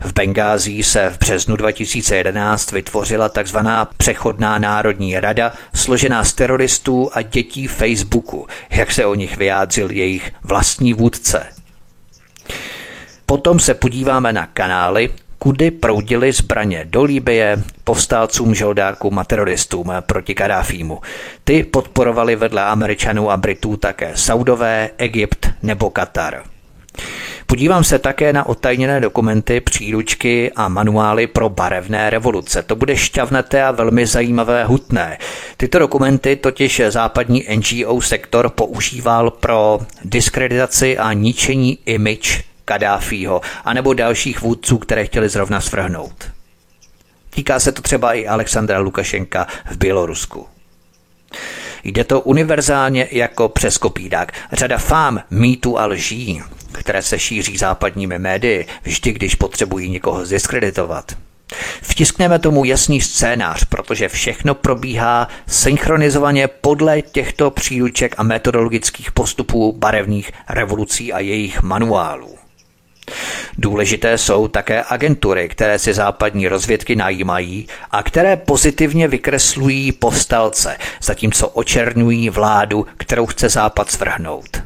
V 0.00 0.12
Bengází 0.12 0.82
se 0.82 1.10
v 1.10 1.18
březnu 1.18 1.56
2011 1.56 2.72
vytvořila 2.72 3.28
tzv. 3.28 3.58
přechodná 3.96 4.58
národní 4.58 5.20
rada, 5.20 5.52
složená 5.74 6.24
z 6.24 6.32
teroristů 6.32 7.10
a 7.12 7.22
dětí 7.22 7.66
Facebooku, 7.66 8.46
jak 8.70 8.92
se 8.92 9.06
o 9.06 9.14
nich 9.14 9.36
vyjádřil 9.36 9.90
jejich 9.90 10.32
vlastní 10.42 10.94
vůdce. 10.94 11.46
Potom 13.26 13.60
se 13.60 13.74
podíváme 13.74 14.32
na 14.32 14.46
kanály, 14.46 15.10
kudy 15.38 15.70
proudily 15.70 16.32
zbraně 16.32 16.84
do 16.84 17.02
Líbie, 17.02 17.62
povstalcům, 17.84 18.54
žoldákům 18.54 19.18
a 19.18 19.24
teroristům 19.24 19.92
proti 20.06 20.34
Kadáfímu. 20.34 21.00
Ty 21.44 21.62
podporovali 21.62 22.36
vedle 22.36 22.62
Američanů 22.62 23.30
a 23.30 23.36
Britů 23.36 23.76
také 23.76 24.12
Saudové, 24.14 24.90
Egypt 24.98 25.48
nebo 25.62 25.90
Katar. 25.90 26.42
Podívám 27.46 27.84
se 27.84 27.98
také 27.98 28.32
na 28.32 28.46
otajněné 28.46 29.00
dokumenty, 29.00 29.60
příručky 29.60 30.52
a 30.56 30.68
manuály 30.68 31.26
pro 31.26 31.48
barevné 31.48 32.10
revoluce. 32.10 32.62
To 32.62 32.76
bude 32.76 32.96
šťavnaté 32.96 33.62
a 33.62 33.70
velmi 33.70 34.06
zajímavé 34.06 34.64
hutné. 34.64 35.18
Tyto 35.56 35.78
dokumenty 35.78 36.36
totiž 36.36 36.82
západní 36.88 37.44
NGO 37.56 38.00
sektor 38.00 38.48
používal 38.48 39.30
pro 39.30 39.80
diskreditaci 40.04 40.98
a 40.98 41.12
ničení 41.12 41.78
image 41.86 42.44
Kadáfího, 42.68 43.40
anebo 43.64 43.94
dalších 43.94 44.40
vůdců, 44.40 44.78
které 44.78 45.04
chtěli 45.06 45.28
zrovna 45.28 45.60
svrhnout. 45.60 46.30
Týká 47.30 47.60
se 47.60 47.72
to 47.72 47.82
třeba 47.82 48.12
i 48.12 48.26
Alexandra 48.26 48.78
Lukašenka 48.78 49.46
v 49.70 49.76
Bělorusku. 49.76 50.46
Jde 51.84 52.04
to 52.04 52.20
univerzálně 52.20 53.08
jako 53.10 53.48
přes 53.48 53.78
kopídák. 53.78 54.32
Řada 54.52 54.78
fám, 54.78 55.20
mýtů 55.30 55.78
a 55.78 55.86
lží, 55.86 56.42
které 56.72 57.02
se 57.02 57.18
šíří 57.18 57.56
západními 57.56 58.18
médii, 58.18 58.66
vždy, 58.82 59.12
když 59.12 59.34
potřebují 59.34 59.90
někoho 59.90 60.26
zdiskreditovat. 60.26 61.16
Vtiskneme 61.82 62.38
tomu 62.38 62.64
jasný 62.64 63.00
scénář, 63.00 63.64
protože 63.64 64.08
všechno 64.08 64.54
probíhá 64.54 65.28
synchronizovaně 65.46 66.48
podle 66.48 67.02
těchto 67.02 67.50
příruček 67.50 68.14
a 68.18 68.22
metodologických 68.22 69.12
postupů 69.12 69.72
barevných 69.72 70.32
revolucí 70.48 71.12
a 71.12 71.18
jejich 71.18 71.62
manuálů. 71.62 72.37
Důležité 73.58 74.18
jsou 74.18 74.48
také 74.48 74.84
agentury, 74.88 75.48
které 75.48 75.78
si 75.78 75.94
západní 75.94 76.48
rozvědky 76.48 76.96
najímají 76.96 77.68
a 77.90 78.02
které 78.02 78.36
pozitivně 78.36 79.08
vykreslují 79.08 79.92
povstalce, 79.92 80.76
zatímco 81.02 81.48
očernují 81.48 82.30
vládu, 82.30 82.86
kterou 82.96 83.26
chce 83.26 83.48
Západ 83.48 83.90
svrhnout. 83.90 84.62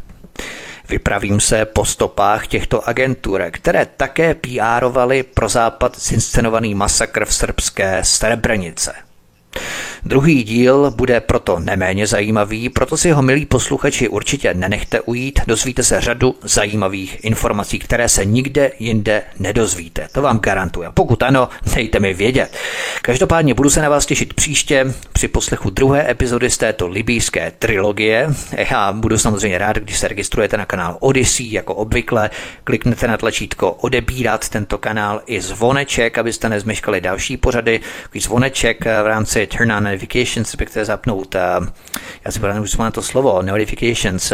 Vypravím 0.89 1.41
se 1.41 1.65
po 1.65 1.85
stopách 1.85 2.47
těchto 2.47 2.89
agentur, 2.89 3.45
které 3.51 3.87
také 3.97 4.35
PRovaly 4.35 5.23
pro 5.23 5.49
Západ 5.49 5.99
zinscenovaný 5.99 6.75
masakr 6.75 7.25
v 7.25 7.35
srbské 7.35 8.05
Srebrenice. 8.05 8.95
Druhý 10.05 10.43
díl 10.43 10.91
bude 10.91 11.21
proto 11.21 11.59
neméně 11.59 12.07
zajímavý, 12.07 12.69
proto 12.69 12.97
si 12.97 13.11
ho, 13.11 13.23
milí 13.23 13.47
posluchači, 13.47 14.09
určitě 14.09 14.55
nenechte 14.55 15.01
ujít. 15.01 15.41
Dozvíte 15.47 15.83
se 15.83 16.01
řadu 16.01 16.35
zajímavých 16.43 17.25
informací, 17.25 17.79
které 17.79 18.09
se 18.09 18.25
nikde 18.25 18.73
jinde 18.79 19.23
nedozvíte. 19.39 20.09
To 20.13 20.23
vám 20.23 20.39
garantuju. 20.39 20.91
Pokud 20.95 21.23
ano, 21.23 21.49
dejte 21.75 22.01
mi 22.01 22.15
vědět. 22.15 22.57
Každopádně 23.03 23.55
budu 23.55 23.71
se 23.71 23.83
na 23.83 23.89
vás 23.89 24.07
těšit 24.07 24.35
příště 24.35 24.95
při 25.13 25.29
poslechu 25.29 25.71
druhé 25.71 26.11
epizody 26.11 26.51
z 26.51 26.59
této 26.59 26.89
libýské 26.89 27.53
trilogie. 27.59 28.29
Já 28.71 28.93
budu 28.93 29.19
samozřejmě 29.19 29.59
rád, 29.59 29.77
když 29.77 29.99
se 29.99 30.09
registrujete 30.09 30.57
na 30.57 30.67
kanál 30.67 30.97
Odyssey, 31.01 31.53
jako 31.53 31.75
obvykle. 31.75 32.31
Kliknete 32.65 33.09
na 33.09 33.17
tlačítko 33.17 33.73
odebírat 33.73 34.49
tento 34.49 34.79
kanál 34.79 35.23
i 35.27 35.41
zvoneček, 35.41 36.19
abyste 36.19 36.49
nezmeškali 36.49 37.01
další 37.01 37.37
pořady. 37.37 37.81
Zvoneček 38.21 38.85
v 38.85 39.07
rámci 39.07 39.47
Turn 39.47 39.73
on 39.73 39.92
notifications, 39.93 40.47
respektive 40.49 40.85
zapnout, 40.85 41.35
uh, 41.35 41.67
já 42.25 42.33
si 42.33 42.41
už 42.61 42.77
na 42.77 42.91
to 42.91 43.03
slovo, 43.03 43.43
notifications, 43.43 44.33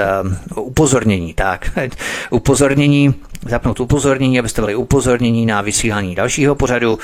uh, 0.55 0.67
upozornění, 0.67 1.35
tak, 1.35 1.79
upozornění, 2.31 3.15
zapnout 3.47 3.81
upozornění, 3.81 4.39
abyste 4.39 4.63
byli 4.63 4.75
upozornění 4.75 5.47
na 5.47 5.61
vysílání 5.61 6.15
dalšího 6.15 6.55
pořadu. 6.55 6.99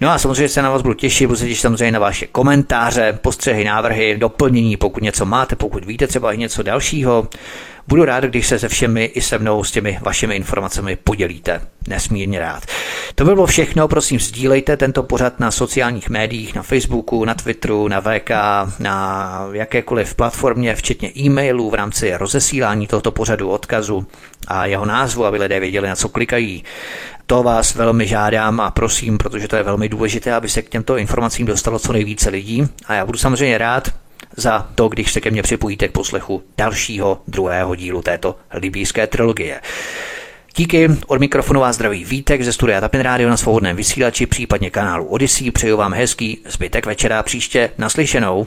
No 0.00 0.10
a 0.10 0.18
samozřejmě 0.18 0.48
se 0.48 0.62
na 0.62 0.70
vás 0.70 0.82
budu 0.82 0.94
těšit, 0.94 1.26
budu 1.26 1.38
se 1.38 1.46
těšit 1.46 1.62
samozřejmě 1.62 1.92
na 1.92 1.98
vaše 1.98 2.26
komentáře, 2.26 3.18
postřehy, 3.22 3.64
návrhy, 3.64 4.16
doplnění, 4.18 4.76
pokud 4.76 5.02
něco 5.02 5.26
máte, 5.26 5.56
pokud 5.56 5.84
víte 5.84 6.06
třeba 6.06 6.32
i 6.32 6.38
něco 6.38 6.62
dalšího. 6.62 7.28
Budu 7.90 8.04
rád, 8.04 8.24
když 8.24 8.46
se 8.46 8.58
se 8.58 8.68
všemi 8.68 9.04
i 9.04 9.20
se 9.20 9.38
mnou 9.38 9.64
s 9.64 9.70
těmi 9.70 9.98
vašimi 10.02 10.36
informacemi 10.36 10.96
podělíte. 10.96 11.60
Nesmírně 11.88 12.38
rád. 12.38 12.62
To 13.14 13.24
bylo 13.24 13.46
všechno, 13.46 13.88
prosím, 13.88 14.20
sdílejte 14.20 14.76
tento 14.76 15.02
pořad 15.02 15.40
na 15.40 15.50
sociálních 15.50 16.10
médiích, 16.10 16.54
na 16.54 16.62
Facebooku, 16.62 17.24
na 17.24 17.34
Twitteru, 17.34 17.88
na 17.88 18.00
VK, 18.00 18.30
na 18.78 19.48
jakékoliv 19.52 20.14
platformě, 20.14 20.74
včetně 20.74 21.10
e-mailů 21.16 21.70
v 21.70 21.74
rámci 21.74 22.12
rozesílání 22.16 22.86
tohoto 22.86 23.12
pořadu 23.12 23.48
odkazu 23.50 24.06
a 24.48 24.66
jeho 24.66 24.86
názvu, 24.86 25.24
aby 25.24 25.38
lidé 25.38 25.60
věděli, 25.60 25.88
na 25.88 25.96
co 25.96 26.08
klikají. 26.08 26.64
To 27.26 27.42
vás 27.42 27.74
velmi 27.74 28.06
žádám 28.06 28.60
a 28.60 28.70
prosím, 28.70 29.18
protože 29.18 29.48
to 29.48 29.56
je 29.56 29.62
velmi 29.62 29.88
důležité, 29.88 30.32
aby 30.32 30.48
se 30.48 30.62
k 30.62 30.68
těmto 30.68 30.96
informacím 30.96 31.46
dostalo 31.46 31.78
co 31.78 31.92
nejvíce 31.92 32.30
lidí. 32.30 32.66
A 32.86 32.94
já 32.94 33.06
budu 33.06 33.18
samozřejmě 33.18 33.58
rád 33.58 33.88
za 34.36 34.68
to, 34.74 34.88
když 34.88 35.12
se 35.12 35.20
ke 35.20 35.30
mně 35.30 35.42
připojíte 35.42 35.88
k 35.88 35.92
poslechu 35.92 36.42
dalšího 36.58 37.22
druhého 37.28 37.74
dílu 37.74 38.02
této 38.02 38.36
libýské 38.54 39.06
trilogie. 39.06 39.60
Díky, 40.56 40.88
od 41.06 41.20
mikrofonu 41.20 41.60
vás 41.60 41.76
zdraví 41.76 42.04
Vítek 42.04 42.42
ze 42.42 42.52
studia 42.52 42.80
Tapin 42.80 43.00
Radio 43.00 43.28
na 43.28 43.36
svobodném 43.36 43.76
vysílači, 43.76 44.26
případně 44.26 44.70
kanálu 44.70 45.06
Odyssey. 45.06 45.50
Přeju 45.50 45.76
vám 45.76 45.94
hezký 45.94 46.38
zbytek 46.46 46.86
večera 46.86 47.22
příště 47.22 47.70
naslyšenou. 47.78 48.46